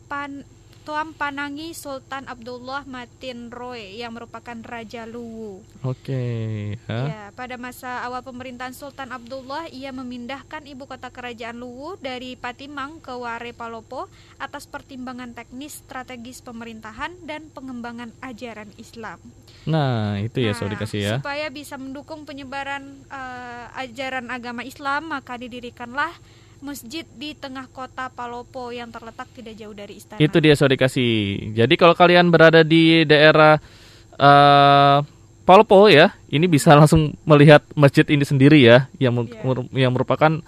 Pan 0.05 0.45
Tuan 0.89 1.13
Panangi 1.13 1.77
Sultan 1.77 2.25
Abdullah 2.25 2.81
Matin 2.89 3.53
Roy 3.53 4.01
yang 4.01 4.09
merupakan 4.17 4.57
Raja 4.57 5.05
Luwu. 5.05 5.61
Oke. 5.85 6.01
Okay, 6.01 6.49
ya. 6.89 7.01
ya, 7.05 7.23
pada 7.37 7.61
masa 7.61 8.01
awal 8.01 8.25
pemerintahan 8.25 8.73
Sultan 8.73 9.13
Abdullah, 9.13 9.69
ia 9.69 9.93
memindahkan 9.93 10.65
ibu 10.65 10.89
kota 10.89 11.13
kerajaan 11.13 11.61
Luwu 11.61 11.93
dari 12.01 12.33
Patimang 12.33 12.97
ke 13.05 13.13
Ware 13.13 13.53
Palopo 13.53 14.09
atas 14.41 14.65
pertimbangan 14.65 15.37
teknis 15.37 15.77
strategis 15.85 16.41
pemerintahan 16.41 17.21
dan 17.21 17.53
pengembangan 17.53 18.09
ajaran 18.25 18.73
Islam. 18.81 19.21
Nah, 19.69 20.17
itu 20.17 20.41
ya, 20.41 20.57
nah, 20.57 20.57
so 20.57 20.65
dikasih 20.73 21.01
ya. 21.05 21.13
Supaya 21.21 21.53
bisa 21.53 21.77
mendukung 21.77 22.25
penyebaran 22.25 23.05
uh, 23.13 23.69
ajaran 23.77 24.33
agama 24.33 24.65
Islam, 24.65 25.13
maka 25.13 25.37
didirikanlah 25.37 26.17
masjid 26.59 27.07
di 27.15 27.35
tengah 27.35 27.67
kota 27.71 28.11
Palopo 28.11 28.71
yang 28.71 28.91
terletak 28.91 29.27
tidak 29.31 29.55
jauh 29.55 29.75
dari 29.75 29.99
istana. 29.99 30.19
Itu 30.19 30.43
dia 30.43 30.55
sorry 30.59 30.75
kasih. 30.75 31.51
Jadi 31.55 31.73
kalau 31.79 31.95
kalian 31.95 32.29
berada 32.29 32.63
di 32.63 33.03
daerah 33.07 33.57
uh, 34.19 34.99
Palopo 35.47 35.89
ya, 35.89 36.13
ini 36.29 36.45
bisa 36.45 36.75
langsung 36.79 37.15
melihat 37.25 37.63
masjid 37.73 38.05
ini 38.11 38.23
sendiri 38.27 38.59
ya, 38.61 38.91
yang 39.01 39.15
yeah. 39.25 39.87
yang 39.87 39.91
merupakan 39.95 40.43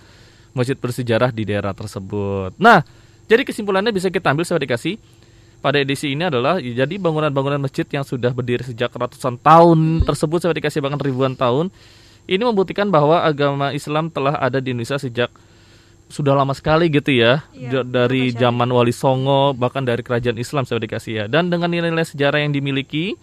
masjid 0.52 0.76
bersejarah 0.76 1.32
di 1.32 1.48
daerah 1.48 1.72
tersebut. 1.72 2.60
Nah, 2.60 2.84
jadi 3.32 3.48
kesimpulannya 3.48 3.96
bisa 3.96 4.12
kita 4.12 4.36
ambil 4.36 4.44
sorry 4.44 4.68
kasih 4.68 5.00
pada 5.62 5.78
edisi 5.78 6.12
ini 6.12 6.26
adalah 6.26 6.58
jadi 6.58 6.98
bangunan-bangunan 6.98 7.62
masjid 7.62 7.86
yang 7.94 8.02
sudah 8.02 8.34
berdiri 8.34 8.66
sejak 8.66 8.90
ratusan 8.92 9.38
tahun 9.38 10.02
tersebut 10.04 10.42
saya 10.42 10.58
dikasih 10.58 10.82
bahkan 10.82 10.98
ribuan 10.98 11.38
tahun 11.38 11.70
ini 12.26 12.42
membuktikan 12.42 12.90
bahwa 12.90 13.22
agama 13.22 13.70
Islam 13.70 14.10
telah 14.10 14.42
ada 14.42 14.58
di 14.58 14.74
Indonesia 14.74 14.98
sejak 14.98 15.30
sudah 16.12 16.36
lama 16.36 16.52
sekali 16.52 16.92
gitu 16.92 17.10
ya, 17.16 17.48
ya 17.56 17.82
dari 17.88 18.36
zaman 18.36 18.68
Wali 18.70 18.92
Songo 18.92 19.56
bahkan 19.56 19.82
dari 19.82 20.04
kerajaan 20.04 20.36
Islam 20.36 20.68
saya 20.68 20.84
dikasih 20.84 21.14
ya. 21.16 21.26
Dan 21.32 21.48
dengan 21.48 21.72
nilai-nilai 21.72 22.04
sejarah 22.04 22.44
yang 22.44 22.52
dimiliki 22.52 23.16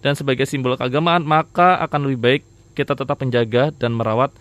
dan 0.00 0.16
sebagai 0.16 0.48
simbol 0.48 0.74
keagamaan 0.80 1.22
maka 1.22 1.76
akan 1.84 2.08
lebih 2.08 2.20
baik 2.20 2.42
kita 2.76 2.96
tetap 2.96 3.20
menjaga 3.20 3.72
dan 3.76 3.92
merawat 3.92 4.32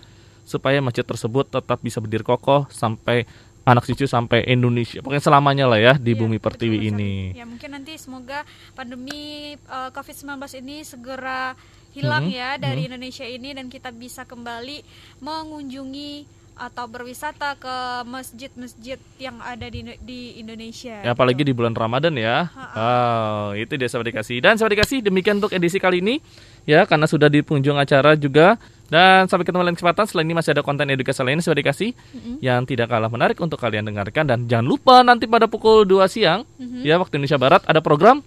supaya 0.48 0.80
masjid 0.80 1.04
tersebut 1.04 1.50
tetap 1.50 1.82
bisa 1.82 2.00
berdiri 2.00 2.22
kokoh 2.22 2.70
sampai 2.72 3.26
anak 3.66 3.84
cucu 3.90 4.06
sampai 4.06 4.46
Indonesia. 4.46 5.02
Pokoknya 5.02 5.26
selamanya 5.26 5.66
lah 5.66 5.80
ya 5.82 5.94
di 5.98 6.14
Iya, 6.14 6.22
bumi 6.22 6.38
pertiwi 6.38 6.78
ini. 6.94 7.34
Ya 7.34 7.50
mungkin 7.50 7.74
nanti 7.74 7.98
semoga 7.98 8.46
pandemi 8.78 9.58
uh, 9.66 9.90
COVID-19 9.90 10.38
ini 10.62 10.86
segera 10.86 11.58
hilang 11.98 12.30
Mhm, 12.30 12.38
ya 12.38 12.50
dari 12.62 12.86
Indonesia 12.86 13.26
ini 13.26 13.58
dan 13.58 13.72
kita 13.72 13.90
bisa 13.90 14.28
kembali 14.30 14.86
mengunjungi 15.24 16.45
atau 16.56 16.88
berwisata 16.88 17.60
ke 17.60 17.76
masjid-masjid 18.08 18.96
yang 19.20 19.38
ada 19.44 19.68
di 19.68 19.84
di 20.00 20.40
Indonesia. 20.40 21.04
Ya, 21.04 21.12
apalagi 21.12 21.44
di 21.44 21.52
bulan 21.52 21.76
Ramadan 21.76 22.16
ya. 22.16 22.48
Oh, 22.56 23.52
itu 23.54 23.76
dia 23.76 23.92
sahabat 23.92 24.16
dikasih. 24.16 24.40
Dan 24.40 24.56
sahabat 24.56 24.80
dikasih 24.80 25.04
demikian 25.04 25.44
untuk 25.44 25.52
edisi 25.52 25.78
kali 25.78 26.00
ini 26.00 26.24
ya 26.64 26.88
karena 26.88 27.06
sudah 27.06 27.28
di 27.28 27.44
penghujung 27.44 27.76
acara 27.76 28.16
juga. 28.16 28.56
Dan 28.86 29.26
sampai 29.28 29.44
ketemu 29.50 29.66
lain 29.66 29.76
kesempatan 29.76 30.06
selain 30.06 30.30
ini 30.30 30.36
masih 30.38 30.54
ada 30.56 30.62
konten 30.64 30.86
edukasi 30.88 31.20
lain 31.26 31.42
sahabat 31.44 31.60
dikasih 31.66 31.92
yang 32.40 32.64
tidak 32.64 32.88
kalah 32.88 33.12
menarik 33.12 33.36
untuk 33.42 33.60
kalian 33.60 33.84
dengarkan. 33.84 34.24
Dan 34.24 34.48
jangan 34.48 34.66
lupa 34.66 35.04
nanti 35.04 35.28
pada 35.28 35.52
pukul 35.52 35.84
2 35.84 36.08
siang 36.08 36.48
ya 36.86 36.96
waktu 36.96 37.20
Indonesia 37.20 37.42
Barat 37.42 37.62
ada 37.68 37.84
program 37.84 38.24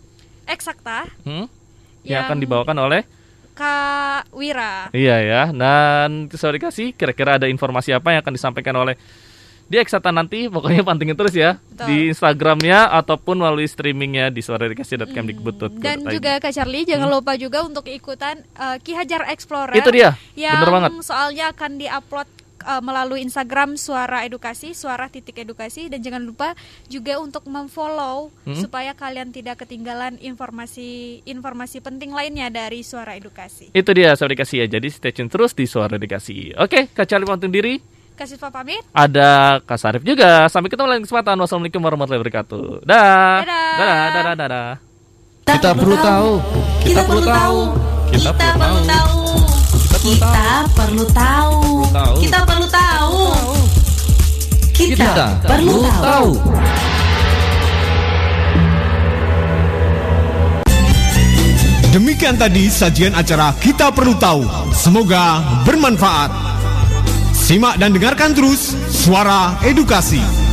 Eksakta. 0.49 1.05
Hmm, 1.29 1.45
yang, 2.05 2.21
Yang- 2.21 2.25
akan 2.25 2.37
dibawakan 2.41 2.77
oleh 2.81 3.03
Kak 3.59 4.31
Wira. 4.31 4.95
Iya 4.95 5.17
ya. 5.19 5.43
Dan 5.51 6.31
sorry 6.31 6.63
kasih 6.63 6.95
kira-kira 6.95 7.43
ada 7.43 7.51
informasi 7.51 7.91
apa 7.91 8.15
yang 8.15 8.23
akan 8.23 8.35
disampaikan 8.39 8.79
oleh 8.79 8.95
di 9.69 9.77
Eksata 9.77 10.09
nanti 10.09 10.49
pokoknya 10.49 10.81
pantengin 10.81 11.13
terus 11.13 11.37
ya 11.37 11.61
Betul. 11.61 11.87
di 11.93 11.97
Instagramnya 12.09 12.89
ataupun 12.89 13.37
melalui 13.37 13.69
streamingnya 13.69 14.33
di 14.33 14.41
suaradikasi.kemdikbud.go.id. 14.41 15.85
Dan 15.85 16.09
juga 16.09 16.41
Kak 16.41 16.57
Charlie 16.57 16.89
jangan 16.89 17.11
lupa 17.13 17.37
juga 17.37 17.61
untuk 17.67 17.85
ikutan 17.85 18.41
uh, 18.57 18.81
Ki 18.81 18.97
Hajar 18.97 19.29
Explorer. 19.29 19.77
Hmm. 19.77 19.83
Itu 19.85 19.91
dia, 19.93 20.17
Yang 20.33 20.55
bener 20.65 20.73
banget. 20.73 20.91
soalnya 21.05 21.53
akan 21.53 21.71
diupload 21.77 22.29
uh, 22.63 22.83
melalui 22.83 23.23
Instagram 23.23 23.75
Suara 23.75 24.23
Edukasi, 24.23 24.73
Suara 24.73 25.07
titik 25.07 25.39
edukasi 25.39 25.87
dan 25.87 26.01
jangan 26.01 26.23
lupa 26.23 26.55
juga 26.87 27.19
untuk 27.19 27.45
memfollow 27.45 28.31
Hmm. 28.43 28.57
supaya 28.57 28.97
kalian 28.97 29.31
tidak 29.31 29.61
ketinggalan 29.61 30.17
informasi 30.19 31.21
informasi 31.23 31.79
penting 31.79 32.11
lainnya 32.11 32.49
dari 32.49 32.81
Suara 32.81 33.15
Edukasi. 33.15 33.71
Itu 33.71 33.91
dia 33.93 34.17
Suara 34.17 34.33
Dikasih 34.33 34.65
ya. 34.65 34.67
Jadi 34.67 34.89
stay 34.89 35.13
tune 35.13 35.29
terus 35.29 35.53
di 35.53 35.69
Suara 35.69 36.01
Dikasih. 36.01 36.57
Oke, 36.59 36.89
Kak 36.91 37.05
Charlie 37.05 37.29
pantun 37.29 37.53
diri. 37.53 37.79
Kasih 38.19 38.35
Pak 38.35 38.51
pamit. 38.51 38.83
Ada 38.91 39.63
Kak 39.63 39.79
Sarif 39.79 40.03
juga. 40.03 40.51
Sampai 40.51 40.67
ketemu 40.67 40.91
lain 40.91 41.03
kesempatan. 41.07 41.39
Wassalamualaikum 41.39 41.79
warahmatullahi 41.79 42.19
wabarakatuh. 42.19 42.83
Dah. 42.83 43.47
Dadah. 43.47 43.75
Dadah, 43.79 44.07
dadah, 44.11 44.35
dadah. 44.35 44.69
Kita 45.47 45.71
perlu 45.71 45.97
tahu. 46.03 46.31
Kita 46.83 47.01
perlu 47.07 47.23
tahu. 47.23 47.59
Kita 48.11 48.31
perlu 48.35 48.51
tahu. 48.59 48.59
Kita 48.59 48.59
perlu 48.59 48.81
tahu. 48.91 49.48
Tahu. 51.11 52.15
Kita 52.23 52.39
perlu 52.47 52.67
tahu. 52.71 53.23
Kita 54.71 55.27
perlu 55.43 55.83
tahu. 55.83 56.31
Demikian 61.89 62.39
tadi 62.39 62.71
sajian 62.71 63.11
acara 63.17 63.51
Kita 63.59 63.91
Perlu 63.91 64.15
Tahu. 64.15 64.71
Semoga 64.71 65.43
bermanfaat. 65.67 66.31
Simak 67.35 67.83
dan 67.83 67.91
dengarkan 67.91 68.39
terus 68.39 68.79
Suara 68.87 69.59
Edukasi. 69.67 70.48